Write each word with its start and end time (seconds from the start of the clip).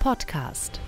Podcast. 0.00 0.80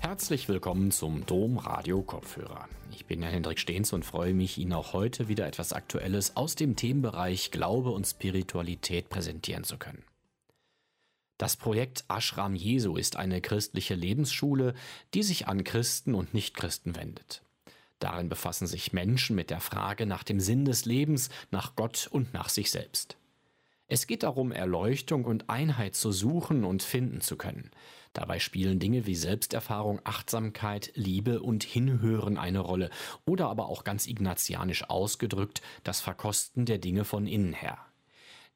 Herzlich 0.00 0.48
willkommen 0.48 0.90
zum 0.90 1.24
Dom 1.24 1.58
Radio 1.58 2.02
Kopfhörer. 2.02 2.68
Ich 2.90 3.06
bin 3.06 3.22
Herr 3.22 3.30
Hendrik 3.30 3.60
Stehns 3.60 3.92
und 3.92 4.04
freue 4.04 4.34
mich, 4.34 4.58
Ihnen 4.58 4.72
auch 4.72 4.92
heute 4.92 5.28
wieder 5.28 5.46
etwas 5.46 5.72
Aktuelles 5.72 6.36
aus 6.36 6.56
dem 6.56 6.74
Themenbereich 6.74 7.52
Glaube 7.52 7.90
und 7.90 8.08
Spiritualität 8.08 9.08
präsentieren 9.08 9.62
zu 9.62 9.78
können. 9.78 10.02
Das 11.38 11.54
Projekt 11.54 12.04
Ashram 12.08 12.56
Jesu 12.56 12.96
ist 12.96 13.14
eine 13.14 13.40
christliche 13.40 13.94
Lebensschule, 13.94 14.74
die 15.14 15.22
sich 15.22 15.46
an 15.46 15.62
Christen 15.62 16.16
und 16.16 16.34
Nichtchristen 16.34 16.96
wendet. 16.96 17.44
Darin 18.00 18.28
befassen 18.28 18.66
sich 18.66 18.92
Menschen 18.92 19.36
mit 19.36 19.50
der 19.50 19.60
Frage 19.60 20.06
nach 20.06 20.24
dem 20.24 20.40
Sinn 20.40 20.64
des 20.64 20.86
Lebens, 20.86 21.30
nach 21.52 21.76
Gott 21.76 22.08
und 22.10 22.34
nach 22.34 22.48
sich 22.48 22.72
selbst. 22.72 23.16
Es 23.90 24.06
geht 24.06 24.22
darum, 24.22 24.52
Erleuchtung 24.52 25.24
und 25.24 25.48
Einheit 25.48 25.94
zu 25.94 26.12
suchen 26.12 26.64
und 26.64 26.82
finden 26.82 27.22
zu 27.22 27.36
können. 27.36 27.70
Dabei 28.12 28.38
spielen 28.38 28.78
Dinge 28.78 29.06
wie 29.06 29.14
Selbsterfahrung, 29.14 30.00
Achtsamkeit, 30.04 30.92
Liebe 30.94 31.40
und 31.40 31.64
Hinhören 31.64 32.36
eine 32.36 32.58
Rolle 32.58 32.90
oder 33.24 33.48
aber 33.48 33.68
auch 33.68 33.84
ganz 33.84 34.06
ignatianisch 34.06 34.90
ausgedrückt 34.90 35.62
das 35.84 36.02
Verkosten 36.02 36.66
der 36.66 36.76
Dinge 36.76 37.04
von 37.04 37.26
innen 37.26 37.54
her. 37.54 37.78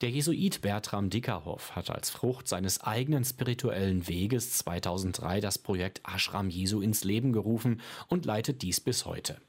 Der 0.03 0.11
Jesuit 0.11 0.61
Bertram 0.61 1.09
Dickerhoff 1.09 1.77
hat 1.77 1.89
als 1.89 2.11
Frucht 2.11 2.49
seines 2.49 2.81
eigenen 2.81 3.25
spirituellen 3.25 4.09
Weges 4.09 4.59
2003 4.59 5.41
das 5.41 5.59
Projekt 5.59 6.03
Ashram 6.05 6.51
Jesu 6.51 6.83
ins 6.83 7.05
Leben 7.05 7.33
gerufen 7.33 7.81
und 8.09 8.27
leitet 8.27 8.61
dies 8.63 8.81
bis 8.81 9.07
heute. 9.07 9.41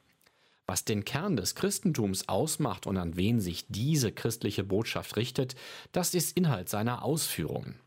Was 0.66 0.86
den 0.86 1.04
Kern 1.04 1.36
des 1.36 1.56
Christentums 1.56 2.30
ausmacht 2.30 2.88
und 2.88 2.98
an 2.98 3.18
wen 3.18 3.40
sich 3.42 3.66
diese 3.68 4.12
christliche 4.12 4.64
Botschaft 4.64 5.18
richtet, 5.18 5.56
das 5.92 6.14
ist 6.14 6.38
Inhalt 6.38 6.70
seiner 6.70 7.04
Ausführungen. 7.04 7.80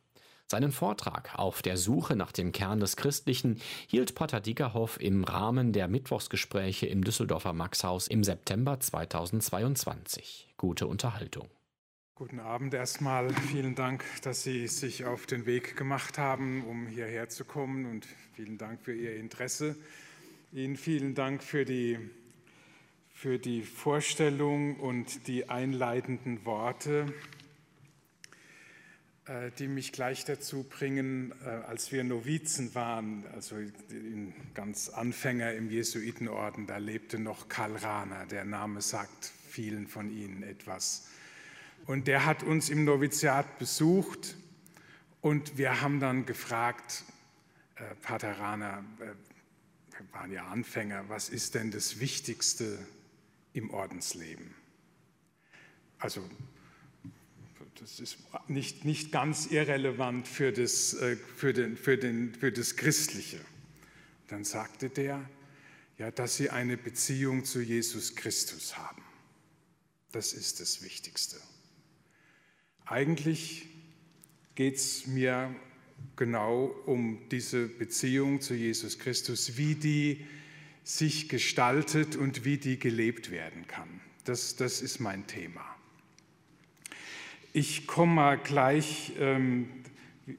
Seinen 0.48 0.70
Vortrag 0.70 1.36
auf 1.36 1.60
der 1.60 1.76
Suche 1.76 2.14
nach 2.14 2.30
dem 2.30 2.52
Kern 2.52 2.78
des 2.78 2.96
Christlichen 2.96 3.60
hielt 3.88 4.14
Pater 4.14 4.40
Dickerhoff 4.40 5.00
im 5.00 5.24
Rahmen 5.24 5.72
der 5.72 5.88
Mittwochsgespräche 5.88 6.86
im 6.86 7.02
Düsseldorfer 7.02 7.52
Maxhaus 7.52 8.06
im 8.06 8.22
September 8.22 8.78
2022. 8.78 10.54
Gute 10.56 10.86
Unterhaltung. 10.86 11.48
Guten 12.14 12.38
Abend 12.38 12.72
erstmal. 12.74 13.30
Vielen 13.30 13.74
Dank, 13.74 14.04
dass 14.22 14.44
Sie 14.44 14.68
sich 14.68 15.04
auf 15.04 15.26
den 15.26 15.46
Weg 15.46 15.76
gemacht 15.76 16.16
haben, 16.16 16.64
um 16.64 16.86
hierher 16.86 17.28
zu 17.28 17.44
kommen 17.44 17.84
und 17.84 18.06
vielen 18.34 18.56
Dank 18.56 18.80
für 18.80 18.94
Ihr 18.94 19.16
Interesse. 19.16 19.74
Ihnen 20.52 20.76
vielen 20.76 21.16
Dank 21.16 21.42
für 21.42 21.64
die 21.64 21.98
für 23.16 23.38
die 23.38 23.62
Vorstellung 23.62 24.76
und 24.76 25.26
die 25.26 25.48
einleitenden 25.48 26.44
Worte, 26.44 27.06
äh, 29.24 29.50
die 29.58 29.68
mich 29.68 29.92
gleich 29.92 30.26
dazu 30.26 30.64
bringen, 30.64 31.32
äh, 31.42 31.48
als 31.48 31.92
wir 31.92 32.04
Novizen 32.04 32.74
waren, 32.74 33.24
also 33.32 33.56
ganz 34.52 34.90
Anfänger 34.90 35.54
im 35.54 35.70
Jesuitenorden, 35.70 36.66
da 36.66 36.76
lebte 36.76 37.18
noch 37.18 37.48
Karl 37.48 37.76
Rahner, 37.76 38.26
der 38.26 38.44
Name 38.44 38.82
sagt 38.82 39.32
vielen 39.48 39.86
von 39.86 40.10
Ihnen 40.10 40.42
etwas. 40.42 41.08
Und 41.86 42.08
der 42.08 42.26
hat 42.26 42.42
uns 42.42 42.68
im 42.68 42.84
Noviziat 42.84 43.58
besucht 43.58 44.36
und 45.22 45.56
wir 45.56 45.80
haben 45.80 46.00
dann 46.00 46.26
gefragt, 46.26 47.04
äh, 47.76 47.94
Pater 48.02 48.38
Rahner, 48.38 48.84
wir 48.98 49.16
waren 50.12 50.30
ja 50.30 50.48
Anfänger, 50.48 51.08
was 51.08 51.30
ist 51.30 51.54
denn 51.54 51.70
das 51.70 51.98
Wichtigste 51.98 52.78
im 53.56 53.70
Ordensleben. 53.70 54.54
Also 55.98 56.22
das 57.80 58.00
ist 58.00 58.18
nicht, 58.48 58.84
nicht 58.84 59.12
ganz 59.12 59.46
irrelevant 59.46 60.28
für 60.28 60.52
das, 60.52 60.94
äh, 60.94 61.16
für, 61.16 61.52
den, 61.52 61.76
für, 61.76 61.98
den, 61.98 62.34
für 62.34 62.52
das 62.52 62.76
Christliche. 62.76 63.40
Dann 64.28 64.44
sagte 64.44 64.90
der, 64.90 65.28
ja, 65.98 66.10
dass 66.10 66.36
sie 66.36 66.50
eine 66.50 66.76
Beziehung 66.76 67.44
zu 67.44 67.60
Jesus 67.60 68.14
Christus 68.14 68.76
haben. 68.76 69.02
Das 70.12 70.32
ist 70.32 70.60
das 70.60 70.82
Wichtigste. 70.82 71.36
Eigentlich 72.84 73.66
geht 74.54 74.76
es 74.76 75.06
mir 75.06 75.54
genau 76.16 76.66
um 76.86 77.28
diese 77.30 77.66
Beziehung 77.66 78.40
zu 78.40 78.54
Jesus 78.54 78.98
Christus, 78.98 79.56
wie 79.56 79.74
die 79.74 80.26
sich 80.86 81.28
gestaltet 81.28 82.14
und 82.14 82.44
wie 82.44 82.58
die 82.58 82.78
gelebt 82.78 83.32
werden 83.32 83.66
kann. 83.66 84.00
Das, 84.22 84.54
das 84.54 84.80
ist 84.80 85.00
mein 85.00 85.26
Thema. 85.26 85.64
Ich 87.52 87.88
komme 87.88 88.14
mal 88.14 88.38
gleich 88.38 89.12
ähm, 89.18 89.68
äh, 90.28 90.32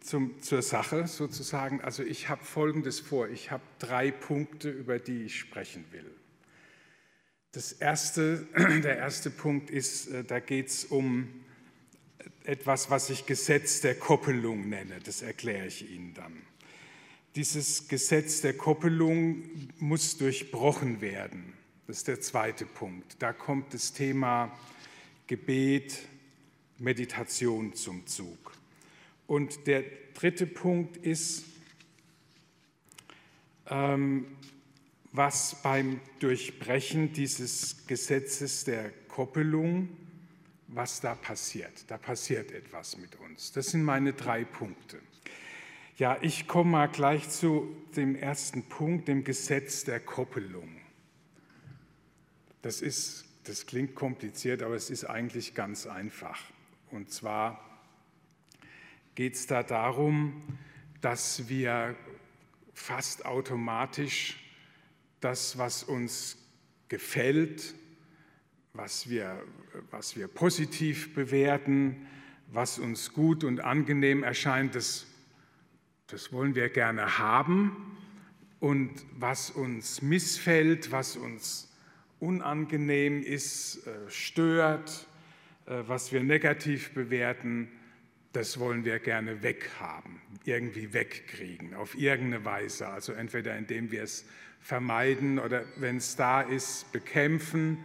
zum, 0.00 0.42
zur 0.42 0.60
Sache 0.60 1.06
sozusagen. 1.06 1.80
Also 1.80 2.02
ich 2.02 2.28
habe 2.28 2.44
Folgendes 2.44 3.00
vor. 3.00 3.30
Ich 3.30 3.50
habe 3.50 3.62
drei 3.78 4.10
Punkte, 4.10 4.68
über 4.68 4.98
die 4.98 5.22
ich 5.22 5.38
sprechen 5.38 5.86
will. 5.92 6.10
Das 7.52 7.72
erste, 7.72 8.46
der 8.84 8.98
erste 8.98 9.30
Punkt 9.30 9.70
ist, 9.70 10.08
äh, 10.08 10.24
da 10.24 10.40
geht 10.40 10.68
es 10.68 10.84
um 10.84 11.42
etwas, 12.44 12.90
was 12.90 13.08
ich 13.08 13.24
Gesetz 13.24 13.80
der 13.80 13.94
Koppelung 13.94 14.68
nenne. 14.68 14.98
Das 15.02 15.22
erkläre 15.22 15.66
ich 15.68 15.90
Ihnen 15.90 16.12
dann. 16.12 16.42
Dieses 17.36 17.86
Gesetz 17.86 18.40
der 18.40 18.56
Koppelung 18.56 19.44
muss 19.78 20.16
durchbrochen 20.16 21.02
werden. 21.02 21.52
Das 21.86 21.98
ist 21.98 22.08
der 22.08 22.22
zweite 22.22 22.64
Punkt. 22.64 23.16
Da 23.18 23.34
kommt 23.34 23.74
das 23.74 23.92
Thema 23.92 24.58
Gebet, 25.26 25.98
Meditation 26.78 27.74
zum 27.74 28.06
Zug. 28.06 28.54
Und 29.26 29.66
der 29.66 29.84
dritte 30.14 30.46
Punkt 30.46 30.96
ist, 30.96 31.44
ähm, 33.68 34.28
was 35.12 35.60
beim 35.62 36.00
Durchbrechen 36.20 37.12
dieses 37.12 37.86
Gesetzes 37.86 38.64
der 38.64 38.92
Koppelung, 39.08 39.90
was 40.68 41.02
da 41.02 41.14
passiert. 41.14 41.84
Da 41.88 41.98
passiert 41.98 42.50
etwas 42.50 42.96
mit 42.96 43.14
uns. 43.16 43.52
Das 43.52 43.66
sind 43.66 43.84
meine 43.84 44.14
drei 44.14 44.44
Punkte. 44.44 45.02
Ja, 45.98 46.18
ich 46.20 46.46
komme 46.46 46.72
mal 46.72 46.88
gleich 46.88 47.30
zu 47.30 47.74
dem 47.96 48.16
ersten 48.16 48.64
Punkt, 48.64 49.08
dem 49.08 49.24
Gesetz 49.24 49.84
der 49.84 49.98
Koppelung. 49.98 50.68
Das, 52.60 52.82
ist, 52.82 53.24
das 53.44 53.64
klingt 53.64 53.94
kompliziert, 53.94 54.62
aber 54.62 54.74
es 54.74 54.90
ist 54.90 55.06
eigentlich 55.06 55.54
ganz 55.54 55.86
einfach. 55.86 56.38
Und 56.90 57.10
zwar 57.10 57.80
geht 59.14 59.36
es 59.36 59.46
da 59.46 59.62
darum, 59.62 60.42
dass 61.00 61.48
wir 61.48 61.96
fast 62.74 63.24
automatisch 63.24 64.36
das, 65.20 65.56
was 65.56 65.82
uns 65.82 66.36
gefällt, 66.88 67.74
was 68.74 69.08
wir, 69.08 69.42
was 69.90 70.14
wir 70.14 70.28
positiv 70.28 71.14
bewerten, 71.14 72.06
was 72.48 72.78
uns 72.78 73.14
gut 73.14 73.44
und 73.44 73.60
angenehm 73.60 74.24
erscheint, 74.24 74.74
das 74.74 75.06
das 76.08 76.32
wollen 76.32 76.54
wir 76.54 76.68
gerne 76.68 77.18
haben. 77.18 77.96
Und 78.60 78.90
was 79.18 79.50
uns 79.50 80.02
missfällt, 80.02 80.92
was 80.92 81.16
uns 81.16 81.72
unangenehm 82.20 83.22
ist, 83.22 83.86
äh, 83.86 84.10
stört, 84.10 85.06
äh, 85.66 85.82
was 85.86 86.12
wir 86.12 86.22
negativ 86.22 86.94
bewerten, 86.94 87.68
das 88.32 88.58
wollen 88.58 88.84
wir 88.84 88.98
gerne 88.98 89.42
weghaben, 89.42 90.20
irgendwie 90.44 90.92
wegkriegen, 90.92 91.74
auf 91.74 91.96
irgendeine 91.96 92.44
Weise. 92.44 92.88
Also 92.88 93.12
entweder 93.12 93.56
indem 93.56 93.90
wir 93.90 94.02
es 94.02 94.26
vermeiden 94.60 95.38
oder 95.38 95.64
wenn 95.76 95.98
es 95.98 96.16
da 96.16 96.40
ist, 96.42 96.92
bekämpfen 96.92 97.84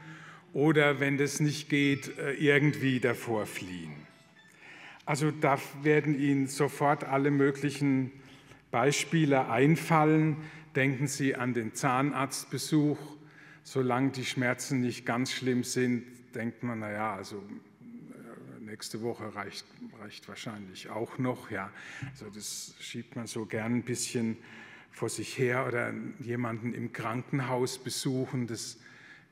oder 0.53 0.99
wenn 0.99 1.17
das 1.17 1.39
nicht 1.39 1.69
geht, 1.69 2.17
äh, 2.17 2.33
irgendwie 2.33 2.99
davor 2.99 3.45
fliehen. 3.45 4.00
Also 5.11 5.29
da 5.29 5.59
werden 5.83 6.17
Ihnen 6.17 6.47
sofort 6.47 7.03
alle 7.03 7.31
möglichen 7.31 8.13
Beispiele 8.71 9.49
einfallen. 9.49 10.37
Denken 10.73 11.07
Sie 11.07 11.35
an 11.35 11.53
den 11.53 11.73
Zahnarztbesuch. 11.73 12.97
Solange 13.61 14.11
die 14.11 14.23
Schmerzen 14.23 14.79
nicht 14.79 15.05
ganz 15.05 15.33
schlimm 15.33 15.65
sind, 15.65 16.05
denkt 16.33 16.63
man, 16.63 16.79
naja, 16.79 17.13
also 17.13 17.43
äh, 17.81 18.63
nächste 18.63 19.01
Woche 19.01 19.35
reicht, 19.35 19.65
reicht 19.99 20.29
wahrscheinlich 20.29 20.89
auch 20.89 21.17
noch. 21.17 21.51
Ja. 21.51 21.71
Also 22.11 22.27
das 22.33 22.73
schiebt 22.79 23.17
man 23.17 23.27
so 23.27 23.45
gern 23.45 23.79
ein 23.79 23.83
bisschen 23.83 24.37
vor 24.91 25.09
sich 25.09 25.37
her 25.37 25.67
oder 25.67 25.93
jemanden 26.21 26.73
im 26.73 26.93
Krankenhaus 26.93 27.79
besuchen. 27.79 28.47
Das 28.47 28.79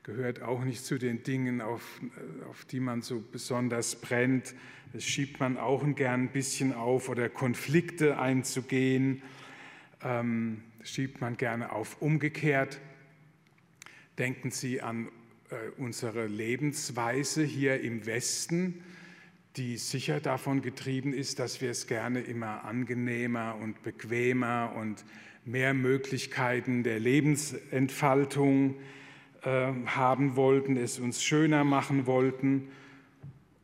gehört 0.02 0.42
auch 0.42 0.64
nicht 0.64 0.84
zu 0.84 0.98
den 0.98 1.22
Dingen, 1.22 1.60
auf, 1.60 2.00
auf 2.48 2.64
die 2.64 2.80
man 2.80 3.02
so 3.02 3.22
besonders 3.32 3.96
brennt. 3.96 4.54
Das 4.92 5.04
schiebt 5.04 5.40
man 5.40 5.56
auch 5.56 5.84
gern 5.94 6.24
ein 6.24 6.32
bisschen 6.32 6.72
auf 6.72 7.08
oder 7.08 7.28
Konflikte 7.28 8.18
einzugehen, 8.18 9.22
ähm, 10.02 10.62
schiebt 10.82 11.20
man 11.20 11.36
gerne 11.36 11.72
auf. 11.72 12.00
Umgekehrt 12.00 12.80
denken 14.18 14.50
Sie 14.50 14.80
an 14.80 15.08
äh, 15.50 15.54
unsere 15.78 16.26
Lebensweise 16.26 17.44
hier 17.44 17.80
im 17.80 18.06
Westen. 18.06 18.82
die 19.56 19.78
sicher 19.78 20.20
davon 20.20 20.62
getrieben 20.62 21.12
ist, 21.12 21.40
dass 21.40 21.60
wir 21.60 21.72
es 21.72 21.88
gerne 21.88 22.20
immer 22.20 22.64
angenehmer 22.64 23.56
und 23.60 23.82
bequemer 23.82 24.72
und 24.76 25.04
mehr 25.44 25.74
Möglichkeiten 25.74 26.84
der 26.84 27.00
Lebensentfaltung 27.00 28.76
äh, 28.76 28.99
haben 29.42 30.36
wollten, 30.36 30.76
es 30.76 30.98
uns 30.98 31.22
schöner 31.22 31.64
machen 31.64 32.06
wollten. 32.06 32.68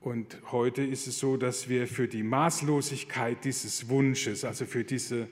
Und 0.01 0.39
heute 0.53 0.83
ist 0.83 1.07
es 1.07 1.19
so, 1.19 1.37
dass 1.37 1.69
wir 1.69 1.87
für 1.89 2.07
die 2.09 2.23
Maßlosigkeit 2.23 3.45
dieses 3.45 3.89
Wunsches, 3.89 4.45
also 4.45 4.65
für 4.65 4.85
diese 4.85 5.29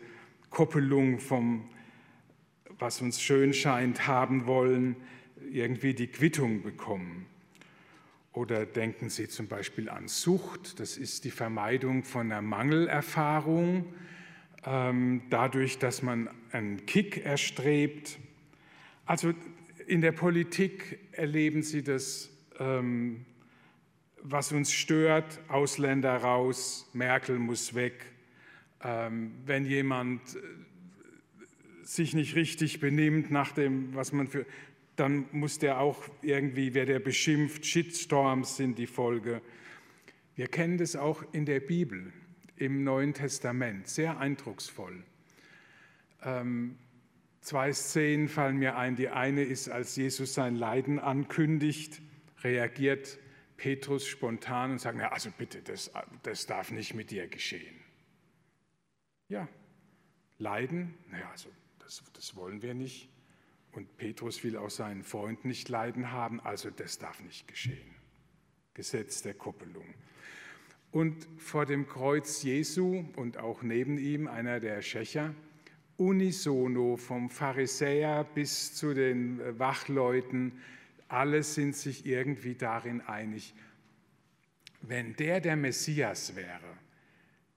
Koppelung 0.50 1.20
vom, 1.20 1.68
was 2.78 3.00
uns 3.00 3.20
schön 3.20 3.54
scheint, 3.54 4.06
haben 4.06 4.46
wollen, 4.46 4.96
irgendwie 5.50 5.94
die 5.94 6.08
Quittung 6.08 6.62
bekommen. 6.62 7.26
Oder 8.32 8.66
denken 8.66 9.10
Sie 9.10 9.28
zum 9.28 9.46
Beispiel 9.46 9.88
an 9.88 10.08
Sucht, 10.08 10.80
das 10.80 10.96
ist 10.96 11.24
die 11.24 11.30
Vermeidung 11.30 12.02
von 12.02 12.32
einer 12.32 12.42
Mangelerfahrung, 12.42 13.94
ähm, 14.66 15.22
dadurch, 15.30 15.78
dass 15.78 16.02
man 16.02 16.28
einen 16.50 16.84
Kick 16.84 17.24
erstrebt. 17.24 18.18
Also 19.06 19.34
in 19.86 20.00
der 20.00 20.12
Politik 20.12 20.98
erleben 21.12 21.62
Sie 21.62 21.82
das, 21.82 22.30
ähm, 22.58 23.24
was 24.22 24.52
uns 24.52 24.72
stört, 24.72 25.40
Ausländer 25.48 26.16
raus, 26.16 26.88
Merkel 26.92 27.38
muss 27.38 27.74
weg. 27.74 28.06
Ähm, 28.82 29.32
wenn 29.44 29.64
jemand 29.64 30.20
äh, 30.36 30.38
sich 31.82 32.14
nicht 32.14 32.34
richtig 32.34 32.80
benimmt 32.80 33.30
nach 33.30 33.52
dem, 33.52 33.94
was 33.94 34.12
man 34.12 34.26
für, 34.26 34.46
dann 34.96 35.26
muss 35.32 35.58
der 35.58 35.80
auch 35.80 36.08
irgendwie, 36.22 36.74
wer 36.74 36.86
der 36.86 37.00
beschimpft, 37.00 37.66
Shitstorms 37.66 38.56
sind 38.56 38.78
die 38.78 38.86
Folge. 38.86 39.42
Wir 40.36 40.48
kennen 40.48 40.78
das 40.78 40.96
auch 40.96 41.24
in 41.32 41.46
der 41.46 41.60
Bibel, 41.60 42.12
im 42.56 42.84
Neuen 42.84 43.14
Testament, 43.14 43.88
sehr 43.88 44.18
eindrucksvoll. 44.18 45.02
Ähm, 46.22 46.76
zwei 47.44 47.72
Szenen 47.72 48.28
fallen 48.28 48.56
mir 48.56 48.76
ein. 48.76 48.96
Die 48.96 49.10
eine 49.10 49.44
ist, 49.44 49.68
als 49.68 49.94
Jesus 49.94 50.34
sein 50.34 50.56
Leiden 50.56 50.98
ankündigt, 50.98 52.02
reagiert 52.42 53.18
Petrus 53.56 54.06
spontan 54.06 54.72
und 54.72 54.80
sagt, 54.80 54.98
na, 54.98 55.08
also 55.08 55.30
bitte, 55.36 55.62
das, 55.62 55.92
das 56.22 56.46
darf 56.46 56.72
nicht 56.72 56.94
mit 56.94 57.10
dir 57.10 57.28
geschehen. 57.28 57.76
Ja, 59.28 59.48
Leiden, 60.38 60.94
naja, 61.10 61.30
also 61.30 61.48
das, 61.78 62.02
das 62.14 62.34
wollen 62.34 62.62
wir 62.62 62.74
nicht. 62.74 63.08
Und 63.72 63.96
Petrus 63.96 64.42
will 64.44 64.56
auch 64.56 64.70
seinen 64.70 65.02
Freund 65.02 65.44
nicht 65.44 65.68
leiden 65.68 66.12
haben, 66.12 66.40
also 66.40 66.70
das 66.70 66.98
darf 66.98 67.20
nicht 67.20 67.48
geschehen. 67.48 67.94
Gesetz 68.74 69.22
der 69.22 69.34
Koppelung. 69.34 69.94
Und 70.90 71.26
vor 71.38 71.66
dem 71.66 71.88
Kreuz 71.88 72.42
Jesu 72.42 73.04
und 73.16 73.36
auch 73.38 73.62
neben 73.62 73.98
ihm 73.98 74.28
einer 74.28 74.60
der 74.60 74.80
Schächer, 74.80 75.34
unisono 75.96 76.96
vom 76.96 77.30
Pharisäer 77.30 78.24
bis 78.24 78.74
zu 78.74 78.94
den 78.94 79.58
Wachleuten, 79.58 80.52
alle 81.08 81.42
sind 81.42 81.76
sich 81.76 82.06
irgendwie 82.06 82.54
darin 82.54 83.00
einig, 83.02 83.54
wenn 84.82 85.14
der 85.16 85.40
der 85.40 85.56
Messias 85.56 86.36
wäre, 86.36 86.78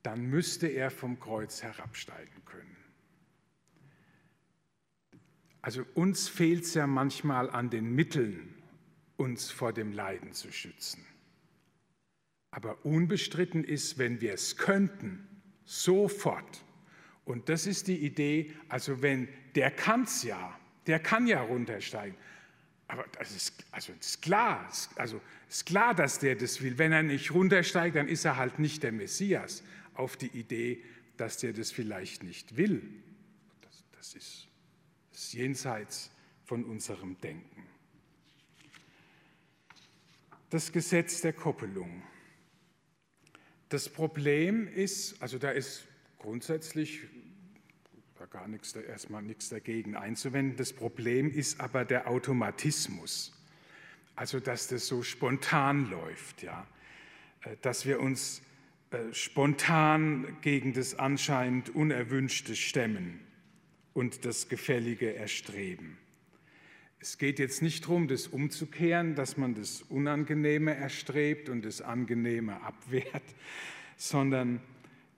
dann 0.04 0.30
müsste 0.30 0.68
er 0.68 0.92
vom 0.92 1.20
Kreuz 1.20 1.64
herabsteigen 1.64 2.46
können. 2.46 2.78
Also 5.62 5.84
uns 5.96 6.30
fehlt 6.30 6.64
es 6.64 6.76
ja 6.76 6.88
manchmal 6.88 7.50
an 7.50 7.70
den 7.70 7.94
Mitteln, 7.94 8.56
uns 9.18 9.52
vor 9.52 9.74
dem 9.74 9.92
Leiden 9.92 10.32
zu 10.32 10.52
schützen. 10.52 11.06
Aber 12.52 12.86
unbestritten 12.86 13.64
ist, 13.66 13.98
wenn 13.98 14.22
wir 14.22 14.34
es 14.34 14.56
könnten, 14.56 15.28
sofort. 15.66 16.64
Und 17.28 17.50
das 17.50 17.68
ist 17.68 17.88
die 17.88 17.98
Idee, 17.98 18.52
also 18.70 19.02
wenn 19.02 19.28
der 19.54 19.70
kann 19.70 20.04
es 20.04 20.24
ja, 20.24 20.60
der 20.88 21.00
kann 21.00 21.28
ja 21.28 21.42
runtersteigen. 21.42 22.18
Aber 22.88 23.06
das 23.20 23.36
ist, 23.36 23.66
also 23.72 23.94
das 23.94 24.08
ist 24.08 24.22
klar, 24.22 24.72
also 24.96 25.22
ist 25.50 25.66
klar, 25.66 25.94
dass 25.94 26.20
der 26.20 26.36
das 26.36 26.62
will. 26.62 26.78
Wenn 26.78 26.94
er 26.94 27.04
nicht 27.04 27.32
runtersteigt, 27.32 27.96
dann 27.96 28.08
ist 28.08 28.26
er 28.26 28.38
halt 28.38 28.60
nicht 28.60 28.82
der 28.82 28.94
Messias. 28.94 29.62
Auf 29.94 30.18
die 30.18 30.28
Idee, 30.28 30.82
dass 31.18 31.38
der 31.38 31.54
das 31.54 31.72
vielleicht 31.72 32.24
nicht 32.24 32.56
will. 32.58 32.82
Das, 33.62 33.84
das 33.92 34.16
ist 34.16 34.48
ist 35.18 35.34
jenseits 35.34 36.12
von 36.46 36.64
unserem 36.64 37.20
Denken. 37.20 37.64
Das 40.50 40.72
Gesetz 40.72 41.22
der 41.22 41.34
Koppelung. 41.34 42.04
Das 43.70 43.90
Problem 43.90 44.68
ist, 44.68 45.22
also 45.22 45.40
da 45.40 45.52
ist 45.52 45.86
grundsätzlich 46.20 47.02
da 48.18 48.26
gar 48.26 48.48
nichts, 48.48 48.74
erstmal 48.74 49.22
nichts 49.22 49.50
dagegen 49.50 49.96
einzuwenden. 49.96 50.58
Das 50.58 50.74
Problem 50.74 51.32
ist 51.32 51.60
aber 51.60 51.86
der 51.86 52.08
Automatismus. 52.08 53.32
Also, 54.16 54.40
dass 54.40 54.68
das 54.68 54.88
so 54.88 55.04
spontan 55.04 55.90
läuft, 55.90 56.42
ja. 56.42 56.66
Äh, 57.42 57.58
dass 57.62 57.86
wir 57.86 58.00
uns 58.00 58.42
äh, 58.90 59.14
spontan 59.14 60.38
gegen 60.42 60.74
das 60.74 60.96
anscheinend 60.96 61.76
Unerwünschte 61.76 62.56
stemmen 62.56 63.20
und 63.94 64.26
das 64.26 64.50
Gefällige 64.50 65.16
erstreben. 65.16 65.98
Es 67.00 67.20
geht 67.20 67.38
jetzt 67.38 67.62
nicht 67.62 67.84
darum, 67.84 68.08
das 68.08 68.26
umzukehren, 68.26 69.14
dass 69.14 69.38
man 69.38 69.54
das 69.54 69.84
Unangenehme 69.84 70.76
erstrebt 70.76 71.50
und 71.50 71.64
das 71.64 71.82
Angenehme 71.82 72.62
abwehrt, 72.64 73.24
sondern 73.98 74.62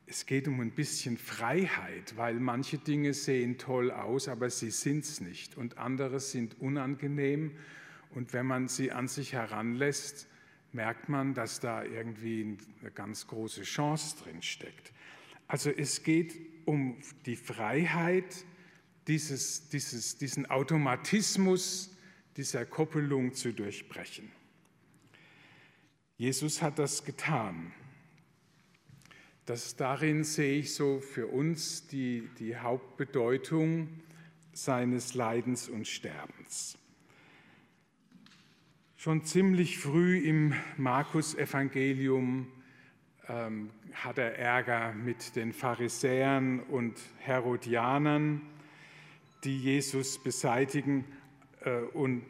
es 0.10 0.26
geht 0.26 0.48
um 0.48 0.60
ein 0.60 0.72
bisschen 0.72 1.18
Freiheit, 1.18 2.18
weil 2.18 2.40
manche 2.40 2.80
Dinge 2.80 3.14
sehen 3.14 3.60
toll 3.60 3.92
aus, 3.92 4.28
aber 4.28 4.50
sie 4.50 4.72
sind 4.72 5.04
es 5.04 5.22
nicht 5.22 5.56
und 5.56 5.78
andere 5.78 6.20
sind 6.20 6.60
unangenehm 6.60 7.52
und 8.10 8.34
wenn 8.34 8.48
man 8.48 8.68
sie 8.68 8.92
an 8.92 9.08
sich 9.08 9.34
heranlässt, 9.34 10.28
merkt 10.72 11.10
man, 11.10 11.36
dass 11.36 11.60
da 11.60 11.84
irgendwie 11.84 12.58
eine 12.82 12.92
ganz 12.92 13.28
große 13.28 13.62
Chance 13.62 14.18
drin 14.24 14.42
steckt. 14.42 14.92
Also 15.48 15.70
es 15.70 16.04
geht 16.04 16.36
um 16.66 16.98
die 17.28 17.36
Freiheit, 17.36 18.46
dieses, 19.08 19.70
dieses, 19.70 20.18
diesen 20.18 20.48
Automatismus 20.48 21.96
dieser 22.36 22.66
Koppelung 22.66 23.34
zu 23.34 23.54
durchbrechen. 23.54 24.32
Jesus 26.18 26.62
hat 26.62 26.80
das 26.80 27.04
getan. 27.04 27.74
Das 29.50 29.76
darin 29.76 30.24
sehe 30.24 30.60
ich 30.60 30.76
so 30.76 31.00
für 31.00 31.26
uns 31.26 31.88
die, 31.88 32.30
die 32.38 32.56
Hauptbedeutung 32.56 33.90
seines 34.54 35.16
Leidens 35.16 35.68
und 35.70 35.88
Sterbens. 35.88 36.78
Schon 38.96 39.26
ziemlich 39.26 39.80
früh 39.80 40.20
im 40.20 40.54
Markus-Evangelium 40.78 42.46
ähm, 43.28 43.72
hat 43.92 44.20
er 44.20 44.38
Ärger 44.38 44.94
mit 44.94 45.36
den 45.36 45.52
Pharisäern 45.52 46.60
und 46.60 47.00
Herodianern 47.18 48.44
die 49.44 49.58
Jesus 49.58 50.22
beseitigen 50.22 51.06
äh, 51.62 51.72
und 51.94 52.22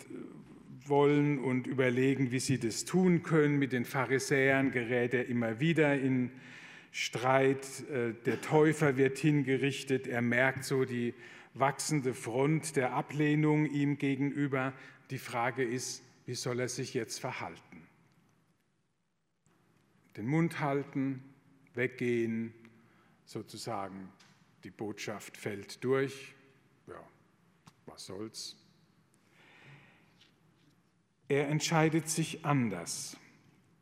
wollen 0.85 1.38
und 1.39 1.67
überlegen, 1.67 2.31
wie 2.31 2.39
sie 2.39 2.59
das 2.59 2.85
tun 2.85 3.23
können. 3.23 3.59
Mit 3.59 3.73
den 3.73 3.83
Pharisäern 3.83 4.71
gerät 4.71 5.13
er 5.13 5.27
immer 5.27 5.59
wieder 5.59 5.99
in 5.99 6.31
Streit. 6.91 7.65
Äh, 7.89 8.13
der 8.25 8.41
Täufer 8.41 8.98
wird 8.98 9.17
hingerichtet. 9.17 10.08
Er 10.08 10.22
merkt 10.22 10.63
so 10.63 10.86
die 10.86 11.13
wachsende 11.53 12.13
Front 12.13 12.75
der 12.75 12.93
Ablehnung 12.93 13.65
ihm 13.65 13.98
gegenüber. 13.98 14.74
Die 15.10 15.17
Frage 15.17 15.63
ist, 15.63 16.03
wie 16.25 16.36
soll 16.36 16.60
er 16.60 16.69
sich 16.69 16.93
jetzt 16.93 17.19
verhalten? 17.19 17.88
Den 20.17 20.27
Mund 20.27 20.60
halten, 20.60 21.24
weggehen, 21.74 22.53
sozusagen 23.25 24.10
die 24.63 24.72
Botschaft 24.72 25.38
fällt 25.38 25.84
durch 25.84 26.36
was 27.89 28.05
soll's. 28.05 28.55
Er 31.27 31.48
entscheidet 31.50 32.10
sich 32.10 32.46
anders. 32.46 33.17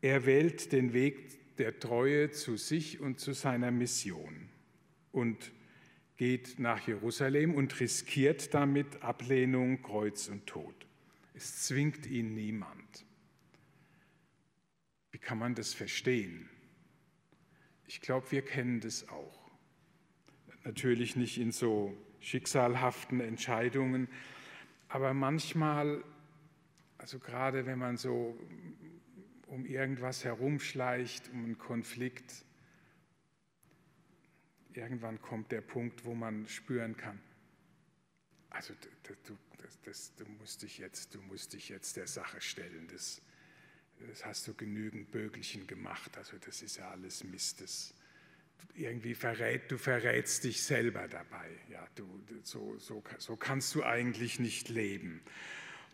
Er 0.00 0.26
wählt 0.26 0.72
den 0.72 0.92
Weg 0.92 1.37
der 1.58 1.78
Treue 1.78 2.30
zu 2.30 2.56
sich 2.56 3.00
und 3.00 3.20
zu 3.20 3.32
seiner 3.32 3.70
Mission 3.70 4.48
und 5.12 5.52
geht 6.16 6.58
nach 6.58 6.86
Jerusalem 6.86 7.54
und 7.54 7.78
riskiert 7.80 8.52
damit 8.54 9.02
Ablehnung, 9.02 9.82
Kreuz 9.82 10.28
und 10.28 10.46
Tod. 10.46 10.74
Es 11.34 11.64
zwingt 11.66 12.06
ihn 12.06 12.34
niemand. 12.34 13.06
Wie 15.12 15.18
kann 15.18 15.38
man 15.38 15.54
das 15.54 15.74
verstehen? 15.74 16.48
Ich 17.86 18.00
glaube, 18.00 18.30
wir 18.32 18.42
kennen 18.42 18.80
das 18.80 19.08
auch. 19.08 19.50
Natürlich 20.64 21.16
nicht 21.16 21.38
in 21.38 21.52
so 21.52 21.96
schicksalhaften 22.20 23.20
um 29.48 29.66
irgendwas 29.66 30.24
herumschleicht, 30.24 31.28
um 31.30 31.44
einen 31.44 31.58
Konflikt. 31.58 32.44
Irgendwann 34.72 35.20
kommt 35.20 35.50
der 35.50 35.60
Punkt, 35.60 36.04
wo 36.04 36.14
man 36.14 36.46
spüren 36.46 36.96
kann, 36.96 37.20
also 38.50 38.74
du, 39.24 39.36
das, 39.58 39.78
das, 39.82 40.14
du, 40.16 40.24
musst, 40.38 40.62
dich 40.62 40.78
jetzt, 40.78 41.14
du 41.14 41.20
musst 41.22 41.52
dich 41.52 41.68
jetzt 41.68 41.96
der 41.96 42.06
Sache 42.06 42.40
stellen. 42.40 42.88
Das, 42.90 43.20
das 44.08 44.24
hast 44.24 44.48
du 44.48 44.54
genügend 44.54 45.10
Bögelchen 45.10 45.66
gemacht. 45.66 46.16
Also 46.16 46.38
das 46.38 46.62
ist 46.62 46.78
ja 46.78 46.90
alles 46.90 47.24
Mist. 47.24 47.60
Das, 47.60 47.94
irgendwie 48.74 49.14
verrät, 49.14 49.70
du 49.70 49.78
verrätst 49.78 50.44
dich 50.44 50.62
selber 50.62 51.08
dabei. 51.08 51.50
Ja, 51.70 51.86
du, 51.94 52.06
so, 52.42 52.78
so, 52.78 53.02
so 53.18 53.36
kannst 53.36 53.74
du 53.74 53.84
eigentlich 53.84 54.38
nicht 54.38 54.68
leben. 54.68 55.20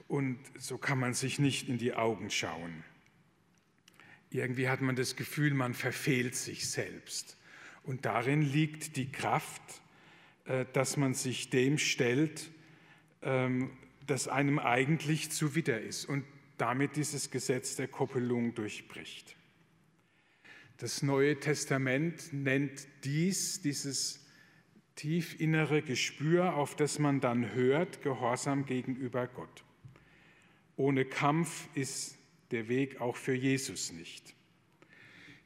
Und 0.07 0.39
so 0.59 0.79
kann 0.79 0.99
man 0.99 1.15
sich 1.15 1.39
nicht 1.39 1.69
in 1.69 1.79
die 1.79 1.95
Augen 1.95 2.31
schauen. 2.31 2.85
Irgendwie 4.35 4.69
hat 4.69 4.81
man 4.81 4.97
das 4.97 5.15
Gefühl, 5.15 5.55
man 5.55 5.75
verfehlt 5.75 6.35
sich 6.35 6.69
selbst. 6.69 7.37
Und 7.85 8.05
darin 8.05 8.43
liegt 8.43 8.97
die 8.97 9.13
Kraft, 9.13 9.63
äh, 10.47 10.67
dass 10.73 10.97
man 10.97 11.15
sich 11.15 11.51
dem 11.51 11.79
stellt, 11.79 12.51
ähm, 13.23 13.71
das 14.09 14.27
einem 14.27 14.59
eigentlich 14.59 15.31
zuwider 15.31 15.81
ist 15.81 16.07
und 16.07 16.25
damit 16.59 16.97
dieses 16.97 17.31
Gesetz 17.31 17.77
der 17.77 17.87
Koppelung 17.87 18.57
durchbricht. 18.57 19.37
Das 20.79 21.05
Neue 21.05 21.39
Testament 21.39 22.33
nennt 22.33 22.89
dies, 23.05 23.61
dieses 23.61 24.27
tief 24.97 25.39
innere 25.39 25.81
Gespür, 25.81 26.57
auf 26.57 26.75
das 26.75 26.99
man 26.99 27.21
dann 27.21 27.53
hört, 27.53 28.03
Gehorsam 28.03 28.67
gegenüber 28.67 29.29
Gott. 29.29 29.65
Ohne 30.75 31.05
Kampf 31.05 31.69
ist 31.75 32.14
der 32.55 32.69
Weg 32.69 33.01
auch 33.01 33.17
für 33.17 33.35
Jesus 33.35 33.93
nicht. 33.93 34.35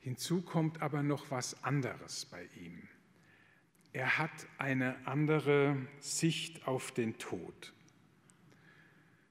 Hinzu 0.01 0.43
kommt 0.43 0.83
aber 0.83 1.03
noch 1.03 1.31
was 1.31 1.65
anderes 1.65 2.27
bei 2.27 2.45
ihm. 2.61 2.87
Er 3.93 4.19
hat 4.19 4.31
eine 4.59 5.07
andere 5.07 5.77
Sicht 5.99 6.69
auf 6.69 6.93
den 6.93 7.19
Tod. 7.19 7.73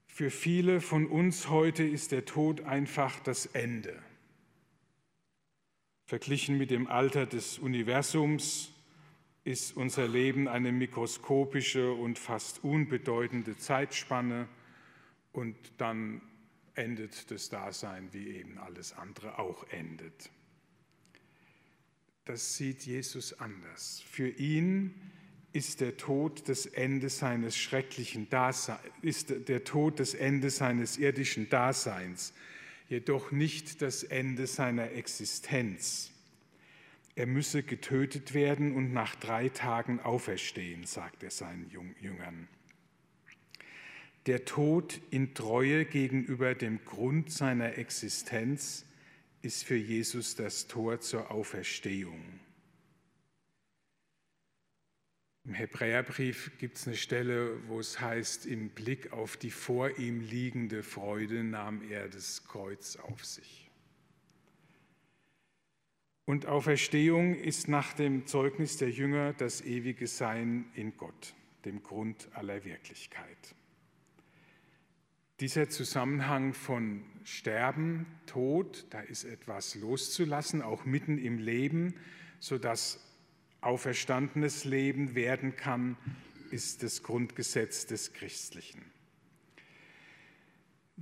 Für 0.07 0.31
viele 0.31 0.81
von 0.81 1.05
uns 1.05 1.49
heute 1.49 1.83
ist 1.83 2.11
der 2.11 2.25
Tod 2.25 2.61
einfach 2.61 3.19
das 3.19 3.45
Ende. 3.45 4.01
Verglichen 6.05 6.57
mit 6.57 6.71
dem 6.71 6.87
Alter 6.87 7.27
des 7.27 7.59
Universums 7.59 8.73
ist 9.43 9.77
unser 9.77 10.07
Leben 10.07 10.47
eine 10.47 10.71
mikroskopische 10.71 11.93
und 11.93 12.17
fast 12.17 12.63
unbedeutende 12.63 13.55
Zeitspanne 13.55 14.47
und 15.31 15.55
dann 15.77 16.21
endet 16.77 17.31
das 17.31 17.49
Dasein, 17.49 18.09
wie 18.13 18.29
eben 18.29 18.57
alles 18.57 18.93
andere 18.93 19.39
auch 19.39 19.67
endet. 19.69 20.29
Das 22.25 22.57
sieht 22.57 22.85
Jesus 22.85 23.39
anders. 23.39 24.03
Für 24.09 24.29
ihn 24.29 24.93
ist 25.53 25.81
der 25.81 25.97
Tod 25.97 26.49
das 26.49 26.65
Ende 26.65 27.09
seines 27.09 27.57
schrecklichen 27.57 28.29
Daseins, 28.29 28.81
ist 29.01 29.33
der 29.47 29.63
Tod 29.63 29.99
das 29.99 30.13
Ende 30.13 30.49
seines 30.49 30.97
irdischen 30.97 31.49
Daseins 31.49 32.33
jedoch 32.89 33.31
nicht 33.31 33.81
das 33.81 34.03
Ende 34.03 34.47
seiner 34.47 34.91
Existenz. 34.91 36.11
Er 37.15 37.25
müsse 37.25 37.63
getötet 37.63 38.33
werden 38.33 38.75
und 38.75 38.93
nach 38.93 39.15
drei 39.15 39.49
Tagen 39.49 39.99
auferstehen, 39.99 40.85
sagt 40.85 41.23
er 41.23 41.31
seinen 41.31 41.69
Jüngern. 41.99 42.47
Der 44.27 44.43
Tod 44.43 44.99
in 45.09 45.33
Treue 45.33 45.85
gegenüber 45.85 46.53
dem 46.53 46.83
Grund 46.83 47.31
seiner 47.31 47.77
Existenz 47.77 48.85
ist 49.41 49.63
für 49.63 49.77
Jesus 49.77 50.35
das 50.35 50.67
Tor 50.67 50.99
zur 50.99 51.31
Auferstehung. 51.31 52.21
Im 55.45 55.53
Hebräerbrief 55.53 56.51
gibt 56.57 56.75
es 56.75 56.87
eine 56.87 56.97
Stelle, 56.97 57.65
wo 57.69 57.79
es 57.79 58.01
heißt, 58.01 58.45
im 58.47 58.67
Blick 58.67 59.13
auf 59.13 59.37
die 59.37 59.49
vor 59.49 59.97
ihm 59.97 60.19
liegende 60.19 60.83
Freude 60.83 61.45
nahm 61.45 61.89
er 61.89 62.09
das 62.09 62.43
Kreuz 62.43 62.97
auf 62.97 63.23
sich. 63.23 63.71
Und 66.25 66.47
Auferstehung 66.47 67.35
ist 67.35 67.69
nach 67.69 67.93
dem 67.93 68.27
Zeugnis 68.27 68.75
der 68.75 68.91
Jünger 68.91 69.31
das 69.31 69.61
ewige 69.61 70.05
Sein 70.05 70.65
in 70.73 70.97
Gott, 70.97 71.33
dem 71.63 71.81
Grund 71.81 72.27
aller 72.33 72.65
Wirklichkeit. 72.65 73.55
Dieser 75.39 75.69
Zusammenhang 75.69 76.55
von 76.55 77.03
Sterben, 77.23 78.07
Tod, 78.25 78.87
da 78.89 79.01
ist 79.01 79.23
etwas 79.23 79.75
loszulassen, 79.75 80.63
auch 80.63 80.85
mitten 80.85 81.19
im 81.19 81.37
Leben, 81.37 81.93
sodass 82.39 82.99
auferstandenes 83.61 84.65
Leben 84.65 85.13
werden 85.13 85.55
kann, 85.55 85.95
ist 86.49 86.81
das 86.81 87.03
Grundgesetz 87.03 87.85
des 87.85 88.13
Christlichen. 88.13 88.81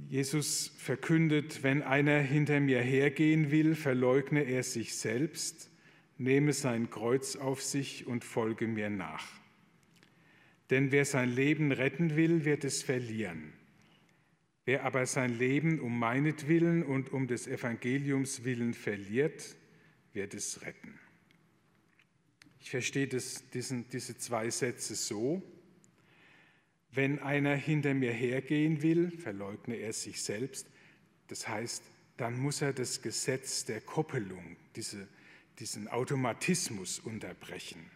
Jesus 0.09 0.73
verkündet, 0.77 1.63
wenn 1.63 1.81
einer 1.81 2.19
hinter 2.19 2.59
mir 2.59 2.81
hergehen 2.81 3.51
will, 3.51 3.73
verleugne 3.73 4.41
er 4.41 4.63
sich 4.63 4.97
selbst, 4.97 5.71
nehme 6.17 6.51
sein 6.51 6.89
Kreuz 6.89 7.37
auf 7.37 7.63
sich 7.63 8.05
und 8.05 8.25
folge 8.25 8.67
mir 8.67 8.89
nach. 8.89 9.25
Denn 10.71 10.91
wer 10.91 11.05
sein 11.05 11.29
Leben 11.29 11.71
retten 11.71 12.17
will, 12.17 12.43
wird 12.43 12.65
es 12.65 12.83
verlieren. 12.83 13.53
Wer 14.65 14.83
aber 14.83 15.05
sein 15.05 15.37
Leben 15.37 15.79
um 15.79 15.97
meinetwillen 15.99 16.83
und 16.83 17.13
um 17.13 17.27
des 17.27 17.47
Evangeliums 17.47 18.43
willen 18.43 18.73
verliert, 18.73 19.55
wird 20.13 20.33
es 20.33 20.61
retten. 20.63 20.99
Ich 22.59 22.71
verstehe 22.71 23.07
das, 23.07 23.47
diesen, 23.51 23.87
diese 23.89 24.17
zwei 24.17 24.49
Sätze 24.49 24.95
so. 24.95 25.43
Wenn 26.91 27.19
einer 27.19 27.55
hinter 27.55 27.93
mir 27.93 28.11
hergehen 28.11 28.81
will, 28.81 29.11
verleugne 29.11 29.75
er 29.75 29.93
sich 29.93 30.23
selbst. 30.23 30.67
Das 31.27 31.47
heißt, 31.47 31.83
dann 32.17 32.39
muss 32.39 32.61
er 32.61 32.73
das 32.73 33.01
Gesetz 33.01 33.65
der 33.65 33.81
Koppelung, 33.81 34.57
diese, 34.75 35.07
diesen 35.59 35.87
Automatismus 35.87 36.99
unterbrechen 36.99 37.91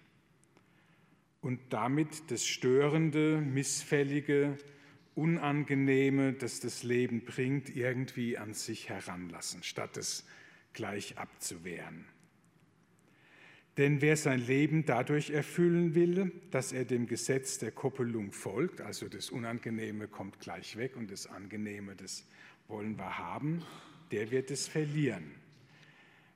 und 1.42 1.60
damit 1.70 2.30
das 2.32 2.46
Störende, 2.46 3.40
Missfällige, 3.42 4.58
Unangenehme, 5.20 6.32
das 6.32 6.62
das 6.62 6.84
Leben 6.84 7.26
bringt, 7.26 7.76
irgendwie 7.76 8.38
an 8.38 8.54
sich 8.54 8.88
heranlassen, 8.88 9.64
statt 9.64 9.98
es 9.98 10.26
gleich 10.72 11.18
abzuwehren. 11.18 12.06
Denn 13.78 14.02
wer 14.02 14.16
sein 14.16 14.40
Leben 14.40 14.86
dadurch 14.86 15.30
erfüllen 15.30 15.94
will, 15.94 16.32
dass 16.52 16.72
er 16.72 16.86
dem 16.86 17.06
Gesetz 17.06 17.60
der 17.60 17.72
Koppelung 17.72 18.32
folgt, 18.32 18.82
also 18.82 19.10
das 19.10 19.30
Unangenehme 19.30 20.08
kommt 20.08 20.40
gleich 20.40 20.78
weg 20.78 20.96
und 20.96 21.12
das 21.12 21.28
Angenehme, 21.28 21.96
das 21.96 22.26
wollen 22.70 22.98
wir 22.98 23.18
haben, 23.18 23.64
der 24.12 24.32
wird 24.32 24.52
es 24.52 24.68
verlieren. 24.68 25.32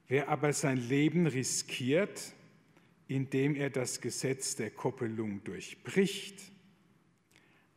Wer 0.10 0.28
aber 0.28 0.52
sein 0.52 0.78
Leben 0.78 1.26
riskiert, 1.26 2.34
indem 3.08 3.56
er 3.56 3.70
das 3.70 4.02
Gesetz 4.02 4.56
der 4.56 4.72
Koppelung 4.72 5.44
durchbricht, 5.44 6.53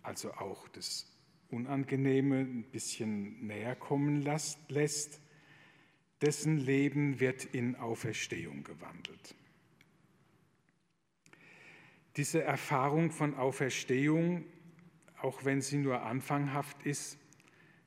also 0.07 0.33
auch 0.35 0.69
das 0.69 1.07
Unangenehme 1.51 2.39
ein 2.41 2.65
bisschen 2.65 3.47
näher 3.47 3.75
kommen 3.77 4.23
lässt, 4.23 5.21
dessen 6.21 6.59
Leben 6.59 7.21
wird 7.21 7.45
in 7.45 7.77
Auferstehung 7.77 8.65
gewandelt. 8.65 9.35
Diese 12.17 12.43
Erfahrung 12.43 13.11
von 13.11 13.35
Auferstehung, 13.35 14.45
auch 15.21 15.45
wenn 15.45 15.61
sie 15.61 15.77
nur 15.77 16.03
anfanghaft 16.03 16.85
ist, 16.85 17.19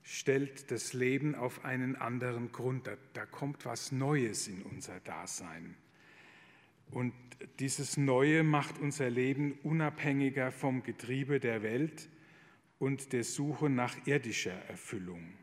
stellt 0.03 0.71
das 0.71 0.93
Leben 0.93 1.35
auf 1.35 1.65
einen 1.65 1.95
anderen 1.95 2.51
Grund. 2.51 2.85
Da, 2.85 2.95
da, 3.13 3.25
kommt 3.25 3.65
was 3.65 3.91
Neues 3.91 4.47
in 4.47 4.61
unser 4.61 4.99
Dasein. 4.99 5.75
Und 6.91 7.13
dieses 7.60 7.98
Neue 7.98 8.43
macht 8.43 8.79
unser 8.79 9.10
Leben 9.10 9.53
unabhängiger 9.63 10.51
vom 10.51 10.84
Getriebe 10.84 11.39
der 11.39 11.62
Welt 11.62 12.10
und 12.79 13.13
der 13.13 13.24
Suche 13.24 13.69
nach 13.69 13.96
irdischer 14.08 14.53
Erfüllung 14.67 15.34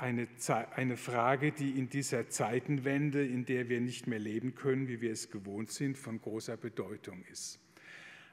eine, 0.00 0.26
eine 0.74 0.96
Frage, 0.96 1.52
die 1.52 1.78
in 1.78 1.90
dieser 1.90 2.28
Zeitenwende, 2.28 3.24
in 3.24 3.44
der 3.44 3.68
wir 3.68 3.80
nicht 3.80 4.06
mehr 4.06 4.18
leben 4.18 4.54
können, 4.54 4.88
wie 4.88 5.02
wir 5.02 5.12
es 5.12 5.30
gewohnt 5.30 5.70
sind, 5.70 5.98
von 5.98 6.20
großer 6.20 6.56
Bedeutung 6.56 7.22
ist. 7.30 7.60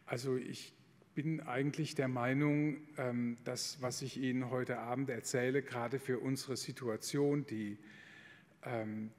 Also 0.05 0.37
ich 0.37 0.73
bin 1.13 1.41
eigentlich 1.41 1.93
der 1.93 2.07
Meinung, 2.07 2.77
ähm, 2.97 3.37
dass 3.43 3.81
was 3.81 4.01
ich 4.01 4.17
Ihnen 4.17 4.49
heute 4.49 4.79
Abend 4.79 5.09
erzähle, 5.09 5.61
gerade 5.61 5.99
für 5.99 6.19
unsere 6.19 6.55
Situation, 6.55 7.45
die, 7.45 7.77
ähm, 8.63 9.11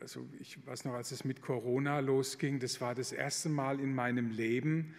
also 0.00 0.26
ich 0.40 0.64
weiß 0.66 0.84
noch, 0.84 0.94
als 0.94 1.12
es 1.12 1.24
mit 1.24 1.42
Corona 1.42 2.00
losging, 2.00 2.58
das 2.58 2.80
war 2.80 2.94
das 2.94 3.12
erste 3.12 3.48
Mal 3.48 3.80
in 3.80 3.94
meinem 3.94 4.30
Leben, 4.30 4.94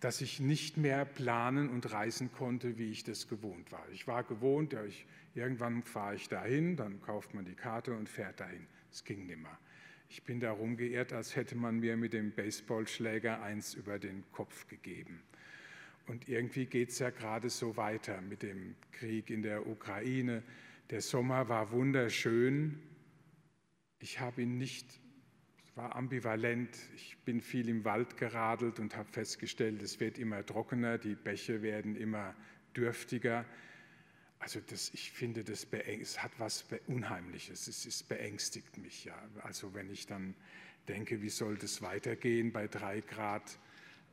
dass 0.00 0.20
ich 0.20 0.40
nicht 0.40 0.76
mehr 0.76 1.04
planen 1.04 1.68
und 1.70 1.90
reisen 1.92 2.30
konnte, 2.32 2.76
wie 2.76 2.90
ich 2.90 3.04
das 3.04 3.28
gewohnt 3.28 3.72
war. 3.72 3.86
Ich 3.92 4.06
war 4.06 4.22
gewohnt, 4.24 4.72
ja, 4.72 4.84
ich, 4.84 5.06
irgendwann 5.34 5.82
fahre 5.82 6.16
ich 6.16 6.28
dahin, 6.28 6.76
dann 6.76 7.00
kauft 7.00 7.34
man 7.34 7.44
die 7.44 7.54
Karte 7.54 7.96
und 7.96 8.08
fährt 8.08 8.40
dahin. 8.40 8.66
Es 8.92 9.04
ging 9.04 9.26
nimmer. 9.26 9.58
Ich 10.10 10.22
bin 10.22 10.40
da 10.40 10.52
rumgeirrt, 10.52 11.12
als 11.12 11.34
hätte 11.36 11.56
man 11.56 11.80
mir 11.80 11.96
mit 11.96 12.12
dem 12.12 12.32
Baseballschläger 12.32 13.42
eins 13.42 13.74
über 13.74 13.98
den 13.98 14.24
Kopf 14.30 14.68
gegeben. 14.68 15.22
Und 16.06 16.28
irgendwie 16.28 16.66
geht 16.66 16.90
es 16.90 16.98
ja 16.98 17.10
gerade 17.10 17.48
so 17.48 17.76
weiter 17.76 18.20
mit 18.20 18.42
dem 18.42 18.76
Krieg 18.92 19.30
in 19.30 19.42
der 19.42 19.66
Ukraine. 19.66 20.42
Der 20.90 21.00
Sommer 21.00 21.48
war 21.48 21.72
wunderschön. 21.72 22.78
Ich 24.04 24.20
habe 24.20 24.42
ihn 24.42 24.58
nicht 24.58 25.00
war 25.76 25.96
ambivalent. 25.96 26.68
Ich 26.94 27.16
bin 27.24 27.40
viel 27.40 27.70
im 27.70 27.86
Wald 27.86 28.18
geradelt 28.18 28.78
und 28.78 28.94
habe 28.98 29.10
festgestellt, 29.10 29.80
es 29.80 29.98
wird 29.98 30.18
immer 30.18 30.44
trockener, 30.44 30.98
die 30.98 31.14
Bäche 31.14 31.62
werden 31.62 31.96
immer 31.96 32.34
dürftiger. 32.76 33.46
Also 34.40 34.60
das, 34.60 34.92
ich 34.92 35.10
finde, 35.10 35.42
das 35.42 35.66
hat 36.18 36.32
was 36.36 36.66
Unheimliches, 36.86 37.66
es, 37.66 37.86
es 37.86 38.02
beängstigt 38.02 38.76
mich 38.76 39.06
ja. 39.06 39.16
Also 39.42 39.72
wenn 39.72 39.90
ich 39.90 40.06
dann 40.06 40.34
denke, 40.86 41.22
wie 41.22 41.30
soll 41.30 41.56
das 41.56 41.80
weitergehen 41.80 42.52
bei 42.52 42.68
drei 42.68 43.00
Grad 43.00 43.58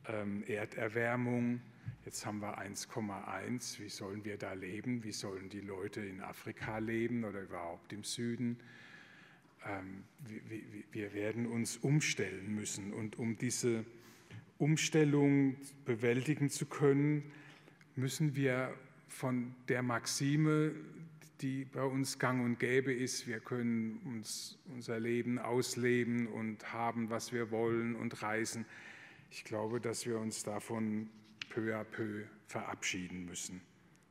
ähm, 0.07 0.45
Erderwärmung, 0.47 1.59
jetzt 2.05 2.25
haben 2.25 2.39
wir 2.39 2.57
1,1, 2.59 3.79
wie 3.79 3.89
sollen 3.89 4.23
wir 4.23 4.37
da 4.37 4.53
leben, 4.53 5.03
wie 5.03 5.11
sollen 5.11 5.49
die 5.49 5.59
Leute 5.59 5.99
in 5.99 6.21
Afrika 6.21 6.77
leben 6.77 7.25
oder 7.25 7.41
überhaupt 7.41 7.91
im 7.91 8.05
Süden? 8.05 8.57
Ähm, 9.65 10.03
wir 10.91 11.13
werden 11.13 11.45
uns 11.45 11.77
umstellen 11.77 12.53
müssen. 12.55 12.93
Und 12.93 13.17
um 13.17 13.37
diese 13.37 13.85
Umstellung 14.57 15.55
bewältigen 15.85 16.49
zu 16.49 16.65
können, 16.65 17.31
müssen 17.95 18.35
wir 18.35 18.73
von 19.07 19.55
der 19.67 19.83
Maxime, 19.83 20.73
die 21.41 21.65
bei 21.65 21.83
uns 21.83 22.19
gang 22.19 22.43
und 22.43 22.59
gäbe 22.59 22.93
ist, 22.93 23.27
wir 23.27 23.39
können 23.39 23.99
uns 24.05 24.59
unser 24.65 24.99
Leben 24.99 25.39
ausleben 25.39 26.27
und 26.27 26.71
haben, 26.71 27.09
was 27.09 27.33
wir 27.33 27.51
wollen 27.51 27.95
und 27.95 28.21
reisen. 28.21 28.65
Ich 29.31 29.43
glaube, 29.43 29.81
dass 29.81 30.05
wir 30.05 30.19
uns 30.19 30.43
davon 30.43 31.09
peu 31.49 31.75
à 31.75 31.83
peu 31.83 32.23
verabschieden 32.47 33.25
müssen. 33.25 33.61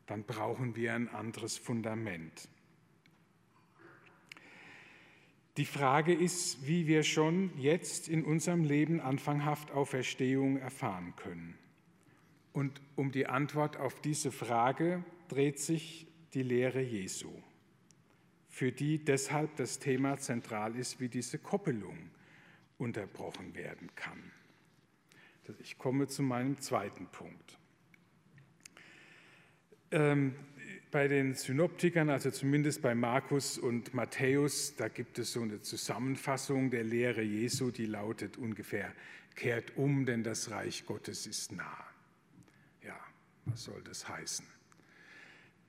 Dann 0.06 0.24
brauchen 0.24 0.74
wir 0.74 0.94
ein 0.94 1.08
anderes 1.08 1.56
Fundament. 1.56 2.48
Die 5.60 5.66
Frage 5.66 6.14
ist, 6.14 6.66
wie 6.66 6.86
wir 6.86 7.02
schon 7.02 7.50
jetzt 7.58 8.08
in 8.08 8.24
unserem 8.24 8.64
Leben 8.64 8.98
anfanghaft 8.98 9.72
Auferstehung 9.72 10.56
erfahren 10.56 11.12
können. 11.16 11.58
Und 12.54 12.80
um 12.96 13.12
die 13.12 13.26
Antwort 13.26 13.76
auf 13.76 14.00
diese 14.00 14.32
Frage 14.32 15.04
dreht 15.28 15.58
sich 15.58 16.06
die 16.32 16.42
Lehre 16.42 16.80
Jesu, 16.80 17.30
für 18.48 18.72
die 18.72 19.04
deshalb 19.04 19.54
das 19.56 19.78
Thema 19.78 20.16
zentral 20.16 20.76
ist, 20.76 20.98
wie 20.98 21.10
diese 21.10 21.38
Koppelung 21.38 22.08
unterbrochen 22.78 23.54
werden 23.54 23.94
kann. 23.96 24.32
Ich 25.58 25.76
komme 25.76 26.06
zu 26.06 26.22
meinem 26.22 26.58
zweiten 26.58 27.06
Punkt. 27.08 27.58
Bei 30.90 31.06
den 31.06 31.34
Synoptikern, 31.34 32.10
also 32.10 32.32
zumindest 32.32 32.82
bei 32.82 32.96
Markus 32.96 33.58
und 33.58 33.94
Matthäus, 33.94 34.74
da 34.74 34.88
gibt 34.88 35.20
es 35.20 35.32
so 35.32 35.42
eine 35.42 35.60
Zusammenfassung 35.60 36.70
der 36.70 36.82
Lehre 36.82 37.22
Jesu, 37.22 37.70
die 37.70 37.86
lautet 37.86 38.36
ungefähr, 38.38 38.92
kehrt 39.36 39.76
um, 39.76 40.04
denn 40.04 40.24
das 40.24 40.50
Reich 40.50 40.86
Gottes 40.86 41.28
ist 41.28 41.52
nah. 41.52 41.86
Ja, 42.82 42.98
was 43.44 43.62
soll 43.62 43.80
das 43.84 44.08
heißen? 44.08 44.44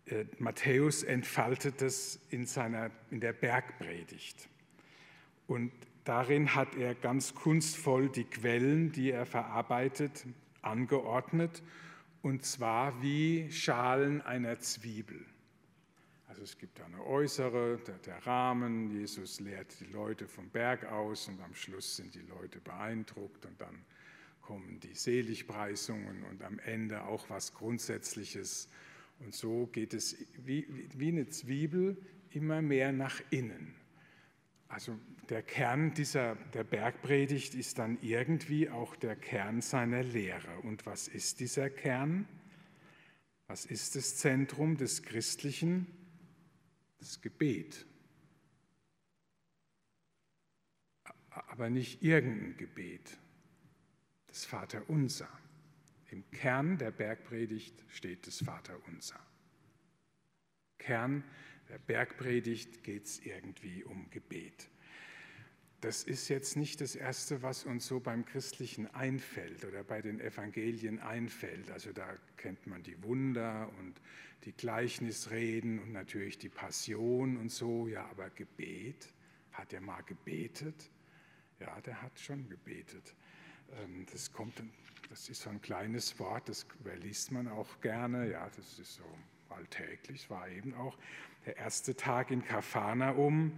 Äh, 0.08 0.25
Matthäus 0.40 1.04
entfaltet 1.04 1.82
das 1.84 2.20
in, 2.32 2.48
seiner, 2.48 2.90
in 3.12 3.20
der 3.20 3.34
Bergpredigt. 3.34 4.50
Und 5.46 5.72
darin 6.03 6.55
hat 6.55 6.75
er 6.75 6.96
ganz 6.96 7.36
kunstvoll 7.36 8.10
die 8.10 8.24
Quellen, 8.24 8.92
die 8.92 9.12
er 9.12 9.27
verarbeitet, 9.27 10.25
angeordnet 10.64 11.62
und 12.22 12.46
zwar 12.46 13.01
wie 13.01 13.51
Schalen 13.51 14.22
einer 14.22 14.60
Zwiebel. 14.60 15.25
Also 16.27 16.44
es 16.44 16.57
gibt 16.57 16.79
eine 16.79 17.05
äußere, 17.05 17.79
der, 18.05 18.25
Rahmen, 18.25 18.90
Jesus 18.90 19.40
lehrt 19.40 19.79
die 19.81 19.92
Leute 19.92 20.27
vom 20.27 20.50
Berg 20.50 20.86
aus 20.86 21.27
und 21.27 21.42
am 21.42 21.53
Schluss 21.53 21.98
sind 21.98 22.16
die 22.16 22.22
Leute 22.22 22.62
beeindruckt 22.62 23.46
und 23.46 23.60
dann 23.60 23.84
kommen 24.42 24.79
die 24.79 24.94
Seligpreisungen 24.94 26.24
und 26.24 26.42
am 26.44 26.60
Ende 26.60 27.03
auch 27.03 27.29
was 27.29 27.53
Grundsätzliches. 27.53 28.70
Und 29.20 29.34
so 29.34 29.68
geht 29.68 29.94
es 29.94 30.16
wie, 30.46 30.68
wie 30.96 31.10
eine 31.10 31.27
Zwiebel 31.27 31.98
immer 32.29 32.62
mehr 32.62 32.92
nach 32.92 33.22
innen. 33.29 33.75
Also 34.68 34.98
der 35.29 35.44
Kern 35.44 35.94
dieser, 35.94 36.36
der 36.53 36.64
Bergpredigt 36.64 37.55
ist 37.55 37.79
dann 37.79 37.98
irgendwie 38.01 38.70
auch 38.70 38.96
der 38.96 39.16
Kern 39.16 39.62
seiner 39.62 40.03
Lehre. 40.03 40.60
Und 40.60 40.86
was 40.86 41.07
ist 41.07 41.40
dieser 41.40 41.70
Kern? 41.70 42.27
Was 43.48 43.66
ist 43.66 43.96
das 43.96 44.18
Zentrum 44.18 44.77
des 44.77 45.03
Christlichen? 45.03 45.88
Das 47.00 47.22
Gebet. 47.22 47.86
Aber 51.29 51.70
nicht 51.70 52.01
irgendein 52.03 52.57
Gebet, 52.57 53.18
das 54.27 54.46
Vaterunser. 54.46 55.29
Im 56.10 56.29
Kern 56.31 56.77
der 56.77 56.92
Bergpredigt 56.92 57.86
steht 57.90 58.27
das 58.27 58.44
Vaterunser. 58.44 59.20
Kern 60.77 61.24
der 61.70 61.77
Bergpredigt 61.77 62.84
geht 62.84 63.05
es 63.05 63.20
irgendwie 63.20 63.84
um 63.86 64.10
Gebet. 64.10 64.71
Das 65.81 66.03
ist 66.03 66.29
jetzt 66.29 66.57
nicht 66.57 66.79
das 66.79 66.96
Erste, 66.96 67.41
was 67.41 67.63
uns 67.63 67.87
so 67.87 68.00
beim 68.00 68.24
Christlichen 68.24 68.85
einfällt 68.94 69.65
oder 69.65 69.83
bei 69.83 70.00
den 70.03 70.20
Evangelien 70.20 71.00
einfällt. 71.00 71.72
Also 71.72 71.91
da 71.91 72.07
kennt 72.37 72.67
man 72.67 72.83
die 72.83 73.01
Wunder 73.01 73.67
und 73.79 74.00
die 74.44 74.51
Gleichnisreden 74.51 75.79
und 75.79 75.91
natürlich 75.91 76.37
die 76.37 76.50
Passion 76.50 77.35
und 77.37 77.51
so. 77.51 77.87
Ja, 77.87 78.05
aber 78.11 78.29
Gebet, 78.29 79.11
hat 79.53 79.74
er 79.74 79.81
mal 79.81 80.01
gebetet? 80.01 80.91
Ja, 81.59 81.81
der 81.81 82.00
hat 82.00 82.20
schon 82.20 82.48
gebetet. 82.48 83.15
Ähm, 83.81 84.05
das 84.11 84.31
kommt, 84.31 84.61
das 85.09 85.29
ist 85.29 85.41
so 85.41 85.50
ein 85.50 85.61
kleines 85.63 86.20
Wort, 86.20 86.48
das 86.48 86.67
überliest 86.79 87.31
man 87.31 87.48
auch 87.48 87.81
gerne. 87.81 88.29
Ja, 88.29 88.48
das 88.55 88.77
ist 88.77 88.96
so 88.96 89.03
alltäglich, 89.50 90.29
war 90.29 90.48
eben 90.48 90.75
auch 90.75 90.96
der 91.48 91.57
erste 91.57 91.96
Tag 91.96 92.29
in 92.29 92.44
Kapharnaum. 92.44 93.51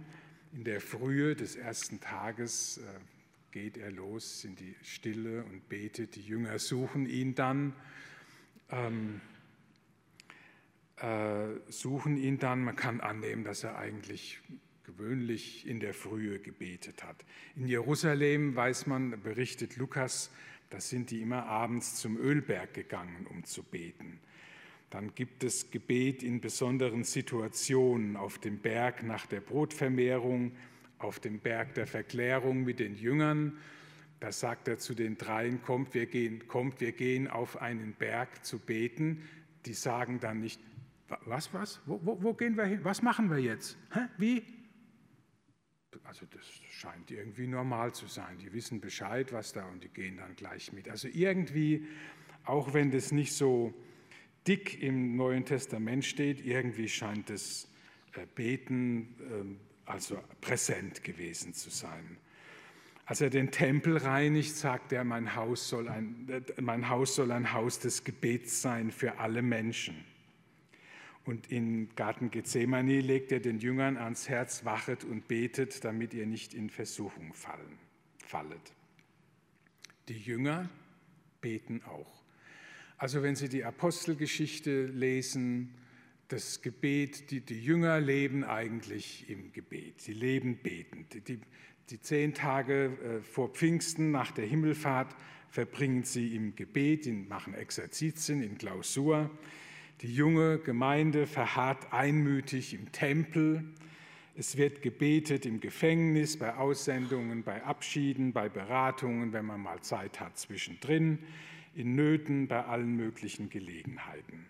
In 0.54 0.62
der 0.62 0.80
Frühe 0.80 1.34
des 1.34 1.56
ersten 1.56 1.98
Tages 1.98 2.78
äh, 2.78 2.82
geht 3.50 3.76
er 3.76 3.90
los 3.90 4.44
in 4.44 4.54
die 4.54 4.76
Stille 4.82 5.42
und 5.42 5.68
betet. 5.68 6.14
Die 6.14 6.20
Jünger 6.20 6.60
suchen 6.60 7.06
ihn 7.06 7.34
dann, 7.34 7.72
ähm, 8.70 9.20
äh, 10.98 11.48
suchen 11.66 12.16
ihn 12.16 12.38
dann. 12.38 12.62
Man 12.62 12.76
kann 12.76 13.00
annehmen, 13.00 13.42
dass 13.42 13.64
er 13.64 13.76
eigentlich 13.78 14.40
gewöhnlich 14.84 15.66
in 15.66 15.80
der 15.80 15.92
Frühe 15.92 16.38
gebetet 16.38 17.02
hat. 17.02 17.24
In 17.56 17.66
Jerusalem 17.66 18.54
weiß 18.54 18.86
man, 18.86 19.20
berichtet 19.24 19.76
Lukas, 19.76 20.30
da 20.70 20.78
sind 20.78 21.10
die 21.10 21.20
immer 21.20 21.46
abends 21.46 21.96
zum 21.96 22.16
Ölberg 22.16 22.74
gegangen, 22.74 23.26
um 23.26 23.42
zu 23.42 23.64
beten. 23.64 24.20
Dann 24.94 25.12
gibt 25.12 25.42
es 25.42 25.72
Gebet 25.72 26.22
in 26.22 26.40
besonderen 26.40 27.02
Situationen 27.02 28.16
auf 28.16 28.38
dem 28.38 28.58
Berg 28.58 29.02
nach 29.02 29.26
der 29.26 29.40
Brotvermehrung, 29.40 30.52
auf 31.00 31.18
dem 31.18 31.40
Berg 31.40 31.74
der 31.74 31.88
Verklärung 31.88 32.62
mit 32.62 32.78
den 32.78 32.94
Jüngern. 32.94 33.58
Da 34.20 34.30
sagt 34.30 34.68
er 34.68 34.78
zu 34.78 34.94
den 34.94 35.18
dreien, 35.18 35.60
kommt 35.62 35.94
wir, 35.94 36.06
gehen, 36.06 36.46
kommt, 36.46 36.80
wir 36.80 36.92
gehen 36.92 37.26
auf 37.26 37.60
einen 37.60 37.94
Berg 37.94 38.44
zu 38.44 38.60
beten. 38.60 39.24
Die 39.66 39.74
sagen 39.74 40.20
dann 40.20 40.38
nicht, 40.38 40.60
was, 41.24 41.52
was, 41.52 41.80
wo, 41.86 41.98
wo, 42.04 42.22
wo 42.22 42.32
gehen 42.32 42.56
wir 42.56 42.66
hin, 42.66 42.78
was 42.84 43.02
machen 43.02 43.28
wir 43.30 43.38
jetzt, 43.38 43.76
Hä? 43.92 44.02
wie? 44.16 44.44
Also 46.04 46.24
das 46.30 46.46
scheint 46.70 47.10
irgendwie 47.10 47.48
normal 47.48 47.92
zu 47.92 48.06
sein. 48.06 48.38
Die 48.38 48.52
wissen 48.52 48.80
Bescheid, 48.80 49.32
was 49.32 49.52
da 49.52 49.66
und 49.66 49.82
die 49.82 49.88
gehen 49.88 50.18
dann 50.18 50.36
gleich 50.36 50.72
mit. 50.72 50.88
Also 50.88 51.08
irgendwie, 51.08 51.84
auch 52.44 52.74
wenn 52.74 52.92
das 52.92 53.10
nicht 53.10 53.32
so 53.32 53.74
dick 54.46 54.82
im 54.82 55.16
Neuen 55.16 55.44
Testament 55.44 56.04
steht. 56.04 56.44
Irgendwie 56.44 56.88
scheint 56.88 57.30
das 57.30 57.68
äh, 58.14 58.26
Beten 58.34 59.14
ähm, 59.30 59.60
also 59.86 60.18
präsent 60.40 61.04
gewesen 61.04 61.54
zu 61.54 61.70
sein. 61.70 62.18
Als 63.06 63.20
er 63.20 63.28
den 63.28 63.50
Tempel 63.50 63.98
reinigt, 63.98 64.56
sagt 64.56 64.92
er, 64.92 65.04
mein 65.04 65.34
Haus 65.34 65.68
soll 65.68 65.88
ein, 65.88 66.26
äh, 66.28 66.60
mein 66.60 66.88
Haus, 66.88 67.14
soll 67.14 67.32
ein 67.32 67.52
Haus 67.52 67.78
des 67.78 68.04
Gebets 68.04 68.62
sein 68.62 68.90
für 68.90 69.18
alle 69.18 69.42
Menschen. 69.42 70.04
Und 71.24 71.50
in 71.50 71.94
Garten 71.96 72.30
Gethsemane 72.30 73.00
legt 73.00 73.32
er 73.32 73.40
den 73.40 73.58
Jüngern 73.58 73.96
ans 73.96 74.28
Herz, 74.28 74.64
wachet 74.64 75.04
und 75.04 75.26
betet, 75.26 75.84
damit 75.84 76.12
ihr 76.12 76.26
nicht 76.26 76.52
in 76.52 76.68
Versuchung 76.68 77.32
fallen, 77.32 77.78
fallet. 78.18 78.72
Die 80.08 80.18
Jünger 80.18 80.68
beten 81.40 81.82
auch. 81.84 82.23
Also 83.04 83.22
wenn 83.22 83.36
Sie 83.36 83.50
die 83.50 83.64
Apostelgeschichte 83.64 84.86
lesen, 84.86 85.74
das 86.28 86.62
Gebet, 86.62 87.30
die, 87.30 87.42
die 87.42 87.62
Jünger 87.62 88.00
leben 88.00 88.44
eigentlich 88.44 89.28
im 89.28 89.52
Gebet. 89.52 90.00
Sie 90.00 90.14
leben 90.14 90.56
betend. 90.62 91.28
Die, 91.28 91.38
die 91.90 92.00
zehn 92.00 92.32
Tage 92.32 92.86
äh, 92.86 93.20
vor 93.20 93.50
Pfingsten 93.50 94.10
nach 94.10 94.30
der 94.30 94.46
Himmelfahrt 94.46 95.14
verbringen 95.50 96.04
sie 96.04 96.34
im 96.34 96.56
Gebet, 96.56 97.06
machen 97.28 97.52
Exerzitien 97.52 98.42
in 98.42 98.56
Klausur. 98.56 99.30
Die 100.00 100.14
junge 100.14 100.58
Gemeinde 100.60 101.26
verharrt 101.26 101.92
einmütig 101.92 102.72
im 102.72 102.90
Tempel. 102.90 103.64
Es 104.34 104.56
wird 104.56 104.80
gebetet 104.80 105.44
im 105.44 105.60
Gefängnis, 105.60 106.38
bei 106.38 106.54
Aussendungen, 106.54 107.42
bei 107.42 107.62
Abschieden, 107.64 108.32
bei 108.32 108.48
Beratungen, 108.48 109.34
wenn 109.34 109.44
man 109.44 109.60
mal 109.60 109.82
Zeit 109.82 110.20
hat 110.20 110.38
zwischendrin, 110.38 111.18
in 111.74 111.94
Nöten, 111.94 112.48
bei 112.48 112.64
allen 112.64 112.96
möglichen 112.96 113.50
Gelegenheiten. 113.50 114.46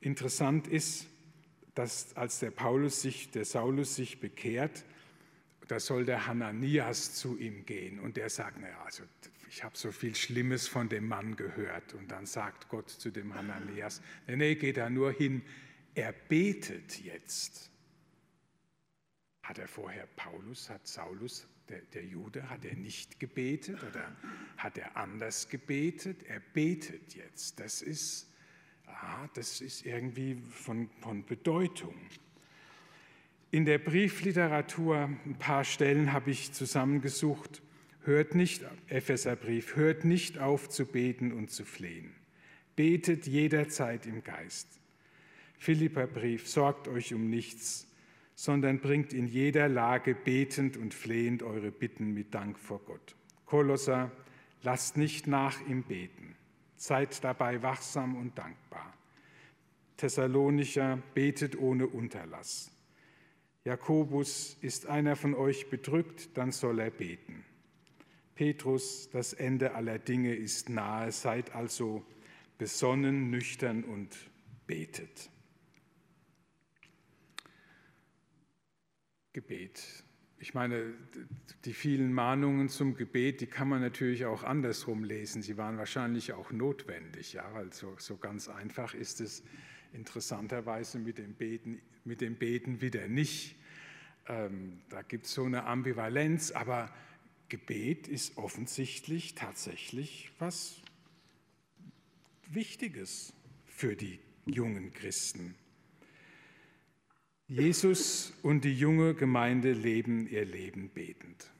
Interessant 0.00 0.66
ist, 0.68 1.06
dass 1.74 2.16
als 2.16 2.38
der 2.38 2.50
Paulus 2.50 3.02
sich, 3.02 3.30
der 3.30 3.44
Saulus 3.44 3.96
sich 3.96 4.20
bekehrt, 4.20 4.84
da 5.68 5.80
soll 5.80 6.04
der 6.04 6.26
Hananias 6.26 7.14
zu 7.14 7.38
ihm 7.38 7.64
gehen 7.64 7.98
und 7.98 8.16
der 8.16 8.28
sagt, 8.28 8.60
naja, 8.60 8.80
also 8.84 9.04
ich 9.48 9.62
habe 9.64 9.76
so 9.76 9.92
viel 9.92 10.14
Schlimmes 10.14 10.68
von 10.68 10.88
dem 10.88 11.06
Mann 11.06 11.36
gehört. 11.36 11.94
Und 11.94 12.10
dann 12.10 12.26
sagt 12.26 12.68
Gott 12.68 12.90
zu 12.90 13.10
dem 13.10 13.34
Hananias, 13.34 14.02
nee, 14.26 14.36
nee, 14.36 14.54
geh 14.56 14.72
da 14.72 14.90
nur 14.90 15.12
hin, 15.12 15.42
er 15.94 16.12
betet 16.12 17.00
jetzt. 17.02 17.70
Hat 19.42 19.58
er 19.58 19.68
vorher 19.68 20.06
Paulus, 20.16 20.68
hat 20.70 20.86
Saulus, 20.86 21.46
der, 21.68 21.80
der 21.92 22.04
Jude, 22.04 22.48
hat 22.50 22.64
er 22.64 22.74
nicht 22.74 23.18
gebetet 23.20 23.82
oder 23.82 24.14
hat 24.56 24.78
er 24.78 24.96
anders 24.96 25.48
gebetet? 25.48 26.22
Er 26.24 26.40
betet 26.40 27.14
jetzt. 27.14 27.60
Das 27.60 27.82
ist, 27.82 28.30
ah, 28.86 29.28
das 29.34 29.60
ist 29.60 29.86
irgendwie 29.86 30.36
von, 30.50 30.88
von 31.00 31.24
Bedeutung. 31.24 31.94
In 33.50 33.64
der 33.64 33.78
Briefliteratur, 33.78 35.10
ein 35.24 35.36
paar 35.38 35.64
Stellen 35.64 36.12
habe 36.12 36.30
ich 36.30 36.52
zusammengesucht, 36.52 37.62
Hört 38.04 38.34
nicht, 38.34 38.62
Epheserbrief, 38.88 39.76
hört 39.76 40.04
nicht 40.04 40.38
auf 40.38 40.68
zu 40.68 40.84
beten 40.84 41.32
und 41.32 41.50
zu 41.50 41.64
flehen. 41.64 42.14
Betet 42.76 43.26
jederzeit 43.26 44.04
im 44.04 44.22
Geist. 44.22 44.68
Philipperbrief, 45.56 46.46
sorgt 46.46 46.86
euch 46.86 47.14
um 47.14 47.30
nichts, 47.30 47.86
sondern 48.34 48.80
bringt 48.80 49.12
in 49.12 49.26
jeder 49.26 49.68
Lage 49.68 50.14
betend 50.14 50.76
und 50.76 50.94
flehend 50.94 51.42
eure 51.42 51.70
Bitten 51.70 52.12
mit 52.12 52.34
Dank 52.34 52.58
vor 52.58 52.80
Gott. 52.84 53.16
Kolosser, 53.46 54.10
lasst 54.62 54.96
nicht 54.96 55.26
nach 55.26 55.60
im 55.68 55.84
Beten. 55.84 56.34
Seid 56.76 57.22
dabei 57.22 57.62
wachsam 57.62 58.16
und 58.16 58.36
dankbar. 58.36 58.92
Thessalonicher, 59.96 60.98
betet 61.14 61.56
ohne 61.56 61.86
Unterlass. 61.86 62.70
Jakobus, 63.64 64.58
ist 64.60 64.86
einer 64.86 65.16
von 65.16 65.34
euch 65.34 65.70
bedrückt, 65.70 66.36
dann 66.36 66.52
soll 66.52 66.80
er 66.80 66.90
beten. 66.90 67.44
Petrus, 68.34 69.08
das 69.10 69.32
Ende 69.32 69.74
aller 69.74 69.98
Dinge 69.98 70.34
ist 70.34 70.68
nahe, 70.68 71.12
seid 71.12 71.54
also 71.54 72.04
besonnen, 72.58 73.30
nüchtern 73.30 73.84
und 73.84 74.16
betet. 74.66 75.30
Gebet. 79.34 80.04
Ich 80.38 80.54
meine, 80.54 80.94
die 81.64 81.74
vielen 81.74 82.12
Mahnungen 82.12 82.68
zum 82.68 82.96
Gebet, 82.96 83.40
die 83.40 83.46
kann 83.46 83.68
man 83.68 83.82
natürlich 83.82 84.24
auch 84.24 84.44
andersrum 84.44 85.04
lesen. 85.04 85.42
Sie 85.42 85.56
waren 85.58 85.76
wahrscheinlich 85.76 86.32
auch 86.32 86.52
notwendig, 86.52 87.34
ja, 87.34 87.44
also 87.52 87.94
so 87.98 88.16
ganz 88.16 88.48
einfach 88.48 88.94
ist 88.94 89.20
es 89.20 89.42
interessanterweise 89.92 90.98
mit 90.98 91.18
dem 91.18 91.34
Beten, 91.34 91.80
mit 92.04 92.20
dem 92.20 92.36
Beten 92.36 92.80
wieder 92.80 93.08
nicht. 93.08 93.56
Ähm, 94.26 94.80
da 94.88 95.02
gibt 95.02 95.26
es 95.26 95.34
so 95.34 95.44
eine 95.44 95.64
Ambivalenz, 95.64 96.52
aber 96.52 96.92
Gebet 97.48 98.08
ist 98.08 98.36
offensichtlich 98.36 99.34
tatsächlich 99.34 100.30
was 100.38 100.80
Wichtiges 102.48 103.32
für 103.66 103.96
die 103.96 104.20
jungen 104.46 104.92
Christen. 104.92 105.56
Jesus 107.46 108.32
und 108.42 108.64
die 108.64 108.74
junge 108.74 109.12
Gemeinde 109.14 109.72
leben 109.72 110.26
ihr 110.26 110.46
Leben 110.46 110.88
betend. 110.88 111.50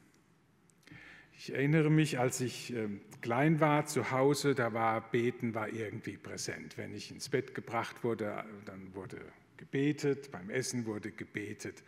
Ich 1.36 1.52
erinnere 1.52 1.90
mich, 1.90 2.18
als 2.18 2.40
ich 2.40 2.72
ähm, 2.72 3.02
klein 3.20 3.60
war 3.60 3.84
zu 3.84 4.10
Hause, 4.10 4.54
da 4.54 4.72
war 4.72 5.10
Beten 5.10 5.54
war 5.54 5.68
irgendwie 5.68 6.16
präsent. 6.16 6.78
Wenn 6.78 6.94
ich 6.94 7.10
ins 7.10 7.28
Bett 7.28 7.54
gebracht 7.54 8.02
wurde, 8.02 8.46
dann 8.64 8.94
wurde 8.94 9.20
gebetet, 9.58 10.30
beim 10.32 10.48
Essen 10.48 10.86
wurde 10.86 11.10
gebetet. 11.10 11.82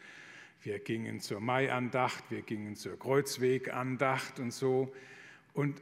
Wir 0.61 0.79
gingen 0.79 1.21
zur 1.21 1.41
Maiandacht, 1.41 2.25
wir 2.31 2.43
gingen 2.43 2.77
zur 2.77 2.99
Kreuzwegandacht 2.99 4.41
und 4.41 4.53
so. 4.53 4.93
Und 5.55 5.81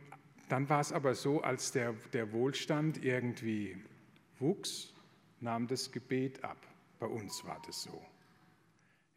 dann 0.48 0.68
war 0.68 0.80
es 0.80 0.92
aber 0.92 1.16
so, 1.16 1.42
als 1.42 1.72
der, 1.72 1.94
der 2.12 2.32
Wohlstand 2.32 3.02
irgendwie 3.02 3.76
wuchs, 4.38 4.94
nahm 5.40 5.66
das 5.66 5.90
Gebet 5.90 6.44
ab. 6.44 6.58
Bei 7.04 7.10
uns 7.10 7.44
war 7.44 7.60
das 7.66 7.82
so. 7.82 8.02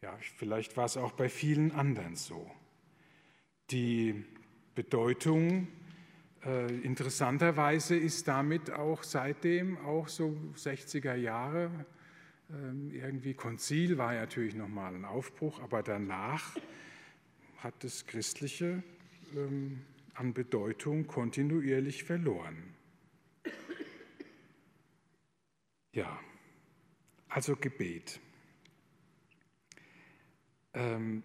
Ja, 0.02 0.14
vielleicht 0.36 0.76
war 0.76 0.84
es 0.84 0.98
auch 0.98 1.12
bei 1.12 1.30
vielen 1.30 1.72
anderen 1.72 2.16
so. 2.16 2.50
Die 3.70 4.26
Bedeutung 4.74 5.68
äh, 6.44 6.70
interessanterweise 6.80 7.96
ist 7.96 8.28
damit 8.28 8.70
auch 8.70 9.02
seitdem, 9.04 9.78
auch 9.86 10.08
so 10.08 10.36
60er 10.54 11.14
Jahre, 11.14 11.70
ähm, 12.50 12.90
irgendwie 12.92 13.32
Konzil 13.32 13.96
war 13.96 14.12
natürlich 14.12 14.54
nochmal 14.54 14.94
ein 14.94 15.06
Aufbruch, 15.06 15.62
aber 15.62 15.82
danach 15.82 16.56
hat 17.56 17.82
das 17.84 18.04
Christliche 18.04 18.82
ähm, 19.34 19.80
an 20.12 20.34
Bedeutung 20.34 21.06
kontinuierlich 21.06 22.04
verloren. 22.04 22.74
Ja, 25.94 26.20
also 27.28 27.56
Gebet. 27.56 28.20
Ähm, 30.74 31.22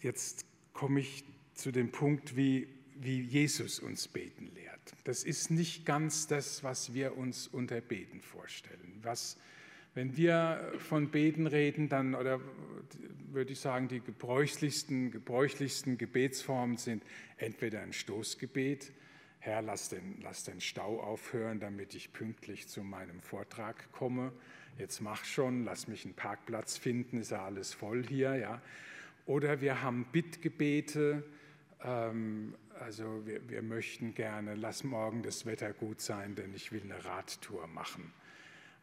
jetzt 0.00 0.46
komme 0.72 1.00
ich 1.00 1.24
zu 1.54 1.72
dem 1.72 1.90
Punkt, 1.90 2.36
wie, 2.36 2.68
wie 2.94 3.20
Jesus 3.20 3.80
uns 3.80 4.08
beten 4.08 4.50
lehrt. 4.54 4.94
Das 5.04 5.24
ist 5.24 5.50
nicht 5.50 5.84
ganz 5.84 6.26
das, 6.26 6.62
was 6.62 6.94
wir 6.94 7.16
uns 7.16 7.46
unter 7.46 7.80
Beten 7.80 8.20
vorstellen. 8.20 8.98
Was 9.02 9.36
wenn 9.98 10.16
wir 10.16 10.74
von 10.78 11.10
Beten 11.10 11.48
reden, 11.48 11.88
dann 11.88 12.14
oder 12.14 12.40
würde 13.32 13.52
ich 13.52 13.58
sagen, 13.58 13.88
die 13.88 13.98
gebräuchlichsten, 13.98 15.10
gebräuchlichsten 15.10 15.98
Gebetsformen 15.98 16.76
sind 16.76 17.02
entweder 17.36 17.80
ein 17.80 17.92
Stoßgebet, 17.92 18.92
Herr, 19.40 19.60
lass 19.60 19.88
den, 19.88 20.20
lass 20.20 20.44
den 20.44 20.60
Stau 20.60 21.00
aufhören, 21.00 21.58
damit 21.58 21.94
ich 21.94 22.12
pünktlich 22.12 22.68
zu 22.68 22.84
meinem 22.84 23.20
Vortrag 23.20 23.90
komme. 23.90 24.32
Jetzt 24.78 25.00
mach 25.00 25.24
schon, 25.24 25.64
lass 25.64 25.88
mich 25.88 26.04
einen 26.04 26.14
Parkplatz 26.14 26.76
finden, 26.76 27.18
ist 27.18 27.32
ja 27.32 27.44
alles 27.44 27.74
voll 27.74 28.06
hier. 28.06 28.36
Ja. 28.36 28.62
Oder 29.26 29.60
wir 29.60 29.82
haben 29.82 30.06
Bittgebete, 30.12 31.24
ähm, 31.82 32.54
also 32.78 33.26
wir, 33.26 33.48
wir 33.48 33.62
möchten 33.62 34.14
gerne, 34.14 34.54
lass 34.54 34.84
morgen 34.84 35.24
das 35.24 35.46
Wetter 35.46 35.72
gut 35.72 36.00
sein, 36.00 36.36
denn 36.36 36.54
ich 36.54 36.70
will 36.70 36.82
eine 36.82 37.04
Radtour 37.04 37.66
machen. 37.66 38.12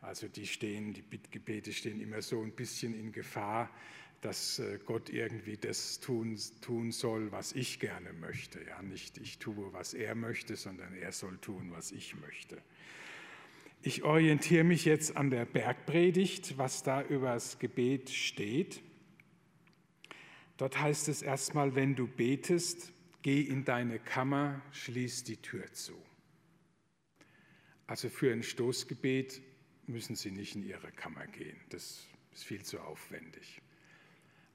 Also 0.02 0.28
die 0.28 0.46
stehen, 0.46 0.94
die 0.94 1.02
Bittgebete 1.02 1.72
stehen 1.72 2.02
immer 2.02 2.22
so 2.22 2.42
ein 2.42 2.52
bisschen 2.52 2.94
in 2.94 3.14
Gefahr, 3.14 3.70
dass 4.20 4.60
äh, 4.60 4.80
Gott 4.86 5.10
irgendwie 5.10 5.56
das 5.56 6.02
tun, 6.02 6.38
tun 6.62 6.92
soll, 6.92 7.32
was 7.32 7.54
ich 7.54 7.80
gerne 7.80 8.12
möchte. 8.12 8.60
Ja, 8.68 8.82
nicht 8.82 9.18
ich 9.18 9.40
tue, 9.40 9.72
was 9.72 9.94
er 9.94 10.14
möchte, 10.14 10.58
sondern 10.58 10.94
er 10.94 11.14
soll 11.14 11.38
tun, 11.38 11.72
was 11.72 11.94
ich 11.94 12.16
möchte. 12.18 12.62
Ich 13.88 14.02
orientiere 14.02 14.64
mich 14.64 14.84
jetzt 14.84 15.16
an 15.16 15.30
der 15.30 15.46
Bergpredigt, 15.46 16.58
was 16.58 16.82
da 16.82 17.04
über 17.04 17.36
das 17.36 17.60
Gebet 17.60 18.10
steht. 18.10 18.82
Dort 20.58 20.82
heißt 20.82 21.08
es 21.08 21.22
erstmal, 21.22 21.76
wenn 21.76 21.94
du 21.94 22.08
betest, 22.08 22.92
geh 23.22 23.42
in 23.42 23.64
deine 23.64 24.00
Kammer, 24.00 24.60
schließ 24.72 25.26
die 25.26 25.38
Tür 25.38 25.72
zu. 25.72 25.94
Also 27.86 28.10
für 28.10 28.34
ein 28.34 28.42
Stoßgebet 28.42 29.44
müssen 29.86 30.16
Sie 30.16 30.32
nicht 30.32 30.56
in 30.56 30.64
Ihre 30.64 30.92
Kammer 30.92 31.28
gehen. 31.28 31.60
Das 31.70 32.08
ist 32.34 32.44
viel 32.44 32.64
zu 32.64 32.80
aufwendig. 32.80 33.62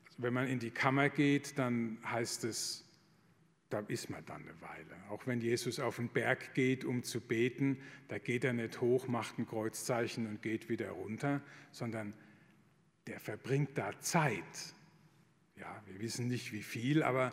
Also 0.08 0.24
wenn 0.24 0.34
man 0.34 0.48
in 0.48 0.58
die 0.58 0.72
Kammer 0.72 1.08
geht, 1.08 1.56
dann 1.56 1.98
heißt 2.04 2.42
es, 2.42 2.84
da 3.70 3.80
ist 3.86 4.10
man 4.10 4.24
dann 4.26 4.42
eine 4.42 4.60
Weile. 4.60 4.96
Auch 5.08 5.26
wenn 5.26 5.40
Jesus 5.40 5.78
auf 5.78 5.96
den 5.96 6.08
Berg 6.08 6.54
geht, 6.54 6.84
um 6.84 7.02
zu 7.04 7.20
beten, 7.20 7.78
da 8.08 8.18
geht 8.18 8.44
er 8.44 8.52
nicht 8.52 8.80
hoch, 8.80 9.06
macht 9.06 9.38
ein 9.38 9.46
Kreuzzeichen 9.46 10.26
und 10.26 10.42
geht 10.42 10.68
wieder 10.68 10.90
runter, 10.90 11.40
sondern 11.70 12.12
der 13.06 13.20
verbringt 13.20 13.78
da 13.78 13.98
Zeit. 14.00 14.74
Ja, 15.56 15.82
wir 15.86 16.00
wissen 16.00 16.28
nicht 16.28 16.52
wie 16.52 16.62
viel, 16.62 17.02
aber 17.02 17.32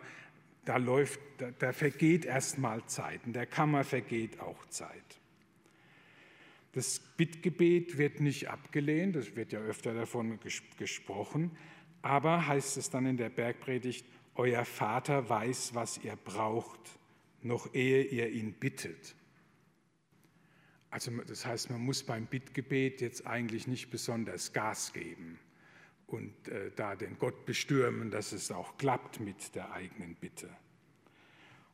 da 0.64 0.76
läuft, 0.76 1.20
da, 1.38 1.50
da 1.50 1.72
vergeht 1.72 2.24
erst 2.24 2.58
mal 2.58 2.84
Zeit. 2.86 3.20
In 3.26 3.32
der 3.32 3.46
Kammer 3.46 3.84
vergeht 3.84 4.38
auch 4.40 4.66
Zeit. 4.66 5.18
Das 6.72 7.00
Bittgebet 7.00 7.98
wird 7.98 8.20
nicht 8.20 8.48
abgelehnt, 8.48 9.16
es 9.16 9.34
wird 9.34 9.52
ja 9.52 9.60
öfter 9.60 9.94
davon 9.94 10.38
gesprochen, 10.76 11.56
aber 12.02 12.46
heißt 12.46 12.76
es 12.76 12.90
dann 12.90 13.06
in 13.06 13.16
der 13.16 13.30
Bergpredigt, 13.30 14.06
euer 14.38 14.64
Vater 14.64 15.28
weiß, 15.28 15.74
was 15.74 15.98
ihr 15.98 16.16
braucht, 16.16 16.80
noch 17.42 17.74
ehe 17.74 18.04
ihr 18.04 18.30
ihn 18.30 18.52
bittet. 18.54 19.14
Also 20.90 21.10
das 21.26 21.44
heißt, 21.44 21.70
man 21.70 21.80
muss 21.80 22.02
beim 22.02 22.26
Bittgebet 22.26 23.00
jetzt 23.00 23.26
eigentlich 23.26 23.66
nicht 23.66 23.90
besonders 23.90 24.52
Gas 24.52 24.92
geben 24.92 25.38
und 26.06 26.48
äh, 26.48 26.70
da 26.74 26.96
den 26.96 27.18
Gott 27.18 27.44
bestürmen, 27.44 28.10
dass 28.10 28.32
es 28.32 28.50
auch 28.50 28.78
klappt 28.78 29.20
mit 29.20 29.54
der 29.54 29.72
eigenen 29.72 30.14
Bitte. 30.14 30.48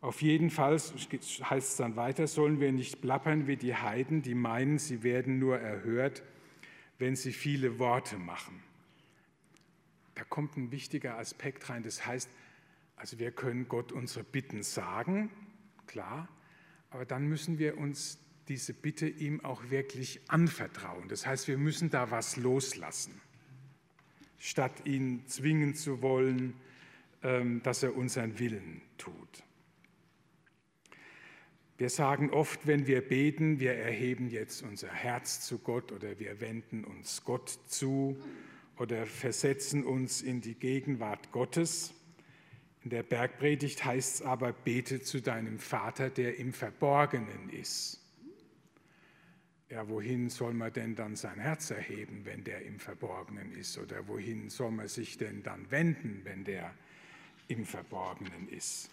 Auf 0.01 0.21
jeden 0.21 0.51
Fall 0.51 0.75
heißt 0.75 1.71
es 1.71 1.77
dann 1.77 1.97
weiter, 1.97 2.27
sollen 2.27 2.61
wir 2.61 2.73
nicht 2.73 3.01
plappern 3.01 3.47
wie 3.47 3.57
die 3.57 3.75
Heiden, 3.75 4.23
die 4.23 4.35
meinen, 4.35 4.79
sie 4.79 5.03
werden 5.03 5.39
nur 5.39 5.59
erhört, 5.59 6.23
wenn 6.99 7.15
sie 7.15 7.33
viele 7.33 7.79
Worte 7.79 8.17
machen. 8.17 8.63
Da 10.15 10.25
kommt 10.25 10.57
ein 10.57 10.71
wichtiger 10.73 11.19
Aspekt 11.19 11.69
rein, 11.71 11.83
das 11.83 12.07
heißt, 12.07 12.29
also 12.97 13.19
wir 13.19 13.33
können 13.33 13.69
Gott 13.69 13.93
unsere 13.93 14.25
Bitten 14.25 14.63
sagen, 14.63 15.31
klar, 15.87 16.29
aber 16.91 17.05
dann 17.05 17.27
müssen 17.27 17.59
wir 17.59 17.79
uns 17.79 18.19
diese 18.49 18.75
Bitte 18.75 19.09
ihm 19.09 19.45
auch 19.45 19.71
wirklich 19.71 20.21
anvertrauen. 20.29 21.09
Das 21.09 21.27
heißt, 21.27 21.49
wir 21.49 21.59
müssen 21.59 21.91
da 21.91 22.11
was 22.11 22.37
loslassen, 22.37 23.21
statt 24.39 24.87
ihn 24.87 25.27
zwingen 25.27 25.75
zu 25.75 26.03
wollen, 26.03 26.55
ähm, 27.23 27.63
dass 27.63 27.83
er 27.83 27.97
unseren 27.97 28.39
Willen 28.39 28.83
tut. 28.99 29.43
Wir 31.77 31.91
sagen 31.91 32.31
oft, 32.31 32.69
wenn 32.69 32.87
wir 32.87 33.01
beten, 33.01 33.59
wir 33.59 33.75
erheben 33.75 34.31
jetzt 34.31 34.63
unser 34.63 34.89
Herz 34.89 35.41
zu 35.41 35.59
Gott 35.59 35.91
oder 35.91 36.21
wir 36.21 36.41
wenden 36.41 36.85
uns 36.85 37.25
Gott 37.25 37.49
zu 37.67 38.17
oder 38.79 39.07
versetzen 39.07 39.85
uns 39.85 40.23
in 40.23 40.41
die 40.41 40.55
Gegenwart 40.55 41.33
Gottes. 41.33 41.93
In 42.85 42.91
der 42.91 43.03
Bergpredigt 43.03 43.83
heißt 43.83 44.17
es 44.17 44.23
aber, 44.23 44.53
bete 44.53 45.01
zu 45.01 45.23
deinem 45.23 45.59
Vater, 45.59 46.11
der 46.11 46.39
im 46.39 46.53
Verborgenen 46.53 47.49
ist. 47.49 47.99
Ja, 49.71 49.89
wohin 49.89 50.29
soll 50.29 50.53
man 50.53 50.71
denn 50.71 50.95
dann 50.95 51.17
sein 51.17 51.39
Herz 51.39 51.71
erheben, 51.71 52.21
wenn 52.25 52.45
der 52.45 52.63
im 52.63 52.79
Verborgenen 52.79 53.53
ist? 53.53 53.79
Oder 53.79 54.07
wohin 54.07 54.51
soll 54.51 54.71
man 54.71 54.89
sich 54.89 55.17
denn 55.17 55.43
dann 55.43 55.71
wenden, 55.71 56.21
wenn 56.25 56.45
der 56.45 56.75
im 57.49 57.65
Verborgenen 57.65 58.51
ist? 58.51 58.91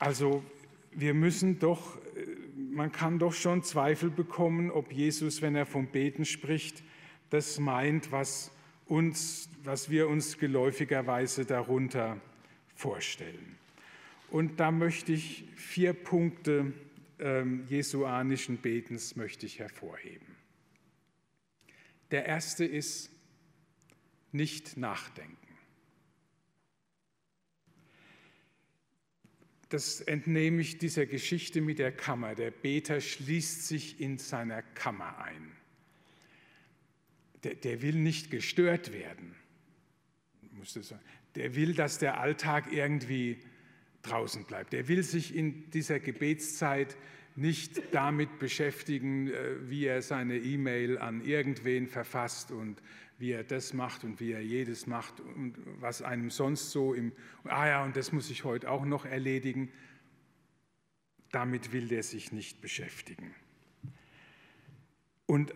Also 0.00 0.42
wir 0.90 1.14
müssen 1.14 1.60
doch, 1.60 1.96
äh, 2.16 2.26
man 2.56 2.90
kann 2.90 3.20
doch 3.20 3.32
schon 3.32 3.62
Zweifel 3.62 4.10
bekommen, 4.10 4.72
ob 4.72 4.92
Jesus, 4.92 5.42
wenn 5.42 5.54
er 5.54 5.66
vom 5.66 5.86
Beten 5.86 6.24
spricht, 6.24 6.82
das 7.30 7.60
meint, 7.60 8.10
was, 8.10 8.50
uns, 8.86 9.48
was 9.62 9.90
wir 9.90 10.08
uns 10.08 10.38
geläufigerweise 10.38 11.44
darunter 11.44 12.20
vorstellen. 12.78 13.58
Und 14.30 14.60
da 14.60 14.70
möchte 14.70 15.12
ich 15.12 15.44
vier 15.56 15.92
Punkte 15.92 16.72
ähm, 17.18 17.66
jesuanischen 17.68 18.58
Betens 18.58 19.16
möchte 19.16 19.46
ich 19.46 19.58
hervorheben. 19.58 20.36
Der 22.12 22.24
erste 22.26 22.64
ist 22.64 23.10
nicht 24.30 24.76
nachdenken. 24.76 25.36
Das 29.70 30.00
entnehme 30.00 30.62
ich 30.62 30.78
dieser 30.78 31.04
Geschichte 31.04 31.60
mit 31.60 31.80
der 31.80 31.92
Kammer. 31.92 32.36
Der 32.36 32.52
Beter 32.52 33.00
schließt 33.00 33.66
sich 33.66 34.00
in 34.00 34.18
seiner 34.18 34.62
Kammer 34.62 35.18
ein. 35.18 35.52
Der, 37.42 37.54
der 37.56 37.82
will 37.82 37.96
nicht 37.96 38.30
gestört 38.30 38.92
werden. 38.92 39.34
Der 41.34 41.54
will, 41.54 41.74
dass 41.74 41.98
der 41.98 42.20
Alltag 42.20 42.72
irgendwie 42.72 43.38
draußen 44.02 44.44
bleibt. 44.44 44.72
Der 44.72 44.88
will 44.88 45.02
sich 45.02 45.34
in 45.34 45.70
dieser 45.70 46.00
Gebetszeit 46.00 46.96
nicht 47.36 47.94
damit 47.94 48.38
beschäftigen, 48.38 49.28
äh, 49.28 49.70
wie 49.70 49.86
er 49.86 50.02
seine 50.02 50.36
E-Mail 50.36 50.98
an 50.98 51.24
irgendwen 51.24 51.86
verfasst 51.86 52.50
und 52.50 52.82
wie 53.18 53.32
er 53.32 53.44
das 53.44 53.72
macht 53.72 54.04
und 54.04 54.20
wie 54.20 54.32
er 54.32 54.40
jedes 54.40 54.86
macht 54.86 55.20
und 55.20 55.54
was 55.80 56.02
einem 56.02 56.30
sonst 56.30 56.70
so 56.70 56.94
im, 56.94 57.12
ah 57.44 57.66
ja, 57.66 57.84
und 57.84 57.96
das 57.96 58.12
muss 58.12 58.30
ich 58.30 58.44
heute 58.44 58.70
auch 58.70 58.84
noch 58.84 59.04
erledigen. 59.04 59.70
Damit 61.30 61.72
will 61.72 61.88
der 61.88 62.02
sich 62.02 62.32
nicht 62.32 62.60
beschäftigen. 62.60 63.34
Und 65.26 65.52
äh, 65.52 65.54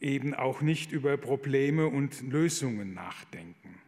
eben 0.00 0.34
auch 0.34 0.62
nicht 0.62 0.92
über 0.92 1.16
Probleme 1.16 1.86
und 1.86 2.22
Lösungen 2.22 2.94
nachdenken. 2.94 3.80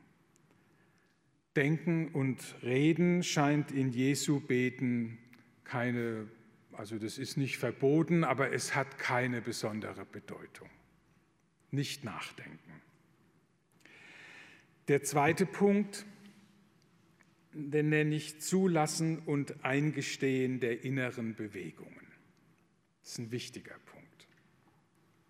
Denken 1.56 2.08
und 2.08 2.54
Reden 2.62 3.22
scheint 3.22 3.72
in 3.72 3.90
Jesu 3.90 4.40
Beten 4.40 5.18
keine, 5.64 6.28
also 6.72 6.98
das 6.98 7.18
ist 7.18 7.36
nicht 7.36 7.56
verboten, 7.56 8.24
aber 8.24 8.52
es 8.52 8.74
hat 8.74 8.98
keine 8.98 9.40
besondere 9.40 10.04
Bedeutung. 10.04 10.68
Nicht 11.70 12.04
nachdenken. 12.04 12.82
Der 14.88 15.02
zweite 15.02 15.46
Punkt, 15.46 16.04
den 17.52 17.88
nenne 17.88 18.14
ich 18.14 18.40
Zulassen 18.40 19.18
und 19.20 19.64
Eingestehen 19.64 20.60
der 20.60 20.84
inneren 20.84 21.34
Bewegungen. 21.34 22.06
Das 23.02 23.12
ist 23.12 23.18
ein 23.18 23.30
wichtiger 23.30 23.78
Punkt. 23.86 24.28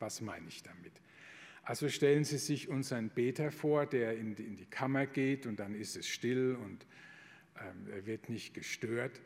Was 0.01 0.21
meine 0.21 0.49
ich 0.49 0.63
damit? 0.63 1.01
Also 1.67 1.89
stellen 1.89 2.23
Sie 2.23 2.39
sich 2.39 2.69
unseren 2.69 3.09
Beter 3.09 3.51
vor, 3.51 3.87
der 3.87 4.17
in 4.17 4.37
die, 4.37 4.67
Kammer 4.67 5.05
geht 5.05 5.47
und 5.47 5.59
dann 5.59 5.75
ist 5.75 5.97
es 5.97 6.07
still 6.07 6.55
und 6.55 6.87
ähm, 7.59 7.89
er 7.93 8.07
wird 8.07 8.29
nicht 8.29 8.55
gestört. 8.55 9.21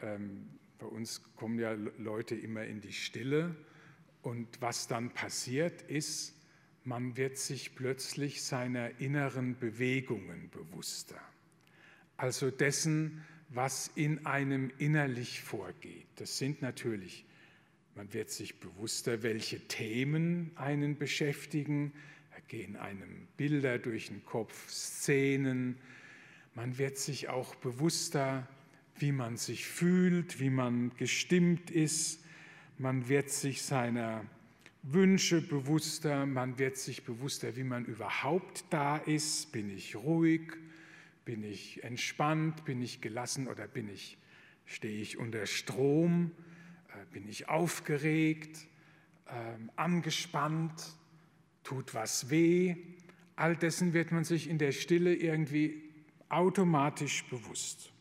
Ähm, 0.00 0.48
bei 0.78 0.86
uns 0.86 1.22
kommen 1.34 1.58
ja 1.58 1.72
Leute 1.98 2.36
immer 2.36 2.62
in 2.62 2.80
die 2.80 2.92
Stille 2.92 3.56
und 4.22 4.46
was 4.60 4.86
dann 4.86 5.10
passiert 5.10 5.82
ist, 5.82 6.36
man 6.84 7.16
wird 7.16 7.36
sich 7.36 7.74
plötzlich 7.74 8.44
seiner 8.44 9.00
inneren 9.00 9.58
Bewegungen 9.58 10.50
bewusster, 10.50 11.20
also 12.16 12.52
dessen, 12.52 13.24
was 13.48 13.90
in 13.96 14.24
einem 14.24 14.70
innerlich 14.78 15.42
vorgeht. 15.42 16.06
Das 16.14 16.38
sind 16.38 16.62
natürlich, 16.62 17.24
man 17.94 18.12
wird 18.12 18.30
sich 18.30 18.58
bewusster, 18.58 19.22
welche 19.22 19.60
Themen 19.68 20.50
einen 20.56 20.96
beschäftigen, 20.96 21.92
da 22.30 22.38
gehen 22.48 22.76
einem 22.76 23.28
Bilder 23.36 23.78
durch 23.78 24.08
den 24.08 24.24
Kopf, 24.24 24.70
Szenen, 24.70 25.78
man 26.54 26.78
wird 26.78 26.98
sich 26.98 27.28
auch 27.28 27.54
bewusster, 27.56 28.46
wie 28.96 29.12
man 29.12 29.36
sich 29.36 29.66
fühlt, 29.66 30.38
wie 30.40 30.50
man 30.50 30.92
gestimmt 30.96 31.70
ist, 31.70 32.24
man 32.78 33.08
wird 33.08 33.30
sich 33.30 33.62
seiner 33.62 34.24
Wünsche 34.82 35.40
bewusster, 35.40 36.26
man 36.26 36.58
wird 36.58 36.76
sich 36.76 37.04
bewusster, 37.04 37.56
wie 37.56 37.62
man 37.62 37.84
überhaupt 37.84 38.64
da 38.70 38.96
ist. 38.96 39.52
Bin 39.52 39.70
ich 39.70 39.94
ruhig? 39.94 40.52
Bin 41.24 41.44
ich 41.44 41.84
entspannt? 41.84 42.64
Bin 42.64 42.82
ich 42.82 43.00
gelassen 43.00 43.46
oder 43.46 43.68
bin 43.68 43.88
ich, 43.88 44.18
stehe 44.66 45.00
ich 45.00 45.18
unter 45.18 45.46
Strom? 45.46 46.32
Äh, 46.94 47.06
bin 47.12 47.28
ich 47.28 47.48
aufgeregt? 47.48 48.66
Ähm, 49.28 49.70
angespannt? 49.76 50.94
Tut 51.64 51.94
was 51.94 52.30
weh? 52.30 52.76
All 53.36 53.56
dessen 53.56 53.92
wird 53.92 54.12
man 54.12 54.24
sich 54.24 54.48
in 54.48 54.58
der 54.58 54.72
Stille 54.72 55.14
irgendwie 55.14 55.82
automatisch 56.28 57.24
bewusst. 57.28 57.92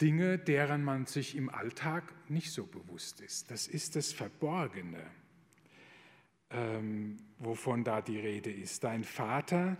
Dinge, 0.00 0.38
deren 0.38 0.84
man 0.84 1.06
sich 1.06 1.36
im 1.36 1.50
Alltag 1.50 2.14
nicht 2.30 2.52
so 2.52 2.64
bewusst 2.66 3.20
ist. 3.20 3.50
Das 3.50 3.66
ist 3.66 3.96
das 3.96 4.12
Verborgene, 4.12 5.04
ähm, 6.50 7.18
wovon 7.38 7.82
da 7.82 8.00
die 8.00 8.18
Rede 8.18 8.50
ist. 8.50 8.84
Dein 8.84 9.02
Vater, 9.02 9.76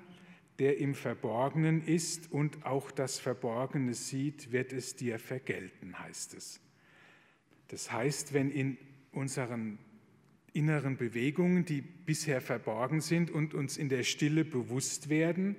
der 0.59 0.79
im 0.79 0.94
Verborgenen 0.94 1.85
ist 1.85 2.33
und 2.33 2.66
auch 2.66 2.90
das 2.90 3.18
Verborgene 3.18 3.94
sieht, 3.94 4.51
wird 4.51 4.73
es 4.73 4.97
dir 4.97 5.18
vergelten, 5.18 5.99
heißt 5.99 6.35
es. 6.35 6.61
Das 7.68 7.92
heißt, 7.92 8.33
wenn 8.33 8.51
in 8.51 8.77
unseren 9.12 9.79
inneren 10.53 10.97
Bewegungen, 10.97 11.64
die 11.64 11.81
bisher 11.81 12.40
verborgen 12.40 13.01
sind 13.01 13.31
und 13.31 13.55
uns 13.55 13.77
in 13.77 13.88
der 13.88 14.03
Stille 14.03 14.44
bewusst 14.44 15.09
werden, 15.09 15.57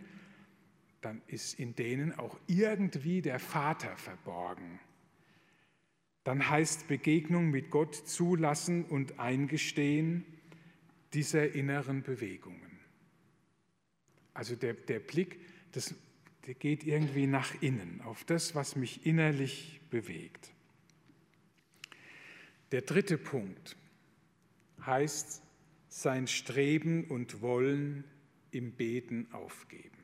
dann 1.02 1.22
ist 1.28 1.60
in 1.60 1.76
denen 1.76 2.18
auch 2.18 2.38
irgendwie 2.48 3.22
der 3.22 3.40
Vater 3.40 3.96
verborgen. 3.96 4.80
Dann 6.26 6.50
heißt 6.50 6.88
Begegnung 6.88 7.50
mit 7.50 7.70
Gott 7.70 7.96
zulassen 7.96 8.84
und 8.84 9.20
eingestehen 9.20 10.26
dieser 11.14 11.56
inneren 11.56 12.04
Bewegungen. 12.04 12.79
Also 14.40 14.56
der, 14.56 14.74
der 14.74 15.02
Blick, 15.02 15.38
das, 15.74 15.94
der 16.48 16.54
geht 16.54 16.86
irgendwie 16.86 17.28
nach 17.28 17.62
innen, 17.62 18.00
auf 18.00 18.24
das, 18.24 18.56
was 18.56 18.78
mich 18.78 19.06
innerlich 19.06 19.82
bewegt. 19.90 20.54
Der 22.72 22.84
dritte 22.84 23.18
Punkt 23.18 23.76
heißt 24.86 25.42
sein 25.90 26.26
Streben 26.28 27.04
und 27.04 27.42
Wollen 27.42 28.06
im 28.52 28.72
Beten 28.72 29.28
aufgeben. 29.34 29.98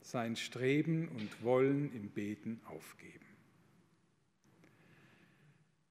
Sein 0.00 0.36
Streben 0.36 1.08
und 1.08 1.42
Wollen 1.42 1.94
im 1.94 2.08
Beten 2.08 2.62
aufgeben. 2.64 3.26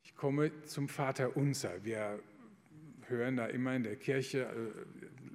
Ich 0.04 0.16
komme 0.16 0.64
zum 0.64 0.90
Vater 0.90 1.38
Unser. 1.38 1.86
Wir 1.86 2.20
hören 3.10 3.38
da 3.38 3.46
immer 3.46 3.76
in 3.76 3.84
der 3.84 3.96
Kirche, 3.96 4.40
äh, 4.40 5.33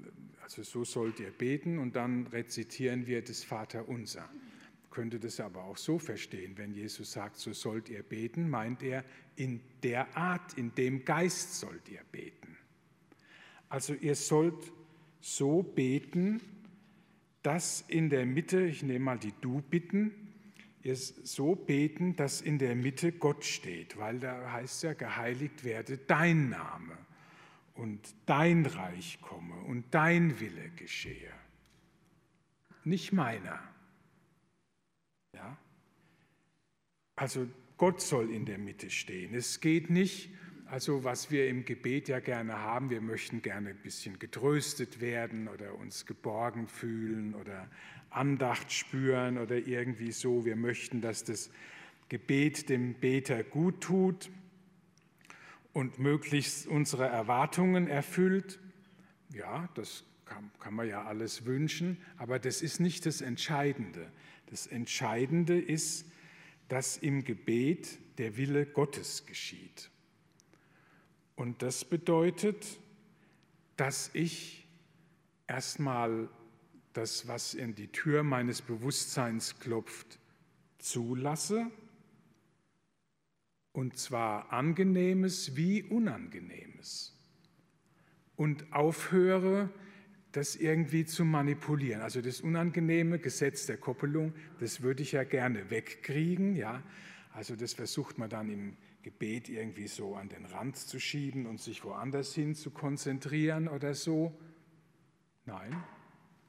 also 0.49 0.63
so 0.63 0.83
sollt 0.83 1.21
ihr 1.21 1.31
beten 1.31 1.79
und 1.79 1.95
dann 1.95 2.27
rezitieren 2.29 3.07
wir 3.07 3.21
das 3.23 3.45
Vater 3.45 3.87
Unser 3.87 4.27
könnte 4.91 5.21
das 5.21 5.39
aber 5.41 5.65
auch 5.65 5.77
so 5.77 5.99
verstehen, 5.99 6.57
wenn 6.57 6.73
Jesus 6.73 7.13
sagt, 7.13 7.37
so 7.37 7.53
sollt 7.53 7.91
ihr 7.91 8.03
beten, 8.03 8.49
meint 8.49 8.83
er, 8.83 9.05
in 9.37 9.61
der 9.83 10.17
Art, 10.17 10.55
in 10.55 10.75
dem 10.75 11.05
Geist 11.05 11.61
sollt 11.61 11.89
ihr 11.91 12.01
beten. 12.11 12.57
Also 13.69 13.93
ihr 13.93 14.15
sollt 14.15 14.73
so 15.21 15.63
beten, 15.63 16.41
dass 17.43 17.85
in 17.87 18.09
der 18.09 18.25
Mitte, 18.25 18.63
ich 18.63 18.83
nehme 18.83 19.05
mal 19.05 19.19
die 19.19 19.35
Du-Bitten, 19.43 20.11
ihr 20.83 20.97
so 20.97 21.55
beten, 21.55 22.17
dass 22.17 22.41
in 22.41 22.59
der 22.59 22.75
Mitte 22.75 23.13
Gott 23.13 23.45
steht, 23.45 23.99
weil 23.99 24.19
da 24.19 24.51
heißt 24.51 24.85
ja, 24.85 24.95
geheiligt 24.95 25.63
werde 25.63 25.99
dein 25.99 26.49
Name 26.49 26.97
und 27.79 28.13
dein 28.27 28.67
Reich 28.67 29.21
komme 29.21 29.55
und 29.55 29.85
dein 29.93 30.41
Wille 30.41 30.69
geschehe, 30.71 31.33
nicht 32.83 33.13
meiner. 33.13 33.61
Ja? 35.33 35.57
Also 37.15 37.49
Gott 37.77 38.01
soll 38.01 38.31
in 38.31 38.47
der 38.47 38.59
Mitte 38.59 38.91
stehen. 38.91 39.33
Es 39.33 39.61
geht 39.61 39.91
nicht, 39.91 40.31
also 40.67 41.05
was 41.05 41.31
wir 41.31 41.49
im 41.49 41.65
Gebet 41.65 42.09
ja 42.09 42.19
gerne 42.19 42.59
haben, 42.59 42.91
wir 42.91 43.01
möchten 43.01 43.43
gerne 43.43 43.71
ein 43.71 43.83
bisschen 43.83 44.19
getröstet 44.19 45.01
werden 45.01 45.47
oder 45.47 45.77
uns 45.77 46.05
geborgen 46.05 46.67
fühlen 46.67 47.37
oder 47.37 47.71
Andacht 48.11 48.73
spüren 48.73 49.39
oder 49.39 49.57
irgendwie 49.57 50.11
so. 50.11 50.45
Wir 50.45 50.57
möchten, 50.57 51.01
dass 51.01 51.23
das 51.23 51.49
Gebet 52.09 52.69
dem 52.71 52.95
Beter 52.95 53.45
gut 53.45 53.81
tut 53.81 54.31
und 55.79 56.01
möglichst 56.01 56.67
unsere 56.67 57.07
Erwartungen 57.07 57.87
erfüllt. 57.87 58.59
Ja, 59.33 59.69
das 59.75 60.03
kann, 60.25 60.51
kann 60.59 60.75
man 60.75 60.89
ja 60.89 61.05
alles 61.05 61.45
wünschen, 61.45 61.99
aber 62.17 62.41
das 62.41 62.63
ist 62.63 62.81
nicht 62.81 63.07
das 63.07 63.21
Entscheidende. 63.21 64.11
Das 64.47 64.67
Entscheidende 64.67 65.57
ist, 65.57 66.05
dass 66.67 66.97
im 66.97 67.23
Gebet 67.23 68.01
der 68.19 68.37
Wille 68.37 68.67
Gottes 68.67 69.25
geschieht. 69.25 69.89
Und 71.37 71.63
das 71.63 71.85
bedeutet, 71.85 72.67
dass 73.77 74.11
ich 74.15 74.67
erstmal 75.47 76.29
das, 76.93 77.29
was 77.29 77.55
in 77.55 77.77
die 77.77 77.87
Tür 77.87 78.25
meines 78.25 78.63
Bewusstseins 78.63 79.61
klopft, 79.61 80.19
zulasse, 80.81 81.71
und 83.79 83.97
zwar 83.97 84.53
angenehmes 84.53 85.55
wie 85.55 85.85
unangenehmes, 85.85 87.17
und 88.35 88.73
aufhöre, 88.73 89.71
das 90.33 90.57
irgendwie 90.57 91.05
zu 91.05 91.25
manipulieren. 91.25 92.03
Also 92.03 92.21
das 92.21 92.41
unangenehme 92.41 93.21
Gesetz 93.21 93.67
der 93.67 93.77
Koppelung, 93.77 94.35
das 94.59 94.83
würde 94.83 95.05
ich 95.05 95.13
ja 95.13 95.23
gerne 95.23 95.71
wegkriegen. 95.71 96.57
Ja? 96.57 96.83
Also 97.33 97.55
das 97.55 97.73
versucht 97.73 98.19
man 98.19 98.29
dann 98.29 98.49
im 98.49 98.77
Gebet 99.03 99.49
irgendwie 99.49 99.87
so 99.87 100.17
an 100.17 100.29
den 100.29 100.45
Rand 100.47 100.77
zu 100.77 100.99
schieben 100.99 101.47
und 101.47 101.61
sich 101.61 101.85
woanders 101.85 102.35
hin 102.35 102.57
zu 102.57 102.73
konzentrieren 102.73 103.69
oder 103.69 103.95
so. 103.95 104.37
Nein, 105.47 105.85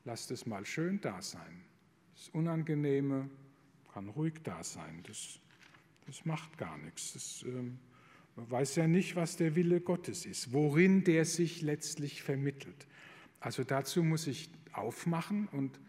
lass 0.03 0.25
das 0.25 0.47
mal 0.47 0.65
schön 0.65 0.99
da 0.99 1.21
sein. 1.21 1.63
Das 2.15 2.29
Unangenehme 2.29 3.29
kann 3.93 4.09
ruhig 4.09 4.41
da 4.43 4.63
sein. 4.63 5.03
Das, 5.05 5.39
das 6.09 6.25
macht 6.25 6.57
gar 6.57 6.77
nichts. 6.79 7.13
Das, 7.13 7.43
ähm, 7.47 7.77
man 8.35 8.49
weiß 8.49 8.77
ja 8.77 8.87
nicht, 8.87 9.15
was 9.15 9.37
der 9.37 9.55
Wille 9.55 9.79
Gottes 9.79 10.25
ist, 10.25 10.51
worin 10.51 11.03
der 11.03 11.23
sich 11.25 11.61
letztlich 11.61 12.23
vermittelt. 12.23 12.87
Also 13.39 13.63
dazu 13.63 14.03
muss 14.03 14.25
ich 14.25 14.49
aufmachen 14.73 15.47
und 15.49 15.79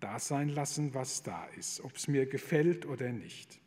da 0.00 0.18
sein 0.18 0.48
lassen, 0.48 0.94
was 0.94 1.22
da 1.22 1.46
ist, 1.56 1.80
ob 1.80 1.96
es 1.96 2.08
mir 2.08 2.26
gefällt 2.26 2.86
oder 2.86 3.12
nicht. 3.12 3.60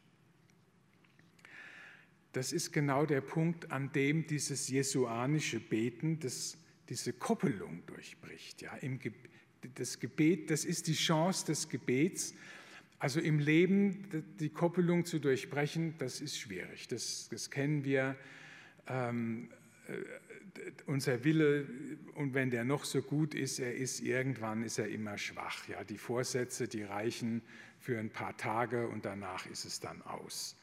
Das 2.34 2.52
ist 2.52 2.72
genau 2.72 3.06
der 3.06 3.22
Punkt, 3.22 3.72
an 3.72 3.92
dem 3.94 4.28
dieses 4.28 4.68
jesuanische 4.68 5.60
Beten 5.60 6.20
das, 6.20 6.58
diese 6.90 7.14
Koppelung 7.14 7.86
durchbricht. 7.86 8.62
Ja, 8.62 8.76
im 8.78 9.00
das 9.76 10.00
Gebet, 10.00 10.50
das 10.50 10.66
ist 10.66 10.88
die 10.88 10.94
Chance 10.94 11.46
des 11.46 11.70
Gebets. 11.70 12.34
Also 13.02 13.20
im 13.20 13.40
Leben 13.40 14.24
die 14.40 14.50
Koppelung 14.50 15.06
zu 15.06 15.18
durchbrechen, 15.18 15.96
das 15.98 16.22
ist 16.22 16.38
schwierig. 16.38 16.88
Das, 16.88 17.30
das 17.32 17.50
kennen 17.50 17.84
wir. 17.84 18.16
Ähm, 18.86 19.50
äh, 19.88 20.72
unser 20.86 21.24
Wille, 21.24 21.66
und 22.14 22.36
wenn 22.36 22.52
der 22.52 22.64
noch 22.64 22.86
so 22.86 23.02
gut 23.02 23.34
ist, 23.34 23.58
er 23.58 23.74
ist 23.74 24.02
irgendwann 24.02 24.62
ist 24.62 24.78
er 24.78 24.88
immer 24.88 25.18
schwach. 25.18 25.68
Ja, 25.68 25.84
die 25.84 25.98
Vorsätze, 25.98 26.68
die 26.68 26.84
reichen 26.84 27.42
für 27.80 27.98
ein 27.98 28.12
paar 28.12 28.38
Tage 28.38 28.88
und 28.88 29.04
danach 29.04 29.48
ist 29.48 29.66
es 29.66 29.80
dann 29.80 30.04
aus. 30.04 30.56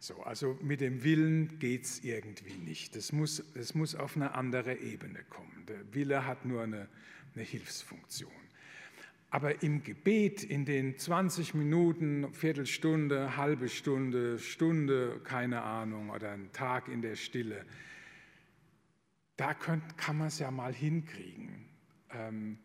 So, 0.00 0.24
also 0.24 0.58
mit 0.60 0.80
dem 0.80 1.04
Willen 1.04 1.60
geht 1.60 1.84
es 1.84 2.02
irgendwie 2.02 2.56
nicht. 2.56 2.96
Das 2.96 3.12
muss, 3.12 3.44
muss 3.74 3.94
auf 3.94 4.16
eine 4.16 4.34
andere 4.34 4.74
Ebene 4.74 5.22
kommen. 5.30 5.64
Der 5.68 5.94
Wille 5.94 6.26
hat 6.26 6.46
nur 6.46 6.64
eine, 6.64 6.88
eine 7.36 7.44
Hilfsfunktion. 7.44 8.45
Aber 9.30 9.62
im 9.62 9.82
Gebet, 9.82 10.44
in 10.44 10.64
den 10.64 10.98
20 10.98 11.54
Minuten, 11.54 12.32
Viertelstunde, 12.32 13.36
halbe 13.36 13.68
Stunde, 13.68 14.38
Stunde, 14.38 15.20
keine 15.24 15.62
Ahnung, 15.62 16.10
oder 16.10 16.30
einen 16.30 16.52
Tag 16.52 16.88
in 16.88 17.02
der 17.02 17.16
Stille, 17.16 17.66
da 19.36 19.52
könnt, 19.52 19.98
kann 19.98 20.16
man 20.16 20.28
es 20.28 20.38
ja 20.38 20.50
mal 20.50 20.72
hinkriegen, 20.72 21.68
ähm, 22.10 22.58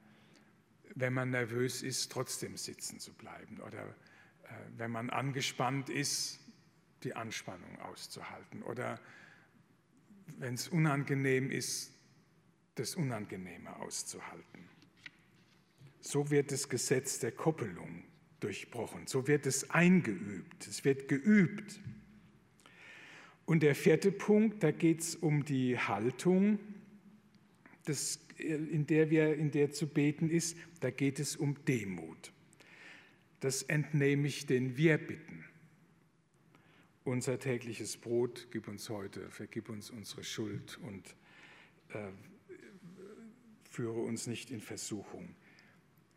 wenn 0.96 1.14
man 1.14 1.32
nervös 1.32 1.84
ist, 1.84 2.12
trotzdem 2.12 2.58
sitzen 2.58 3.00
zu 3.00 3.14
bleiben 3.14 3.60
oder 3.62 3.84
äh, 3.84 4.54
wenn 4.78 4.92
man 4.92 5.10
angespannt 5.10 5.90
ist, 5.90 6.40
die 7.04 7.16
Anspannung 7.16 7.80
auszuhalten 7.80 8.62
oder 8.64 9.00
wenn 10.38 10.54
es 10.54 10.68
unangenehm 10.68 11.50
ist, 11.52 11.94
das 12.76 12.96
Unangenehme 12.96 13.76
auszuhalten. 13.78 14.70
So 16.02 16.32
wird 16.32 16.52
das 16.52 16.68
Gesetz 16.68 17.20
der 17.20 17.32
Koppelung 17.32 18.04
durchbrochen, 18.40 19.06
so 19.08 19.28
wird 19.28 19.46
es 19.46 19.70
eingeübt, 19.70 20.68
es 20.68 20.84
wird 20.84 21.08
geübt. 21.08 21.80
Und 23.46 23.64
der 23.64 23.76
vierte 23.76 24.12
Punkt, 24.12 24.64
da 24.64 24.72
geht 24.72 25.02
es 25.02 25.16
um 25.16 25.46
die 25.46 25.78
Haltung, 25.78 26.60
das, 27.86 28.20
in, 28.38 28.88
der 28.88 29.10
wir, 29.10 29.36
in 29.36 29.52
der 29.52 29.72
zu 29.72 29.88
beten 29.88 30.30
ist, 30.30 30.58
da 30.80 30.90
geht 30.90 31.20
es 31.20 31.36
um 31.36 31.56
Demut. 31.66 32.32
Das 33.40 33.64
entnehme 33.64 34.28
ich 34.28 34.46
den 34.46 34.78
Wir 34.78 34.98
bitten. 34.98 35.46
Unser 37.04 37.40
tägliches 37.40 37.98
Brot 37.98 38.48
gib 38.52 38.68
uns 38.68 38.90
heute, 38.90 39.30
vergib 39.32 39.70
uns 39.70 39.90
unsere 39.90 40.24
Schuld 40.24 40.80
und 40.84 41.16
äh, 41.90 42.12
führe 43.70 44.00
uns 44.00 44.28
nicht 44.28 44.52
in 44.52 44.62
Versuchung. 44.62 45.36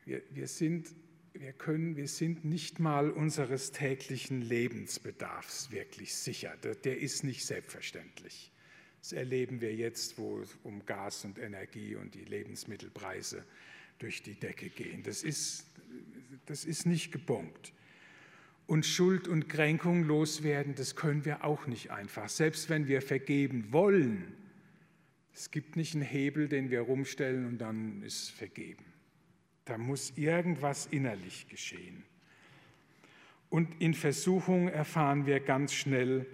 Wir, 0.04 0.22
wir 0.30 0.48
sind 0.48 0.94
wir 1.36 1.52
können, 1.52 1.96
wir 1.96 2.06
sind 2.06 2.44
nicht 2.44 2.78
mal 2.78 3.10
unseres 3.10 3.72
täglichen 3.72 4.40
Lebensbedarfs 4.40 5.72
wirklich 5.72 6.14
sicher. 6.14 6.56
Der 6.84 6.98
ist 6.98 7.24
nicht 7.24 7.44
selbstverständlich. 7.44 8.52
Das 9.00 9.12
erleben 9.12 9.60
wir 9.60 9.74
jetzt, 9.74 10.16
wo 10.16 10.40
es 10.40 10.56
um 10.62 10.86
Gas 10.86 11.24
und 11.24 11.38
Energie 11.38 11.96
und 11.96 12.14
die 12.14 12.24
Lebensmittelpreise 12.24 13.44
durch 13.98 14.22
die 14.22 14.34
Decke 14.34 14.68
gehen. 14.68 15.02
Das 15.02 15.24
ist, 15.24 15.66
das 16.46 16.64
ist 16.64 16.86
nicht 16.86 17.10
gebongt. 17.10 17.72
Und 18.66 18.86
Schuld 18.86 19.28
und 19.28 19.48
Kränkung 19.48 20.04
loswerden, 20.04 20.74
das 20.76 20.94
können 20.96 21.24
wir 21.24 21.44
auch 21.44 21.66
nicht 21.66 21.90
einfach. 21.90 22.28
Selbst 22.28 22.70
wenn 22.70 22.86
wir 22.86 23.02
vergeben 23.02 23.72
wollen, 23.72 24.32
es 25.34 25.50
gibt 25.50 25.74
nicht 25.76 25.94
einen 25.94 26.04
Hebel, 26.04 26.48
den 26.48 26.70
wir 26.70 26.80
rumstellen 26.80 27.44
und 27.46 27.58
dann 27.58 28.02
ist 28.02 28.30
vergeben. 28.30 28.93
Da 29.64 29.78
muss 29.78 30.12
irgendwas 30.16 30.86
innerlich 30.86 31.48
geschehen. 31.48 32.04
Und 33.48 33.80
in 33.80 33.94
Versuchung 33.94 34.68
erfahren 34.68 35.26
wir 35.26 35.40
ganz 35.40 35.72
schnell, 35.72 36.26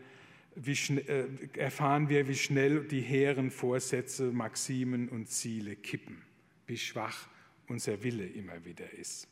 wie 0.55 0.75
schnell, 0.75 1.39
äh, 1.55 1.59
erfahren 1.59 2.09
wir, 2.09 2.27
wie 2.29 2.35
schnell 2.35 2.85
die 2.85 3.03
hehren 3.03 3.51
Vorsätze, 3.51 4.33
Maximen 4.33 5.09
und 5.09 5.29
Ziele 5.29 5.77
kippen, 5.77 6.23
wie 6.67 6.79
schwach 6.79 7.29
unser 7.69 8.03
Wille 8.03 8.27
immer 8.27 8.65
wieder 8.65 8.91
ist. 8.95 9.29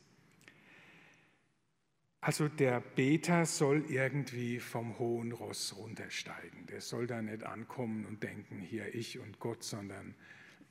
Also 2.21 2.49
der 2.49 2.81
Beter 2.81 3.47
soll 3.47 3.85
irgendwie 3.89 4.59
vom 4.59 4.99
hohen 4.99 5.33
Ross 5.33 5.75
runtersteigen. 5.77 6.67
Der 6.67 6.81
soll 6.81 7.07
da 7.07 7.23
nicht 7.23 7.45
ankommen 7.45 8.05
und 8.07 8.23
denken, 8.23 8.61
hier 8.61 8.95
ich 8.95 9.19
und 9.19 9.39
Gott, 9.39 9.63
sondern 9.63 10.15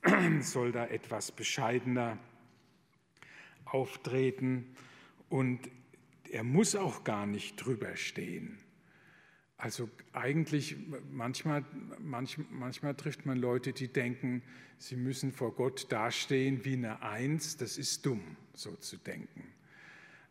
soll 0.40 0.72
da 0.72 0.86
etwas 0.86 1.32
bescheidener 1.32 2.18
auftreten 3.72 4.66
und 5.28 5.70
er 6.30 6.44
muss 6.44 6.76
auch 6.76 7.04
gar 7.04 7.26
nicht 7.26 7.56
drüber 7.56 7.96
stehen. 7.96 8.58
Also 9.56 9.90
eigentlich, 10.12 10.76
manchmal, 11.10 11.64
manch, 11.98 12.38
manchmal 12.50 12.94
trifft 12.94 13.26
man 13.26 13.38
Leute, 13.38 13.72
die 13.72 13.88
denken, 13.88 14.42
sie 14.78 14.94
müssen 14.94 15.32
vor 15.32 15.52
Gott 15.52 15.90
dastehen 15.90 16.64
wie 16.64 16.74
eine 16.74 17.02
Eins. 17.02 17.56
Das 17.56 17.76
ist 17.76 18.06
dumm, 18.06 18.36
so 18.54 18.76
zu 18.76 18.96
denken. 18.98 19.42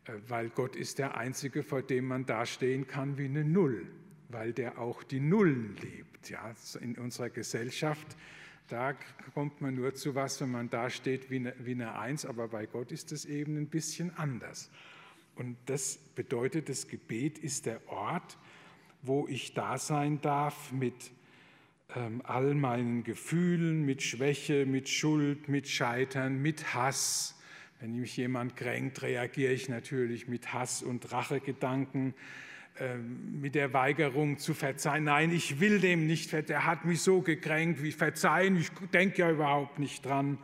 Äh, 0.05 0.13
weil 0.27 0.49
Gott 0.49 0.77
ist 0.77 0.97
der 0.97 1.17
Einzige, 1.17 1.63
vor 1.63 1.81
dem 1.81 2.05
man 2.05 2.25
dastehen 2.25 2.87
kann 2.87 3.17
wie 3.17 3.25
eine 3.25 3.43
Null, 3.43 3.85
weil 4.29 4.53
der 4.53 4.79
auch 4.79 5.03
die 5.03 5.19
Nullen 5.19 5.75
liebt. 5.75 6.29
Ja, 6.29 6.53
in 6.79 6.97
unserer 6.97 7.29
Gesellschaft, 7.29 8.17
da 8.67 8.95
kommt 9.33 9.61
man 9.61 9.75
nur 9.75 9.95
zu 9.95 10.15
was, 10.15 10.41
wenn 10.41 10.51
man 10.51 10.69
dasteht 10.69 11.29
wie 11.29 11.37
eine, 11.37 11.53
wie 11.59 11.71
eine 11.71 11.97
Eins, 11.97 12.25
aber 12.25 12.47
bei 12.47 12.65
Gott 12.65 12.91
ist 12.91 13.11
es 13.11 13.25
eben 13.25 13.57
ein 13.57 13.67
bisschen 13.67 14.15
anders. 14.17 14.69
Und 15.35 15.57
das 15.67 15.97
bedeutet, 16.15 16.67
das 16.67 16.87
Gebet 16.87 17.37
ist 17.37 17.65
der 17.65 17.87
Ort, 17.87 18.37
wo 19.01 19.27
ich 19.27 19.53
da 19.53 19.77
sein 19.77 20.19
darf 20.21 20.71
mit 20.71 21.11
ähm, 21.95 22.21
all 22.25 22.55
meinen 22.55 23.03
Gefühlen, 23.03 23.85
mit 23.85 24.01
Schwäche, 24.01 24.65
mit 24.65 24.89
Schuld, 24.89 25.47
mit 25.47 25.67
Scheitern, 25.67 26.41
mit 26.41 26.73
Hass. 26.73 27.39
Wenn 27.79 27.95
mich 27.99 28.17
jemand 28.17 28.55
kränkt, 28.55 29.03
reagiere 29.03 29.53
ich 29.53 29.69
natürlich 29.69 30.27
mit 30.27 30.51
Hass 30.53 30.81
und 30.81 31.11
Rachegedanken, 31.11 32.15
mit 33.31 33.55
der 33.55 33.73
Weigerung 33.73 34.37
zu 34.37 34.53
verzeihen. 34.53 35.05
Nein, 35.05 35.31
ich 35.31 35.59
will 35.59 35.79
dem 35.79 36.07
nicht 36.07 36.29
verzeihen. 36.29 36.61
Er 36.61 36.65
hat 36.65 36.85
mich 36.85 37.01
so 37.01 37.21
gekränkt, 37.21 37.81
wie 37.81 37.91
verzeihen, 37.91 38.57
ich 38.57 38.69
denke 38.93 39.21
ja 39.21 39.31
überhaupt 39.31 39.79
nicht 39.79 40.05
dran 40.05 40.37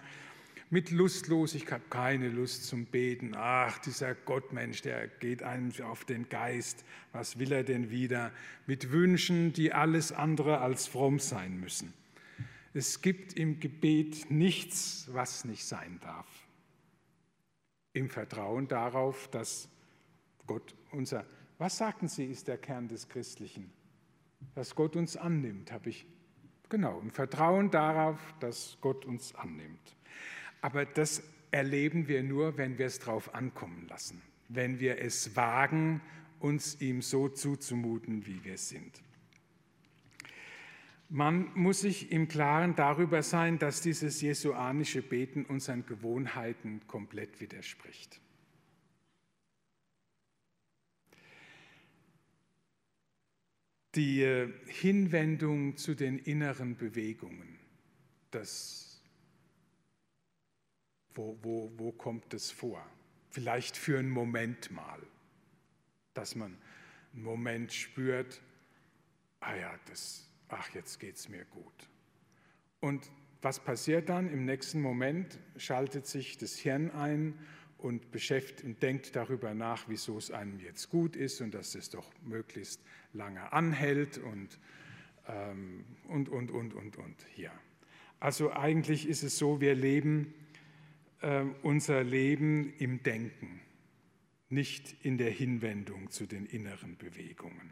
mit 0.74 0.90
Lustlosigkeit, 0.90 1.84
keine 1.92 2.30
Lust 2.30 2.66
zum 2.66 2.86
Beten. 2.86 3.36
Ach, 3.36 3.78
dieser 3.78 4.16
Gottmensch, 4.16 4.82
der 4.82 5.08
geht 5.08 5.44
einem 5.44 5.72
auf 5.84 6.04
den 6.04 6.30
Geist. 6.30 6.84
Was 7.12 7.38
will 7.38 7.52
er 7.52 7.64
denn 7.64 7.92
wieder? 7.92 8.32
Mit 8.66 8.92
Wünschen, 8.92 9.54
die 9.54 9.72
alles 9.72 10.12
andere 10.12 10.62
als 10.62 10.88
fromm 10.88 11.20
sein 11.20 11.60
müssen. 11.60 11.94
Es 12.74 13.04
gibt 13.04 13.34
im 13.34 13.60
Gebet 13.60 14.32
nichts, 14.32 15.08
was 15.12 15.46
nicht 15.46 15.64
sein 15.64 16.00
darf. 16.02 16.26
Im 17.94 18.10
Vertrauen 18.10 18.68
darauf, 18.68 19.30
dass 19.30 19.70
Gott 20.48 20.74
unser, 20.90 21.24
was 21.58 21.78
sagten 21.78 22.08
Sie, 22.08 22.26
ist 22.26 22.48
der 22.48 22.58
Kern 22.58 22.88
des 22.88 23.10
Christlichen? 23.10 23.72
Dass 24.56 24.76
Gott 24.76 24.96
uns 24.96 25.16
annimmt, 25.16 25.72
habe 25.72 25.90
ich, 25.90 26.06
genau, 26.70 27.00
im 27.00 27.12
Vertrauen 27.12 27.72
darauf, 27.72 28.20
dass 28.40 28.78
Gott 28.82 29.06
uns 29.06 29.34
annimmt. 29.36 29.96
Aber 30.62 30.86
das 30.86 31.24
erleben 31.52 32.08
wir 32.08 32.24
nur, 32.24 32.58
wenn 32.58 32.78
wir 32.78 32.88
es 32.88 33.00
drauf 33.00 33.36
ankommen 33.36 33.88
lassen, 33.88 34.22
wenn 34.50 34.80
wir 34.80 35.00
es 35.00 35.36
wagen, 35.36 36.02
uns 36.40 36.82
ihm 36.82 37.02
so 37.02 37.30
zuzumuten, 37.30 38.26
wie 38.26 38.44
wir 38.44 38.58
sind. 38.58 39.02
Man 41.10 41.52
muss 41.54 41.82
sich 41.82 42.12
im 42.12 42.28
Klaren 42.28 42.76
darüber 42.76 43.22
sein, 43.22 43.60
dass 43.60 43.82
dieses 43.82 44.20
jesuanische 44.22 45.02
Beten 45.02 45.46
unseren 45.46 45.86
Gewohnheiten 45.86 46.82
komplett 46.88 47.40
widerspricht. 47.40 48.20
Die 53.96 54.22
äh, 54.22 54.52
Hinwendung 54.68 55.78
zu 55.78 55.96
den 55.96 56.18
inneren 56.18 56.76
Bewegungen, 56.76 57.60
das 58.32 58.94
wo, 61.16 61.38
wo, 61.42 61.72
wo 61.78 61.92
kommt 61.92 62.34
es 62.34 62.52
vor? 62.52 62.84
Vielleicht 63.30 63.78
für 63.78 64.00
einen 64.00 64.10
Moment 64.10 64.72
mal, 64.72 65.00
dass 66.14 66.36
man 66.36 66.58
einen 67.14 67.24
Moment 67.24 67.74
spürt, 67.74 68.42
ah 69.40 69.56
ja, 69.56 69.80
das, 69.86 70.28
ach, 70.50 70.70
jetzt 70.74 71.00
geht 71.00 71.16
es 71.16 71.30
mir 71.30 71.46
gut. 71.46 71.90
Und 72.80 73.12
was 73.42 73.60
passiert 73.60 74.10
dann? 74.10 74.30
Im 74.30 74.46
nächsten 74.46 74.82
Moment 74.82 75.40
schaltet 75.58 76.08
sich 76.08 76.38
das 76.38 76.58
Hirn 76.58 76.92
ein 76.92 77.38
und 77.84 78.12
beschäftigt 78.12 78.64
und 78.64 78.82
denkt 78.82 79.16
darüber 79.16 79.54
nach, 79.54 79.86
wieso 79.88 80.18
es 80.18 80.32
einem 80.32 80.60
jetzt 80.60 80.90
gut 80.90 81.16
ist 81.16 81.42
und 81.42 81.54
dass 81.54 81.76
es 81.76 81.90
doch 81.90 82.10
möglichst 82.24 82.82
lange 83.12 83.52
anhält 83.52 84.18
und, 84.18 84.60
ähm, 85.28 85.84
und, 86.08 86.30
und, 86.30 86.52
und, 86.52 86.74
und, 86.74 86.98
und. 86.98 87.16
Ja. 87.36 87.52
Also 88.20 88.54
eigentlich 88.54 89.08
ist 89.08 89.24
es 89.24 89.38
so, 89.38 89.60
wir 89.60 89.76
leben 89.76 90.34
äh, 91.22 91.44
unser 91.62 92.04
Leben 92.04 92.74
im 92.80 93.04
Denken, 93.04 93.60
nicht 94.50 94.96
in 95.04 95.18
der 95.18 95.32
Hinwendung 95.32 96.10
zu 96.10 96.26
den 96.26 96.46
inneren 96.46 96.96
Bewegungen. 96.98 97.72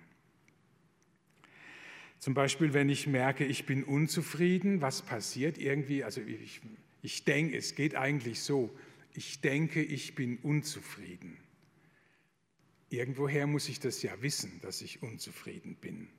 Zum 2.19 2.33
Beispiel, 2.33 2.73
wenn 2.73 2.89
ich 2.89 3.07
merke, 3.07 3.45
ich 3.45 3.65
bin 3.65 3.83
unzufrieden, 3.83 4.81
was 4.81 5.01
passiert 5.01 5.57
irgendwie? 5.57 6.03
Also 6.03 6.21
ich, 6.21 6.61
ich 7.01 7.23
denke, 7.23 7.57
es 7.57 7.75
geht 7.75 7.95
eigentlich 7.95 8.41
so, 8.41 8.69
ich 9.13 9.41
denke, 9.41 9.81
ich 9.81 10.15
bin 10.15 10.37
unzufrieden. 10.37 11.37
Irgendwoher 12.89 13.47
muss 13.47 13.69
ich 13.69 13.79
das 13.79 14.01
ja 14.01 14.21
wissen, 14.21 14.59
dass 14.61 14.81
ich 14.81 15.01
unzufrieden 15.01 15.75
bin. 15.75 16.09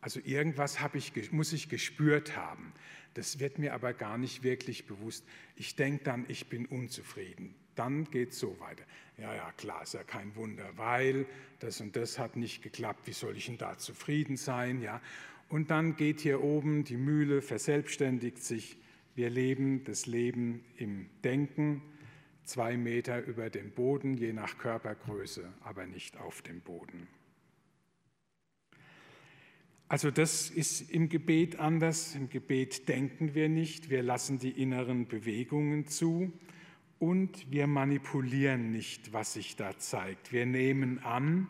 Also 0.00 0.20
irgendwas 0.24 0.78
ich, 0.94 1.32
muss 1.32 1.52
ich 1.52 1.68
gespürt 1.68 2.36
haben. 2.36 2.72
Das 3.14 3.38
wird 3.38 3.58
mir 3.58 3.74
aber 3.74 3.92
gar 3.92 4.18
nicht 4.18 4.42
wirklich 4.42 4.86
bewusst. 4.86 5.24
Ich 5.56 5.76
denke 5.76 6.04
dann, 6.04 6.24
ich 6.28 6.48
bin 6.48 6.66
unzufrieden. 6.66 7.54
Dann 7.74 8.04
geht 8.10 8.32
es 8.32 8.38
so 8.38 8.58
weiter. 8.60 8.84
Ja, 9.18 9.34
ja, 9.34 9.52
klar, 9.52 9.82
ist 9.82 9.94
ja 9.94 10.02
kein 10.02 10.34
Wunder, 10.34 10.68
weil 10.76 11.26
das 11.60 11.80
und 11.80 11.94
das 11.96 12.18
hat 12.18 12.36
nicht 12.36 12.62
geklappt. 12.62 13.06
Wie 13.06 13.12
soll 13.12 13.36
ich 13.36 13.46
denn 13.46 13.58
da 13.58 13.78
zufrieden 13.78 14.36
sein? 14.36 14.80
Ja. 14.80 15.00
Und 15.48 15.70
dann 15.70 15.96
geht 15.96 16.20
hier 16.20 16.42
oben 16.42 16.84
die 16.84 16.96
Mühle, 16.96 17.42
verselbstständigt 17.42 18.42
sich. 18.42 18.78
Wir 19.14 19.30
leben 19.30 19.84
das 19.84 20.06
Leben 20.06 20.64
im 20.76 21.08
Denken, 21.22 21.82
zwei 22.44 22.76
Meter 22.76 23.24
über 23.24 23.50
dem 23.50 23.70
Boden, 23.70 24.16
je 24.16 24.32
nach 24.32 24.58
Körpergröße, 24.58 25.52
aber 25.60 25.86
nicht 25.86 26.16
auf 26.16 26.42
dem 26.42 26.60
Boden. 26.60 27.08
Also 29.88 30.10
das 30.10 30.48
ist 30.48 30.90
im 30.90 31.10
Gebet 31.10 31.58
anders. 31.58 32.14
Im 32.14 32.30
Gebet 32.30 32.88
denken 32.88 33.34
wir 33.34 33.50
nicht, 33.50 33.90
wir 33.90 34.02
lassen 34.02 34.38
die 34.38 34.50
inneren 34.62 35.06
Bewegungen 35.06 35.86
zu 35.86 36.32
und 36.98 37.50
wir 37.50 37.66
manipulieren 37.66 38.70
nicht, 38.70 39.12
was 39.12 39.34
sich 39.34 39.56
da 39.56 39.76
zeigt. 39.76 40.32
Wir 40.32 40.46
nehmen 40.46 41.00
an, 41.00 41.46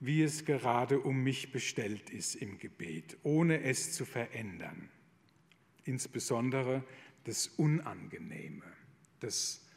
wie 0.00 0.22
es 0.22 0.44
gerade 0.44 1.00
um 1.00 1.22
mich 1.22 1.52
bestellt 1.52 2.08
ist 2.08 2.36
im 2.36 2.58
Gebet, 2.58 3.18
ohne 3.22 3.62
es 3.62 3.92
zu 3.92 4.04
verändern. 4.04 4.88
Insbesondere 5.84 6.84
das 7.24 7.48
Unangenehme. 7.48 8.64
Das 9.20 9.67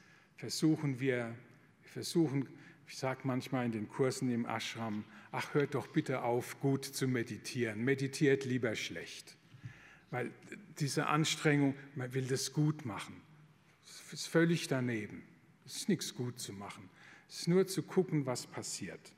versuchen 0.42 1.00
wir, 1.00 1.36
wir 1.84 1.92
versuchen 1.92 2.48
ich 2.92 2.98
sage 2.98 3.22
manchmal 3.24 3.66
in 3.66 3.72
den 3.72 3.88
Kursen 3.88 4.30
im 4.30 4.46
Ashram, 4.46 5.06
ach 5.32 5.54
hört 5.54 5.76
doch 5.76 5.88
bitte 5.88 6.24
auf, 6.24 6.60
gut 6.60 6.84
zu 6.84 7.08
meditieren. 7.08 7.86
Meditiert 7.86 8.44
lieber 8.44 8.76
schlecht. 8.76 9.38
Weil 10.10 10.30
diese 10.78 11.08
Anstrengung, 11.08 11.74
man 11.96 12.14
will 12.14 12.28
das 12.28 12.52
gut 12.52 12.84
machen. 12.84 13.16
Das 13.86 14.12
ist 14.12 14.28
völlig 14.28 14.68
daneben. 14.68 15.24
Es 15.66 15.78
ist 15.78 15.90
nichts 15.90 16.14
gut 16.14 16.38
zu 16.38 16.52
machen. 16.52 16.90
Es 17.30 17.40
ist 17.40 17.48
nur 17.48 17.66
zu 17.66 17.82
gucken, 17.82 18.26
was 18.26 18.46
passiert. 18.46 19.14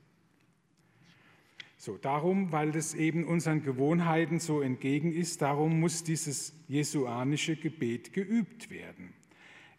So, 1.77 1.97
darum, 1.97 2.51
weil 2.51 2.71
das 2.71 2.93
eben 2.93 3.23
unseren 3.23 3.63
Gewohnheiten 3.63 4.39
so 4.39 4.61
entgegen 4.61 5.11
ist, 5.11 5.41
darum 5.41 5.79
muss 5.79 6.03
dieses 6.03 6.53
jesuanische 6.67 7.55
Gebet 7.55 8.13
geübt 8.13 8.69
werden. 8.69 9.15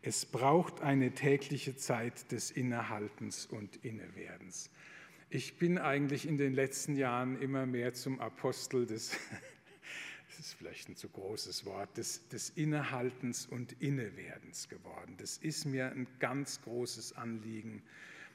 Es 0.06 0.26
braucht 0.26 0.82
eine 0.82 1.12
tägliche 1.12 1.76
Zeit 1.76 2.30
des 2.30 2.50
Innehaltens 2.50 3.46
und 3.46 3.82
Innewerdens. 3.86 4.68
Ich 5.30 5.56
bin 5.56 5.78
eigentlich 5.78 6.28
in 6.28 6.36
den 6.36 6.52
letzten 6.52 6.94
Jahren 6.94 7.40
immer 7.40 7.64
mehr 7.64 7.94
zum 7.94 8.20
Apostel 8.20 8.84
des, 8.84 9.12
das 10.28 10.40
ist 10.40 10.52
vielleicht 10.58 10.90
ein 10.90 10.96
zu 10.96 11.08
großes 11.08 11.64
Wort, 11.64 11.96
des, 11.96 12.28
des 12.28 12.50
Innehaltens 12.50 13.46
und 13.46 13.80
Innewerdens 13.80 14.68
geworden. 14.68 15.14
Das 15.16 15.38
ist 15.38 15.64
mir 15.64 15.90
ein 15.90 16.06
ganz 16.18 16.60
großes 16.60 17.14
Anliegen, 17.14 17.82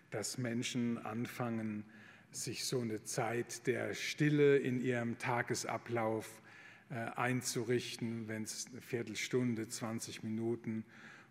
dass 0.09 0.39
Menschen 0.39 0.97
anfangen, 0.97 1.85
sich 2.31 2.65
so 2.65 2.81
eine 2.81 3.03
Zeit 3.03 3.67
der 3.67 3.93
Stille 3.93 4.57
in 4.57 4.81
ihrem 4.81 5.19
Tagesablauf 5.19 6.41
äh, 6.89 6.95
einzurichten, 6.95 8.27
wenn 8.27 8.41
es 8.41 8.65
eine 8.71 8.81
Viertelstunde, 8.81 9.67
20 9.67 10.23
Minuten 10.23 10.83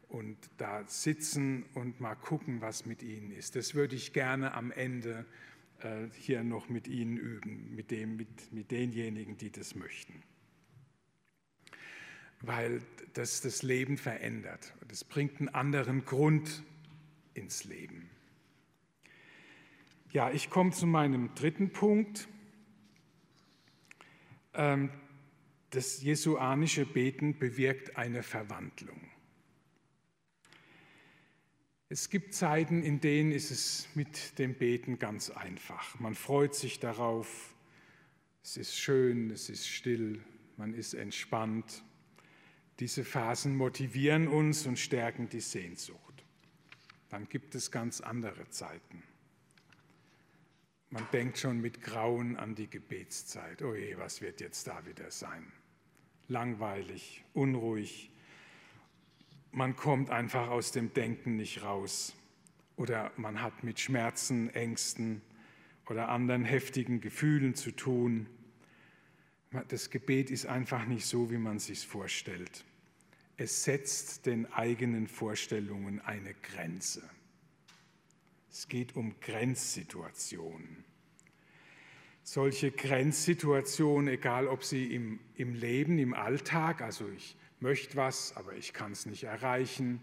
und 0.09 0.37
da 0.57 0.85
sitzen 0.87 1.65
und 1.75 2.01
mal 2.01 2.15
gucken, 2.15 2.61
was 2.61 2.87
mit 2.87 3.03
ihnen 3.03 3.31
ist. 3.31 3.57
Das 3.57 3.75
würde 3.75 3.95
ich 3.95 4.13
gerne 4.13 4.55
am 4.55 4.71
Ende 4.71 5.27
äh, 5.81 6.09
hier 6.19 6.43
noch 6.43 6.69
mit 6.69 6.89
Ihnen 6.89 7.17
üben, 7.17 7.75
mit, 7.75 7.91
dem, 7.91 8.17
mit, 8.17 8.53
mit 8.53 8.71
denjenigen, 8.71 9.37
die 9.37 9.51
das 9.51 9.75
möchten. 9.75 10.23
Weil 12.41 12.83
das 13.15 13.41
das 13.43 13.63
Leben 13.63 13.97
verändert. 13.97 14.75
Das 14.89 15.05
bringt 15.05 15.41
einen 15.41 15.49
anderen 15.49 16.05
Grund 16.05 16.63
ins 17.35 17.65
Leben. 17.65 18.09
Ja, 20.11 20.31
ich 20.31 20.49
komme 20.49 20.71
zu 20.71 20.87
meinem 20.87 21.35
dritten 21.35 21.71
Punkt. 21.71 22.29
Ähm, 24.55 24.91
das 25.71 26.01
jesuanische 26.01 26.87
Beten 26.87 27.39
bewirkt 27.39 27.97
eine 27.97 28.23
Verwandlung. 28.23 29.08
Es 31.91 32.11
gibt 32.11 32.35
Zeiten, 32.35 32.83
in 32.83 33.01
denen 33.01 33.33
ist 33.33 33.51
es 33.51 33.89
mit 33.95 34.39
dem 34.39 34.55
Beten 34.55 34.99
ganz 34.99 35.31
einfach. 35.31 35.99
Man 35.99 36.15
freut 36.15 36.55
sich 36.55 36.81
darauf, 36.81 37.55
es 38.43 38.59
ist 38.59 38.77
schön, 38.77 39.31
es 39.31 39.49
ist 39.49 39.67
still, 39.67 40.23
man 40.59 40.75
ist 40.75 40.93
entspannt. 40.93 41.83
Diese 42.79 43.05
Phasen 43.05 43.57
motivieren 43.57 44.29
uns 44.29 44.67
und 44.67 44.79
stärken 44.79 45.31
die 45.31 45.41
Sehnsucht. 45.41 46.25
Dann 47.09 47.27
gibt 47.27 47.55
es 47.55 47.71
ganz 47.71 48.03
andere 48.03 48.51
Zeiten. 48.51 49.03
Man 50.91 51.07
denkt 51.13 51.39
schon 51.39 51.59
mit 51.59 51.81
Grauen 51.81 52.37
an 52.37 52.55
die 52.55 52.69
Gebetszeit. 52.69 53.63
Oh 53.63 53.75
je, 53.75 53.97
was 53.97 54.21
wird 54.21 54.43
jetzt 54.43 54.67
da 54.67 54.85
wieder 54.87 55.11
sein? 55.11 55.53
Langweilig, 56.29 57.25
unruhig, 57.33 58.11
man 59.59 59.75
kommt 59.75 60.11
einfach 60.11 60.51
aus 60.51 60.71
dem 60.71 60.95
Denken 60.95 61.35
nicht 61.35 61.65
raus 61.65 62.15
oder 62.77 63.11
man 63.17 63.43
hat 63.43 63.65
mit 63.65 63.81
Schmerzen, 63.81 64.51
Ängsten 64.55 65.21
oder 65.89 66.11
anderen 66.11 66.45
heftigen 66.45 67.01
Gefühlen 67.01 67.57
zu 67.57 67.73
tun. 67.73 68.29
Das 69.67 69.91
Gebet 69.91 70.31
ist 70.31 70.47
einfach 70.47 70.87
nicht 70.87 71.07
so, 71.07 71.33
wie 71.33 71.39
man 71.39 71.59
sich 71.59 71.85
vorstellt. 71.85 72.65
Es 73.37 73.65
setzt 73.65 74.27
den 74.27 74.47
eigenen 74.53 75.09
Vorstellungen 75.09 76.01
eine 76.03 76.35
Grenze. 76.35 77.03
Es 78.53 78.69
geht 78.69 78.95
um 78.95 79.19
Grenzsituationen. 79.19 80.85
Solche 82.23 82.71
Grenzsituationen, 82.71 84.07
egal 84.07 84.47
ob 84.47 84.63
sie 84.63 84.95
im, 84.95 85.19
im 85.35 85.55
Leben, 85.55 85.99
im 85.99 86.15
Alltag, 86.15 86.81
also 86.81 87.09
ich 87.09 87.35
möchte 87.61 87.97
was, 87.97 88.37
aber 88.37 88.55
ich 88.55 88.73
kann 88.73 88.93
es 88.93 89.07
nicht 89.07 89.25
erreichen. 89.25 90.01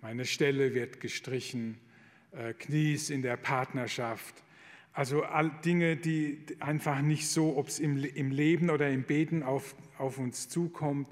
Meine 0.00 0.24
Stelle 0.24 0.74
wird 0.74 1.00
gestrichen, 1.00 1.78
äh, 2.32 2.54
Knies 2.54 3.10
in 3.10 3.22
der 3.22 3.36
Partnerschaft. 3.36 4.42
Also 4.92 5.24
Dinge, 5.64 5.96
die 5.96 6.44
einfach 6.60 7.00
nicht 7.00 7.28
so, 7.28 7.56
ob 7.56 7.68
es 7.68 7.78
im, 7.78 8.04
im 8.04 8.30
Leben 8.30 8.68
oder 8.68 8.90
im 8.90 9.04
Beten 9.04 9.42
auf, 9.42 9.74
auf 9.96 10.18
uns 10.18 10.48
zukommt. 10.48 11.08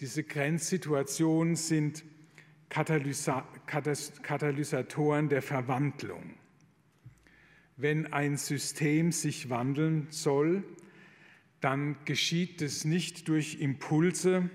Diese 0.00 0.22
Grenzsituationen 0.22 1.56
sind 1.56 2.04
Katalysa 2.68 3.46
Katalysatoren 3.66 5.28
der 5.28 5.42
Verwandlung. 5.42 6.34
Wenn 7.76 8.12
ein 8.12 8.36
System 8.36 9.12
sich 9.12 9.48
wandeln 9.48 10.06
soll, 10.10 10.62
dann 11.60 11.96
geschieht 12.04 12.60
es 12.60 12.84
nicht 12.84 13.28
durch 13.28 13.60
Impulse, 13.60 14.50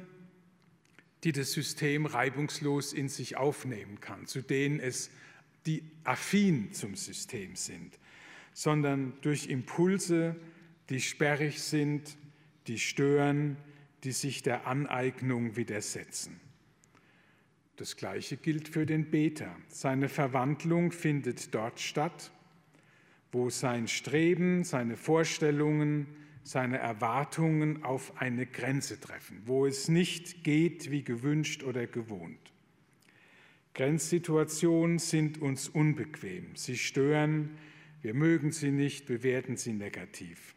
die 1.26 1.32
das 1.32 1.52
System 1.52 2.06
reibungslos 2.06 2.94
in 2.94 3.10
sich 3.10 3.36
aufnehmen 3.36 4.00
kann, 4.00 4.28
zu 4.28 4.42
denen 4.42 4.80
es 4.80 5.10
die 5.66 5.84
affin 6.04 6.72
zum 6.72 6.96
System 6.96 7.56
sind, 7.56 7.98
sondern 8.54 9.14
durch 9.22 9.48
Impulse, 9.48 10.36
die 10.90 11.02
sperrig 11.02 11.64
sind, 11.64 12.16
die 12.68 12.78
stören, 12.78 13.58
die 14.04 14.12
sich 14.12 14.44
der 14.44 14.68
Aneignung 14.68 15.56
widersetzen. 15.56 16.40
Das 17.78 17.98
Gleiche 17.98 18.38
gilt 18.38 18.70
für 18.70 18.86
den 18.86 19.10
Beter. 19.10 19.54
Seine 19.68 20.10
Verwandlung 20.10 20.92
findet 20.92 21.56
dort 21.56 21.80
statt, 21.80 22.32
wo 23.32 23.50
sein 23.50 23.88
Streben, 23.88 24.64
seine 24.64 24.96
Vorstellungen, 24.96 26.06
seine 26.46 26.78
Erwartungen 26.78 27.84
auf 27.84 28.22
eine 28.22 28.46
Grenze 28.46 29.00
treffen, 29.00 29.42
wo 29.46 29.66
es 29.66 29.90
nicht 29.90 30.44
geht 30.44 30.92
wie 30.92 31.04
gewünscht 31.04 31.64
oder 31.64 31.88
gewohnt. 31.88 32.54
Grenzsituationen 33.74 35.00
sind 35.00 35.42
uns 35.42 35.68
unbequem, 35.68 36.56
sie 36.56 36.78
stören, 36.78 37.58
wir 38.04 38.14
mögen 38.14 38.52
sie 38.52 38.70
nicht, 38.70 39.08
bewerten 39.08 39.58
sie 39.58 39.74
negativ. 39.74 40.54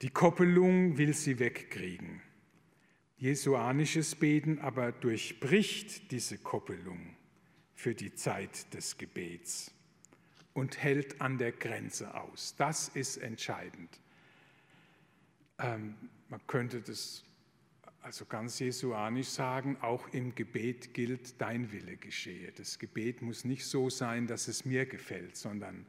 Die 0.00 0.08
Koppelung 0.08 0.96
will 0.96 1.12
sie 1.12 1.38
wegkriegen. 1.38 2.22
Jesuanisches 3.18 4.14
Beten 4.14 4.58
aber 4.58 4.90
durchbricht 4.90 6.10
diese 6.12 6.38
Koppelung 6.38 7.14
für 7.74 7.94
die 7.94 8.14
Zeit 8.14 8.72
des 8.72 8.96
Gebets 8.96 9.70
und 10.54 10.78
hält 10.78 11.20
an 11.20 11.36
der 11.36 11.52
Grenze 11.52 12.14
aus. 12.14 12.54
Das 12.56 12.88
ist 12.88 13.18
entscheidend. 13.18 14.00
Ähm, 15.58 15.94
man 16.28 16.40
könnte 16.46 16.80
das 16.80 17.24
also 18.00 18.24
ganz 18.24 18.58
jesuanisch 18.58 19.28
sagen, 19.28 19.76
auch 19.80 20.08
im 20.08 20.34
Gebet 20.34 20.94
gilt, 20.94 21.40
dein 21.40 21.72
Wille 21.72 21.96
geschehe. 21.96 22.52
Das 22.52 22.78
Gebet 22.78 23.22
muss 23.22 23.44
nicht 23.44 23.66
so 23.66 23.90
sein, 23.90 24.26
dass 24.26 24.48
es 24.48 24.64
mir 24.64 24.86
gefällt, 24.86 25.36
sondern 25.36 25.84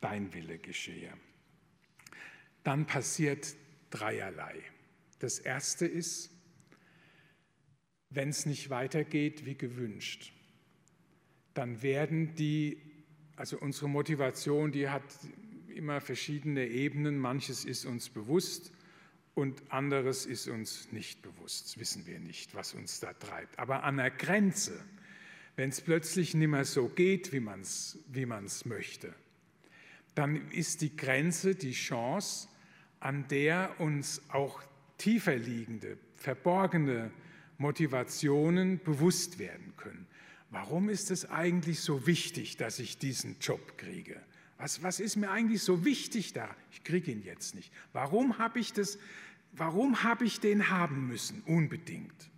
dein 0.00 0.32
Wille 0.34 0.58
geschehe. 0.58 1.12
Dann 2.64 2.86
passiert 2.86 3.54
dreierlei. 3.90 4.60
Das 5.18 5.38
erste 5.38 5.86
ist, 5.86 6.30
wenn 8.10 8.30
es 8.30 8.46
nicht 8.46 8.70
weitergeht 8.70 9.44
wie 9.44 9.54
gewünscht, 9.54 10.32
dann 11.54 11.82
werden 11.82 12.34
die, 12.34 12.80
also 13.36 13.58
unsere 13.58 13.88
Motivation, 13.88 14.72
die 14.72 14.88
hat 14.88 15.04
immer 15.68 16.00
verschiedene 16.00 16.66
Ebenen, 16.66 17.18
manches 17.18 17.64
ist 17.64 17.84
uns 17.84 18.08
bewusst, 18.08 18.72
und 19.34 19.62
anderes 19.72 20.26
ist 20.26 20.48
uns 20.48 20.92
nicht 20.92 21.22
bewusst, 21.22 21.78
wissen 21.78 22.06
wir 22.06 22.18
nicht, 22.20 22.54
was 22.54 22.74
uns 22.74 23.00
da 23.00 23.12
treibt. 23.14 23.58
Aber 23.58 23.82
an 23.84 23.96
der 23.96 24.10
Grenze, 24.10 24.78
wenn 25.56 25.70
es 25.70 25.80
plötzlich 25.80 26.34
nicht 26.34 26.48
mehr 26.48 26.64
so 26.64 26.88
geht, 26.88 27.32
wie 27.32 27.40
man 27.40 27.60
es 27.60 27.98
wie 28.08 28.26
man's 28.26 28.64
möchte, 28.64 29.14
dann 30.14 30.50
ist 30.50 30.82
die 30.82 30.94
Grenze 30.94 31.54
die 31.54 31.72
Chance, 31.72 32.48
an 33.00 33.26
der 33.28 33.80
uns 33.80 34.22
auch 34.28 34.62
tiefer 34.98 35.36
liegende, 35.36 35.98
verborgene 36.14 37.10
Motivationen 37.58 38.80
bewusst 38.82 39.38
werden 39.38 39.74
können. 39.76 40.06
Warum 40.50 40.90
ist 40.90 41.10
es 41.10 41.30
eigentlich 41.30 41.80
so 41.80 42.06
wichtig, 42.06 42.58
dass 42.58 42.78
ich 42.78 42.98
diesen 42.98 43.38
Job 43.40 43.78
kriege? 43.78 44.20
Was, 44.62 44.80
was 44.80 45.00
ist 45.00 45.16
mir 45.16 45.28
eigentlich 45.28 45.60
so 45.60 45.84
wichtig 45.84 46.34
da? 46.34 46.48
Ich 46.70 46.84
kriege 46.84 47.10
ihn 47.10 47.24
jetzt 47.24 47.56
nicht. 47.56 47.72
Warum 47.92 48.38
habe 48.38 48.60
ich 48.60 48.72
das? 48.72 48.96
Warum 49.50 50.04
habe 50.04 50.24
ich 50.24 50.38
den 50.38 50.70
haben 50.70 51.08
müssen? 51.08 51.42
Unbedingt. 51.46 52.30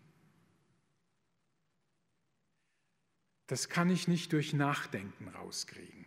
Das 3.47 3.69
kann 3.69 3.91
ich 3.91 4.09
nicht 4.09 4.33
durch 4.33 4.55
Nachdenken 4.55 5.29
rauskriegen. 5.29 6.07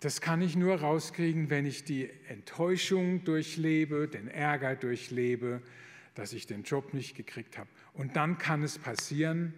Das 0.00 0.20
kann 0.20 0.42
ich 0.42 0.56
nur 0.56 0.78
rauskriegen, 0.78 1.48
wenn 1.48 1.64
ich 1.64 1.84
die 1.84 2.10
Enttäuschung 2.28 3.24
durchlebe, 3.24 4.08
den 4.08 4.28
Ärger 4.28 4.76
durchlebe, 4.76 5.62
dass 6.14 6.34
ich 6.34 6.46
den 6.46 6.64
Job 6.64 6.92
nicht 6.92 7.16
gekriegt 7.16 7.56
habe. 7.56 7.70
Und 7.94 8.14
dann 8.14 8.36
kann 8.36 8.62
es 8.62 8.78
passieren, 8.78 9.54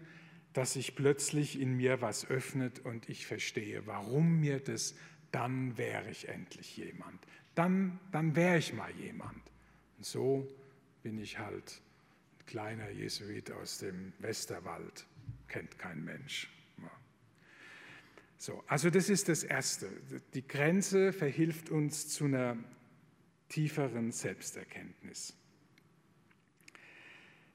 dass 0.53 0.75
sich 0.75 0.95
plötzlich 0.95 1.61
in 1.61 1.77
mir 1.77 2.01
was 2.01 2.29
öffnet 2.29 2.81
und 2.81 3.09
ich 3.09 3.27
verstehe, 3.27 3.87
warum 3.87 4.41
mir 4.41 4.61
das, 4.61 4.95
dann 5.31 5.79
wäre 5.79 6.11
ich 6.11 6.29
endlich 6.29 6.77
jemand. 6.77 7.19
Dann, 7.55 7.99
dann 8.11 8.37
wäre 8.37 8.59
ich 8.59 8.73
mal 8.73 8.91
jemand. 8.97 9.43
Und 9.97 10.05
so 10.05 10.47
bin 11.03 11.19
ich 11.19 11.39
halt 11.39 11.81
ein 12.39 12.47
kleiner 12.47 12.91
Jesuit 12.91 13.51
aus 13.53 13.79
dem 13.79 14.13
Westerwald, 14.19 15.07
kennt 15.49 15.79
kein 15.79 16.05
Mensch. 16.05 16.49
So, 18.43 18.65
also 18.67 18.91
das 18.91 19.09
ist 19.09 19.29
das 19.29 19.45
Erste. 19.45 19.89
Die 20.35 20.45
Grenze 20.45 21.13
verhilft 21.13 21.71
uns 21.71 22.09
zu 22.09 22.25
einer 22.25 22.57
tieferen 23.49 24.11
Selbsterkenntnis. 24.11 25.37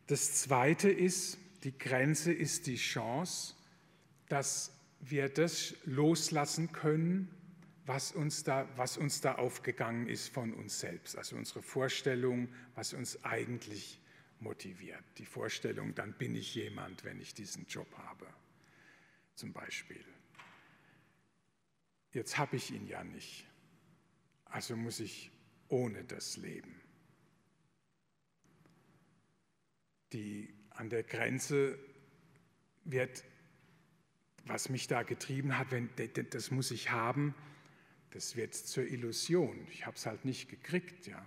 Das 0.08 0.36
Zweite 0.36 0.90
ist, 0.90 1.40
die 1.64 1.78
Grenze 1.78 2.32
ist 2.32 2.68
die 2.68 2.76
Chance, 2.76 3.56
dass 4.30 4.74
wir 5.00 5.30
das 5.30 5.76
loslassen 5.86 6.72
können, 6.72 7.30
was 7.86 8.12
uns, 8.12 8.44
da, 8.44 8.68
was 8.76 8.98
uns 8.98 9.22
da 9.22 9.36
aufgegangen 9.36 10.08
ist 10.08 10.28
von 10.30 10.54
uns 10.54 10.80
selbst. 10.80 11.18
Also 11.18 11.36
unsere 11.38 11.62
Vorstellung, 11.62 12.50
was 12.76 12.94
uns 12.94 13.24
eigentlich 13.24 14.00
motiviert. 14.40 15.04
Die 15.18 15.26
Vorstellung, 15.26 15.96
dann 15.96 16.14
bin 16.14 16.36
ich 16.36 16.54
jemand, 16.56 17.04
wenn 17.06 17.20
ich 17.22 17.34
diesen 17.34 17.66
Job 17.68 17.88
habe, 17.98 18.28
zum 19.36 19.54
Beispiel. 19.54 20.04
jetzt 22.12 22.38
habe 22.38 22.58
ich 22.58 22.72
ihn 22.72 22.88
ja 22.88 23.04
nicht. 23.04 23.46
Also 24.46 24.76
muss 24.76 25.00
ich 25.00 25.32
ohne 25.70 26.04
das 26.04 26.38
leben. 26.38 26.82
Die 30.14 30.54
an 30.78 30.90
der 30.90 31.04
Grenze 31.04 31.78
wird, 32.86 33.24
was 34.46 34.70
mich 34.70 34.88
da 34.88 35.04
getrieben 35.04 35.58
hat, 35.58 35.72
wenn, 35.72 35.90
das 36.30 36.52
muss 36.52 36.72
ich 36.72 36.92
haben, 36.92 37.36
das 38.12 38.36
wird 38.36 38.56
zur 38.56 38.86
Illusion. 38.86 39.68
Ich 39.72 39.86
habe 39.86 39.98
es 39.98 40.06
halt 40.06 40.24
nicht 40.24 40.50
gekriegt, 40.50 41.08
ja. 41.08 41.26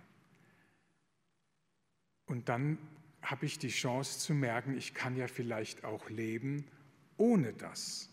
Und 2.27 2.49
dann 2.49 2.79
habe 3.23 3.45
ich 3.45 3.59
die 3.59 3.69
Chance 3.69 4.19
zu 4.19 4.35
merken, 4.35 4.77
ich 4.77 4.95
kann 4.95 5.17
ja 5.17 5.27
vielleicht 5.27 5.85
auch 5.85 6.09
leben 6.09 6.65
ohne 7.17 7.53
das. 7.53 8.09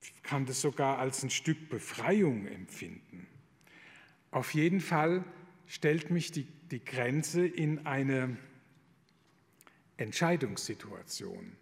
Ich 0.00 0.22
kann 0.22 0.44
das 0.44 0.60
sogar 0.60 0.98
als 0.98 1.22
ein 1.22 1.30
Stück 1.30 1.70
Befreiung 1.70 2.46
empfinden. 2.46 3.26
Auf 4.30 4.52
jeden 4.52 4.80
Fall 4.80 5.24
stellt 5.66 6.10
mich 6.10 6.32
die, 6.32 6.44
die 6.70 6.84
Grenze 6.84 7.46
in 7.46 7.86
eine 7.86 8.36
Entscheidungssituation. 9.98 11.52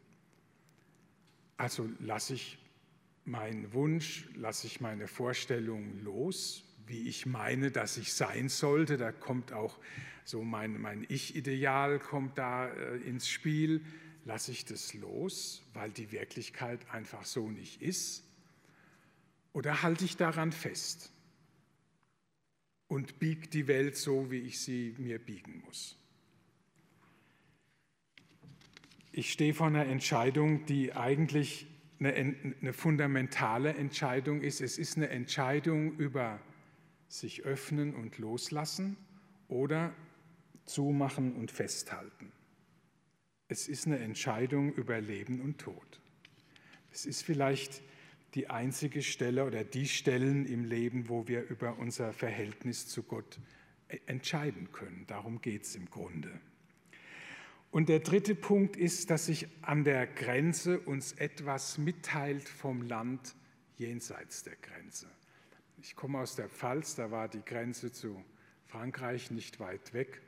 Also 1.57 1.89
lasse 2.01 2.35
ich 2.35 2.59
meinen 3.25 3.73
Wunsch, 3.73 4.29
lasse 4.35 4.67
ich 4.67 4.81
meine 4.81 5.09
Vorstellung 5.09 6.03
los, 6.05 6.63
wie 6.87 7.09
ich 7.09 7.27
meine, 7.27 7.71
dass 7.71 7.97
ich 7.97 8.13
sein 8.13 8.49
sollte. 8.49 8.97
Da 8.97 9.11
kommt 9.11 9.53
auch 9.53 9.79
so 10.25 10.43
mein, 10.43 10.81
mein 10.81 11.05
Ich-Ideal 11.09 11.99
kommt 11.99 12.39
da 12.39 12.69
äh, 12.69 12.99
ins 12.99 13.29
Spiel. 13.29 13.85
Lasse 14.25 14.53
ich 14.53 14.65
das 14.65 14.93
los, 14.95 15.63
weil 15.73 15.91
die 15.91 16.13
Wirklichkeit 16.13 16.89
einfach 16.91 17.25
so 17.25 17.49
nicht 17.49 17.81
ist? 17.81 18.25
Oder 19.53 19.83
halte 19.83 20.05
ich 20.05 20.17
daran 20.17 20.53
fest 20.53 21.11
und 22.89 23.19
biege 23.19 23.49
die 23.49 23.67
Welt 23.67 23.97
so, 23.97 24.31
wie 24.31 24.41
ich 24.41 24.61
sie 24.61 24.95
mir 24.99 25.19
biegen 25.19 25.63
muss? 25.65 25.97
Ich 29.19 29.33
stehe 29.33 29.55
vor 29.55 29.69
einer 29.69 29.87
Entscheidung, 29.87 30.67
die 30.67 30.93
eigentlich 30.93 31.67
eine, 31.99 32.13
eine 32.61 32.75
fundamentale 32.75 33.73
Entscheidung 33.73 34.43
ist. 34.43 34.61
Es 34.61 34.77
ist 34.77 34.99
eine 34.99 35.09
Entscheidung 35.09 35.97
über 35.97 36.39
sich 37.09 37.47
öffnen 37.47 37.95
und 37.95 38.19
loslassen 38.19 38.99
oder 39.49 39.95
zumachen 40.67 41.35
und 41.35 41.51
festhalten. 41.51 42.31
Es 43.49 43.69
ist 43.69 43.87
eine 43.87 44.01
Entscheidung 44.01 44.75
über 44.75 45.01
Leben 45.01 45.41
und 45.41 45.57
Tod. 45.57 46.03
Es 46.93 47.07
ist 47.07 47.23
vielleicht 47.23 47.81
die 48.35 48.51
einzige 48.51 49.01
Stelle 49.01 49.47
oder 49.47 49.65
die 49.65 49.89
Stellen 49.89 50.45
im 50.45 50.67
Leben, 50.67 51.09
wo 51.09 51.27
wir 51.27 51.49
über 51.49 51.79
unser 51.79 52.13
Verhältnis 52.13 52.87
zu 52.87 53.03
Gott 53.03 53.41
e-, 53.89 53.99
entscheiden 54.05 54.73
können. 54.73 55.07
Darum 55.07 55.41
geht 55.41 55.63
es 55.63 55.75
im 55.75 55.89
Grunde. 55.89 56.39
Und 57.71 57.89
der 57.89 58.01
dritte 58.01 58.35
Punkt 58.35 58.77
ist, 58.77 59.11
dass 59.11 59.27
sich 59.27 59.49
an 59.63 59.85
der 59.85 60.07
Grenze 60.07 60.81
uns 60.81 61.13
etwas 61.13 61.79
mitteilt 61.79 62.49
vom 62.49 62.83
Land 62.83 63.35
jenseits 63.77 64.45
der 64.45 64.57
Grenze. 64.57 65.09
Ich 65.83 65.95
komme 65.95 66.19
aus 66.21 66.37
der 66.37 66.49
Pfalz, 66.49 66.95
da 66.95 67.11
war 67.11 67.29
die 67.29 67.45
Grenze 67.45 67.93
zu 67.93 68.25
Frankreich 68.67 69.31
nicht 69.31 69.61
weit 69.61 69.93
weg. 69.93 70.23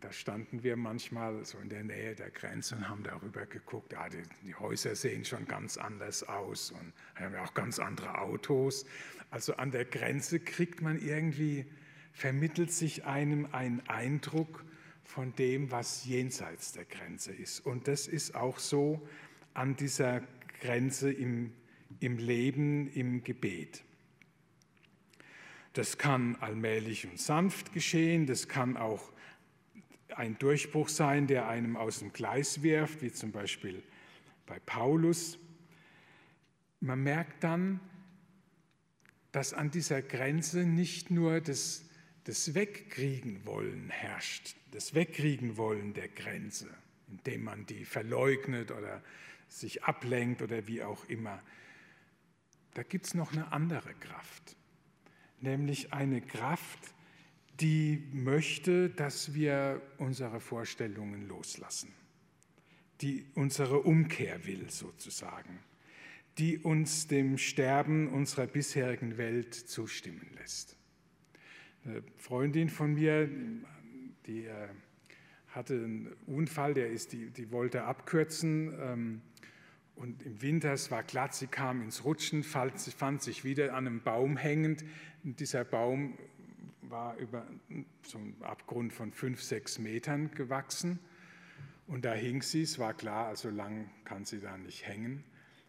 Da 0.00 0.10
standen 0.10 0.64
wir 0.64 0.76
manchmal 0.76 1.44
so 1.44 1.58
in 1.58 1.68
der 1.68 1.84
Nähe 1.84 2.16
der 2.16 2.30
Grenze 2.30 2.74
und 2.74 2.88
haben 2.88 3.04
darüber 3.04 3.46
geguckt. 3.46 3.92
Ja, 3.92 4.08
die, 4.08 4.22
die 4.44 4.54
Häuser 4.56 4.96
sehen 4.96 5.24
schon 5.24 5.46
ganz 5.46 5.76
anders 5.76 6.24
aus 6.24 6.72
und 6.72 6.92
haben 7.14 7.36
auch 7.36 7.54
ganz 7.54 7.78
andere 7.78 8.18
Autos. 8.18 8.84
Also 9.30 9.54
an 9.54 9.70
der 9.70 9.84
Grenze 9.84 10.40
kriegt 10.40 10.82
man 10.82 10.98
irgendwie, 10.98 11.66
vermittelt 12.12 12.72
sich 12.72 13.04
einem 13.04 13.46
ein 13.52 13.80
Eindruck 13.88 14.64
von 15.04 15.34
dem, 15.34 15.70
was 15.70 16.04
jenseits 16.04 16.72
der 16.72 16.84
Grenze 16.84 17.32
ist. 17.32 17.60
Und 17.60 17.88
das 17.88 18.06
ist 18.06 18.34
auch 18.34 18.58
so 18.58 19.06
an 19.54 19.76
dieser 19.76 20.22
Grenze 20.60 21.12
im, 21.12 21.52
im 22.00 22.18
Leben, 22.18 22.88
im 22.92 23.22
Gebet. 23.24 23.84
Das 25.74 25.98
kann 25.98 26.36
allmählich 26.36 27.06
und 27.06 27.18
sanft 27.18 27.72
geschehen, 27.72 28.26
das 28.26 28.48
kann 28.48 28.76
auch 28.76 29.12
ein 30.16 30.38
Durchbruch 30.38 30.88
sein, 30.88 31.26
der 31.26 31.48
einem 31.48 31.76
aus 31.76 32.00
dem 32.00 32.12
Gleis 32.12 32.62
wirft, 32.62 33.02
wie 33.02 33.12
zum 33.12 33.32
Beispiel 33.32 33.82
bei 34.46 34.58
Paulus. 34.60 35.38
Man 36.80 37.02
merkt 37.02 37.42
dann, 37.42 37.80
dass 39.32 39.54
an 39.54 39.70
dieser 39.70 40.02
Grenze 40.02 40.64
nicht 40.64 41.10
nur 41.10 41.40
das, 41.40 41.84
das 42.24 42.54
Wegkriegen 42.54 43.44
wollen 43.44 43.90
herrscht, 43.90 44.54
das 44.70 44.94
Wegkriegen 44.94 45.56
wollen 45.56 45.92
der 45.94 46.08
Grenze, 46.08 46.68
indem 47.08 47.44
man 47.44 47.66
die 47.66 47.84
verleugnet 47.84 48.70
oder 48.70 49.02
sich 49.48 49.84
ablenkt 49.84 50.42
oder 50.42 50.66
wie 50.66 50.82
auch 50.82 51.04
immer. 51.06 51.42
Da 52.74 52.82
gibt 52.82 53.06
es 53.06 53.14
noch 53.14 53.32
eine 53.32 53.52
andere 53.52 53.92
Kraft, 53.94 54.56
nämlich 55.40 55.92
eine 55.92 56.20
Kraft, 56.20 56.94
die 57.60 58.08
möchte, 58.12 58.88
dass 58.88 59.34
wir 59.34 59.82
unsere 59.98 60.40
Vorstellungen 60.40 61.28
loslassen, 61.28 61.92
die 63.00 63.26
unsere 63.34 63.80
Umkehr 63.80 64.46
will 64.46 64.70
sozusagen, 64.70 65.58
die 66.38 66.58
uns 66.58 67.08
dem 67.08 67.36
Sterben 67.36 68.08
unserer 68.08 68.46
bisherigen 68.46 69.18
Welt 69.18 69.54
zustimmen 69.54 70.30
lässt. 70.38 70.76
Eine 71.84 72.02
Freundin 72.16 72.68
von 72.68 72.94
mir, 72.94 73.28
die 74.26 74.44
äh, 74.44 74.68
hatte 75.48 75.74
einen 75.74 76.12
Unfall, 76.26 76.74
der 76.74 76.90
ist, 76.90 77.12
die, 77.12 77.30
die 77.30 77.50
wollte 77.50 77.84
abkürzen 77.84 78.72
ähm, 78.80 79.22
und 79.96 80.22
im 80.22 80.40
Winter, 80.40 80.72
es 80.72 80.90
war 80.90 81.02
glatt, 81.02 81.34
sie 81.34 81.46
kam 81.46 81.82
ins 81.82 82.04
Rutschen, 82.04 82.44
fand, 82.44 82.80
fand 82.80 83.22
sich 83.22 83.44
wieder 83.44 83.74
an 83.74 83.86
einem 83.86 84.00
Baum 84.00 84.36
hängend. 84.36 84.84
Und 85.24 85.40
dieser 85.40 85.64
Baum 85.64 86.16
war 86.82 87.16
über 87.16 87.46
so 88.02 88.18
einen 88.18 88.36
Abgrund 88.42 88.92
von 88.92 89.12
fünf, 89.12 89.42
sechs 89.42 89.78
Metern 89.78 90.30
gewachsen. 90.32 90.98
Und 91.86 92.04
da 92.04 92.14
hing 92.14 92.42
sie, 92.42 92.62
es 92.62 92.78
war 92.78 92.94
klar, 92.94 93.26
also 93.26 93.50
lang 93.50 93.90
kann 94.04 94.24
sie 94.24 94.40
da 94.40 94.56
nicht 94.56 94.86
hängen. 94.86 95.24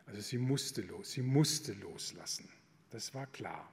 Also 0.06 0.22
sie 0.22 0.38
musste 0.38 0.82
los, 0.82 1.12
sie 1.12 1.22
musste 1.22 1.74
loslassen. 1.74 2.50
Das 2.92 3.14
war 3.14 3.26
klar. 3.28 3.73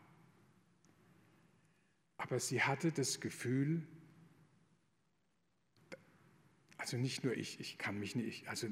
Aber 2.21 2.39
sie 2.39 2.63
hatte 2.63 2.93
das 2.93 3.21
Gefühl, 3.21 3.83
also 6.77 6.99
nicht 6.99 7.25
nur 7.25 7.35
ich, 7.35 7.61
ich 7.61 7.79
kann 7.79 7.99
mich 7.99 8.15
nicht, 8.15 8.47
also 8.47 8.69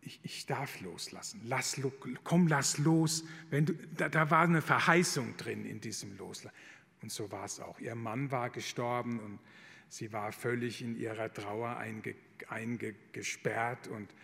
ich, 0.00 0.20
ich 0.22 0.46
darf 0.46 0.80
loslassen. 0.80 1.40
Lass, 1.44 1.80
komm, 2.22 2.46
lass 2.46 2.78
los. 2.78 3.24
Wenn 3.50 3.66
du, 3.66 3.74
da, 3.96 4.08
da 4.08 4.30
war 4.30 4.42
eine 4.42 4.62
Verheißung 4.62 5.36
drin 5.36 5.66
in 5.66 5.80
diesem 5.80 6.16
Loslassen. 6.16 6.56
Und 7.02 7.10
so 7.10 7.30
war 7.32 7.44
es 7.44 7.58
auch. 7.58 7.80
Ihr 7.80 7.96
Mann 7.96 8.30
war 8.30 8.50
gestorben 8.50 9.18
und 9.18 9.40
sie 9.88 10.12
war 10.12 10.30
völlig 10.30 10.82
in 10.82 10.96
ihrer 10.96 11.32
Trauer 11.32 11.76
einge, 11.76 12.14
eingesperrt. 12.48 13.88
Und 13.88 14.14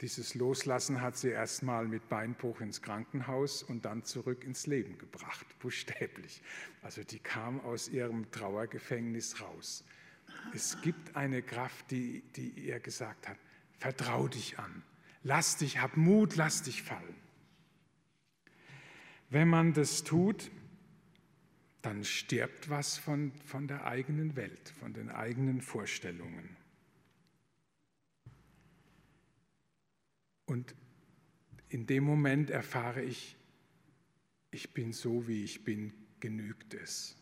dieses 0.00 0.34
Loslassen 0.36 1.00
hat 1.00 1.16
sie 1.16 1.30
erstmal 1.30 1.88
mit 1.88 2.08
Beinbruch 2.08 2.60
ins 2.60 2.82
Krankenhaus 2.82 3.64
und 3.64 3.84
dann 3.84 4.04
zurück 4.04 4.44
ins 4.44 4.66
Leben 4.66 4.96
gebracht, 4.98 5.46
buchstäblich. 5.58 6.40
Also 6.82 7.02
die 7.02 7.18
kam 7.18 7.60
aus 7.60 7.88
ihrem 7.88 8.30
Trauergefängnis 8.30 9.40
raus. 9.40 9.84
Es 10.54 10.80
gibt 10.82 11.16
eine 11.16 11.42
Kraft, 11.42 11.90
die, 11.90 12.22
die 12.36 12.50
ihr 12.50 12.78
gesagt 12.78 13.28
hat, 13.28 13.38
vertrau 13.78 14.28
dich 14.28 14.58
an, 14.58 14.82
lass 15.24 15.56
dich, 15.56 15.80
hab 15.80 15.96
Mut, 15.96 16.36
lass 16.36 16.62
dich 16.62 16.82
fallen. 16.82 17.16
Wenn 19.30 19.48
man 19.48 19.72
das 19.72 20.04
tut, 20.04 20.50
dann 21.82 22.04
stirbt 22.04 22.70
was 22.70 22.98
von, 22.98 23.32
von 23.44 23.66
der 23.66 23.86
eigenen 23.86 24.36
Welt, 24.36 24.72
von 24.80 24.92
den 24.92 25.10
eigenen 25.10 25.60
Vorstellungen. 25.60 26.57
Und 30.48 30.74
in 31.68 31.86
dem 31.86 32.04
Moment 32.04 32.48
erfahre 32.48 33.02
ich, 33.02 33.36
ich 34.50 34.72
bin 34.72 34.94
so, 34.94 35.28
wie 35.28 35.44
ich 35.44 35.62
bin, 35.62 35.92
genügt 36.20 36.72
es. 36.72 37.16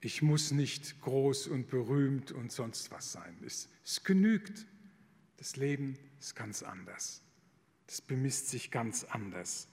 Ich 0.00 0.22
muss 0.22 0.50
nicht 0.50 1.00
groß 1.00 1.46
und 1.46 1.68
berühmt 1.68 2.32
und 2.32 2.50
sonst 2.50 2.90
was 2.90 3.12
sein. 3.12 3.36
Es, 3.46 3.68
es 3.84 4.02
genügt. 4.02 4.66
Das 5.36 5.56
Leben 5.56 5.96
ist 6.18 6.34
ganz 6.34 6.64
anders. 6.64 7.22
Das 7.86 8.00
bemisst 8.00 8.48
sich 8.48 8.72
ganz 8.72 9.04
anders. 9.04 9.68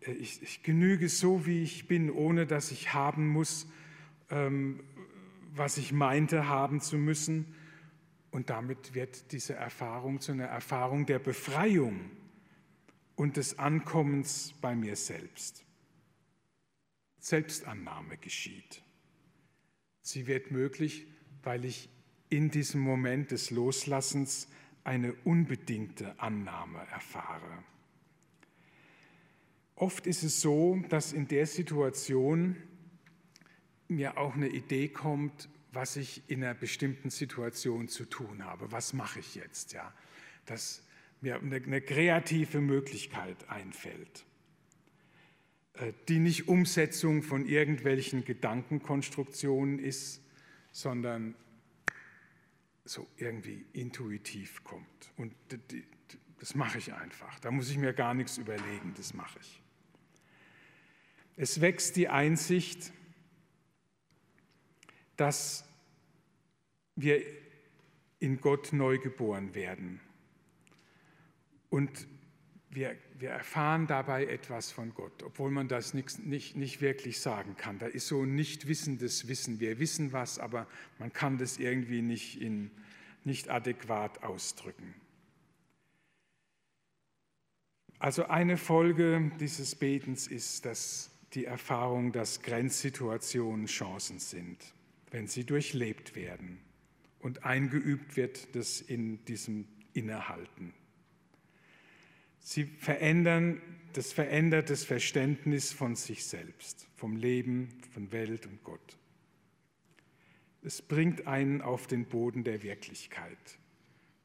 Äh, 0.00 0.12
ich, 0.12 0.42
ich 0.42 0.62
genüge 0.62 1.08
so, 1.08 1.46
wie 1.46 1.62
ich 1.62 1.88
bin, 1.88 2.10
ohne 2.10 2.46
dass 2.46 2.70
ich 2.70 2.92
haben 2.92 3.28
muss, 3.28 3.66
ähm, 4.28 4.84
was 5.54 5.78
ich 5.78 5.90
meinte 5.92 6.48
haben 6.48 6.82
zu 6.82 6.98
müssen. 6.98 7.54
Und 8.34 8.50
damit 8.50 8.94
wird 8.94 9.30
diese 9.30 9.54
Erfahrung 9.54 10.20
zu 10.20 10.32
einer 10.32 10.46
Erfahrung 10.46 11.06
der 11.06 11.20
Befreiung 11.20 12.10
und 13.14 13.36
des 13.36 13.60
Ankommens 13.60 14.54
bei 14.60 14.74
mir 14.74 14.96
selbst. 14.96 15.64
Selbstannahme 17.20 18.16
geschieht. 18.16 18.82
Sie 20.02 20.26
wird 20.26 20.50
möglich, 20.50 21.06
weil 21.44 21.64
ich 21.64 21.88
in 22.28 22.50
diesem 22.50 22.80
Moment 22.80 23.30
des 23.30 23.52
Loslassens 23.52 24.48
eine 24.82 25.12
unbedingte 25.22 26.18
Annahme 26.18 26.80
erfahre. 26.90 27.62
Oft 29.76 30.08
ist 30.08 30.24
es 30.24 30.40
so, 30.40 30.82
dass 30.88 31.12
in 31.12 31.28
der 31.28 31.46
Situation 31.46 32.56
mir 33.86 34.18
auch 34.18 34.34
eine 34.34 34.48
Idee 34.48 34.88
kommt, 34.88 35.48
was 35.74 35.96
ich 35.96 36.22
in 36.28 36.42
einer 36.42 36.54
bestimmten 36.54 37.10
Situation 37.10 37.88
zu 37.88 38.04
tun 38.04 38.44
habe. 38.44 38.72
Was 38.72 38.92
mache 38.92 39.20
ich 39.20 39.34
jetzt? 39.34 39.72
Ja, 39.72 39.92
dass 40.46 40.82
mir 41.20 41.36
eine, 41.36 41.56
eine 41.56 41.80
kreative 41.80 42.60
Möglichkeit 42.60 43.48
einfällt, 43.48 44.24
äh, 45.74 45.92
die 46.08 46.18
nicht 46.18 46.48
Umsetzung 46.48 47.22
von 47.22 47.46
irgendwelchen 47.46 48.24
Gedankenkonstruktionen 48.24 49.78
ist, 49.78 50.22
sondern 50.72 51.34
so 52.84 53.08
irgendwie 53.16 53.64
intuitiv 53.72 54.62
kommt. 54.64 55.12
Und 55.16 55.34
das 56.38 56.54
mache 56.54 56.78
ich 56.78 56.92
einfach. 56.92 57.38
Da 57.40 57.50
muss 57.50 57.70
ich 57.70 57.78
mir 57.78 57.94
gar 57.94 58.12
nichts 58.12 58.36
überlegen, 58.36 58.92
das 58.96 59.14
mache 59.14 59.38
ich. 59.40 59.62
Es 61.36 61.60
wächst 61.60 61.96
die 61.96 62.08
Einsicht, 62.08 62.92
dass 65.16 65.64
wir 66.96 67.22
in 68.20 68.40
Gott 68.40 68.72
neu 68.72 68.98
geboren 68.98 69.54
werden. 69.54 70.00
Und 71.70 72.06
wir, 72.70 72.96
wir 73.18 73.30
erfahren 73.30 73.86
dabei 73.86 74.26
etwas 74.26 74.72
von 74.72 74.94
Gott, 74.94 75.22
obwohl 75.22 75.50
man 75.50 75.68
das 75.68 75.94
nicht, 75.94 76.18
nicht, 76.20 76.56
nicht 76.56 76.80
wirklich 76.80 77.20
sagen 77.20 77.56
kann. 77.56 77.78
Da 77.78 77.86
ist 77.86 78.08
so 78.08 78.22
ein 78.22 78.34
nicht 78.34 78.66
wissendes 78.66 79.28
Wissen. 79.28 79.60
Wir 79.60 79.78
wissen 79.78 80.12
was, 80.12 80.38
aber 80.38 80.66
man 80.98 81.12
kann 81.12 81.38
das 81.38 81.58
irgendwie 81.58 82.02
nicht, 82.02 82.40
in, 82.40 82.70
nicht 83.22 83.48
adäquat 83.48 84.22
ausdrücken. 84.22 84.94
Also 87.98 88.26
eine 88.26 88.56
Folge 88.56 89.30
dieses 89.38 89.76
Betens 89.76 90.26
ist, 90.26 90.64
dass 90.66 91.10
die 91.32 91.44
Erfahrung, 91.44 92.12
dass 92.12 92.42
Grenzsituationen 92.42 93.66
Chancen 93.66 94.18
sind, 94.18 94.73
wenn 95.14 95.28
sie 95.28 95.44
durchlebt 95.44 96.16
werden 96.16 96.58
und 97.20 97.44
eingeübt 97.44 98.16
wird, 98.16 98.56
das 98.56 98.80
in 98.80 99.24
diesem 99.26 99.68
Innehalten. 99.92 100.74
Sie 102.40 102.64
verändern, 102.64 103.62
das 103.92 104.12
verändert 104.12 104.70
das 104.70 104.82
Verständnis 104.82 105.72
von 105.72 105.94
sich 105.94 106.24
selbst, 106.24 106.88
vom 106.96 107.14
Leben, 107.14 107.68
von 107.92 108.10
Welt 108.10 108.44
und 108.46 108.64
Gott. 108.64 108.98
Es 110.62 110.82
bringt 110.82 111.28
einen 111.28 111.62
auf 111.62 111.86
den 111.86 112.06
Boden 112.06 112.42
der 112.42 112.64
Wirklichkeit. 112.64 113.60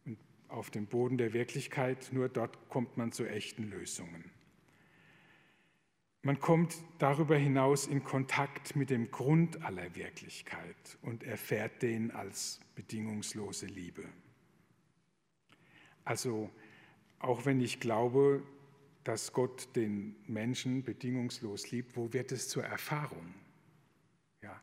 Und 0.06 0.18
auf 0.48 0.72
den 0.72 0.88
Boden 0.88 1.20
der 1.20 1.34
Wirklichkeit, 1.34 2.10
nur 2.14 2.30
dort 2.30 2.68
kommt 2.68 2.98
man 2.98 3.12
zu 3.12 3.28
echten 3.28 3.70
Lösungen. 3.70 4.32
Man 6.22 6.40
kommt 6.40 6.76
darüber 6.98 7.38
hinaus 7.38 7.88
in 7.88 8.04
Kontakt 8.04 8.76
mit 8.76 8.90
dem 8.90 9.10
Grund 9.10 9.64
aller 9.64 9.96
Wirklichkeit 9.96 10.98
und 11.02 11.24
erfährt 11.24 11.82
den 11.82 12.12
als 12.12 12.60
bedingungslose 12.76 13.68
Liebe. 13.68 14.04
Also 16.04 16.50
auch 17.20 17.46
wenn 17.46 17.62
ich 17.62 17.80
glaube, 17.80 18.44
dass 19.06 19.32
Gott 19.32 19.76
den 19.76 20.16
Menschen 20.28 20.84
bedingungslos 20.84 21.72
liebt, 21.72 21.96
wo 21.96 22.12
wird 22.12 22.34
es 22.34 22.50
zur 22.50 22.66
Erfahrung? 22.66 23.34
Ja, 24.42 24.62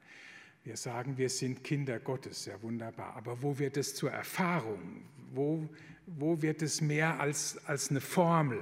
wir 0.63 0.77
sagen, 0.77 1.17
wir 1.17 1.31
sind 1.31 1.65
Kinder 1.65 2.01
Gottes, 2.01 2.45
ja 2.45 2.61
wunderbar, 2.61 3.17
aber 3.17 3.43
wo 3.43 3.59
wird 3.59 3.79
es 3.79 3.95
zur 3.95 4.11
Erfahrung? 4.11 5.03
Wo, 5.33 5.69
wo 6.07 6.43
wird 6.43 6.61
es 6.61 6.83
mehr 6.83 7.19
als, 7.19 7.65
als 7.67 7.91
eine 7.91 8.01
Formel? 8.01 8.61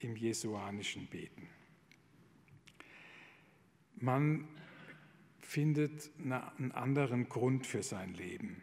Im 0.00 0.16
jesuanischen 0.16 1.06
Beten. 1.06 1.48
Man 3.96 4.48
findet 5.40 6.10
einen 6.18 6.72
anderen 6.72 7.28
Grund 7.28 7.66
für 7.66 7.82
sein 7.82 8.14
Leben. 8.14 8.62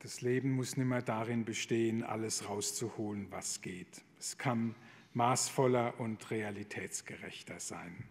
Das 0.00 0.20
Leben 0.20 0.52
muss 0.52 0.76
nicht 0.76 0.86
mehr 0.86 1.02
darin 1.02 1.44
bestehen, 1.44 2.02
alles 2.02 2.48
rauszuholen, 2.48 3.28
was 3.30 3.62
geht. 3.62 4.02
Es 4.18 4.36
kann 4.36 4.74
maßvoller 5.14 5.98
und 5.98 6.30
realitätsgerechter 6.30 7.58
sein. 7.58 8.04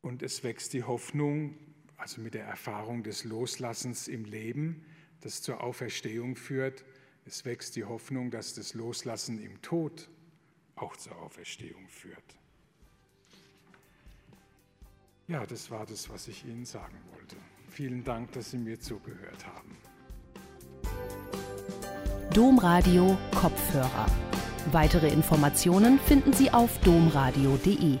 Und 0.00 0.22
es 0.22 0.42
wächst 0.44 0.72
die 0.72 0.82
Hoffnung, 0.82 1.58
also 1.96 2.20
mit 2.20 2.34
der 2.34 2.44
Erfahrung 2.44 3.02
des 3.02 3.24
Loslassens 3.24 4.08
im 4.08 4.24
Leben, 4.24 4.84
das 5.20 5.42
zur 5.42 5.62
Auferstehung 5.62 6.36
führt. 6.36 6.84
Es 7.26 7.44
wächst 7.44 7.76
die 7.76 7.84
Hoffnung, 7.84 8.30
dass 8.30 8.54
das 8.54 8.74
Loslassen 8.74 9.42
im 9.42 9.60
Tod 9.62 10.08
auch 10.76 10.96
zur 10.96 11.16
Auferstehung 11.20 11.88
führt. 11.88 12.38
Ja, 15.26 15.46
das 15.46 15.70
war 15.70 15.86
das, 15.86 16.10
was 16.10 16.28
ich 16.28 16.44
Ihnen 16.44 16.66
sagen 16.66 16.98
wollte. 17.12 17.36
Vielen 17.68 18.04
Dank, 18.04 18.32
dass 18.32 18.50
Sie 18.50 18.58
mir 18.58 18.78
zugehört 18.78 19.46
haben. 19.46 19.78
Domradio 22.34 23.16
Kopfhörer. 23.34 24.06
Weitere 24.72 25.08
Informationen 25.08 25.98
finden 25.98 26.32
Sie 26.32 26.50
auf 26.50 26.78
domradio.de. 26.80 27.98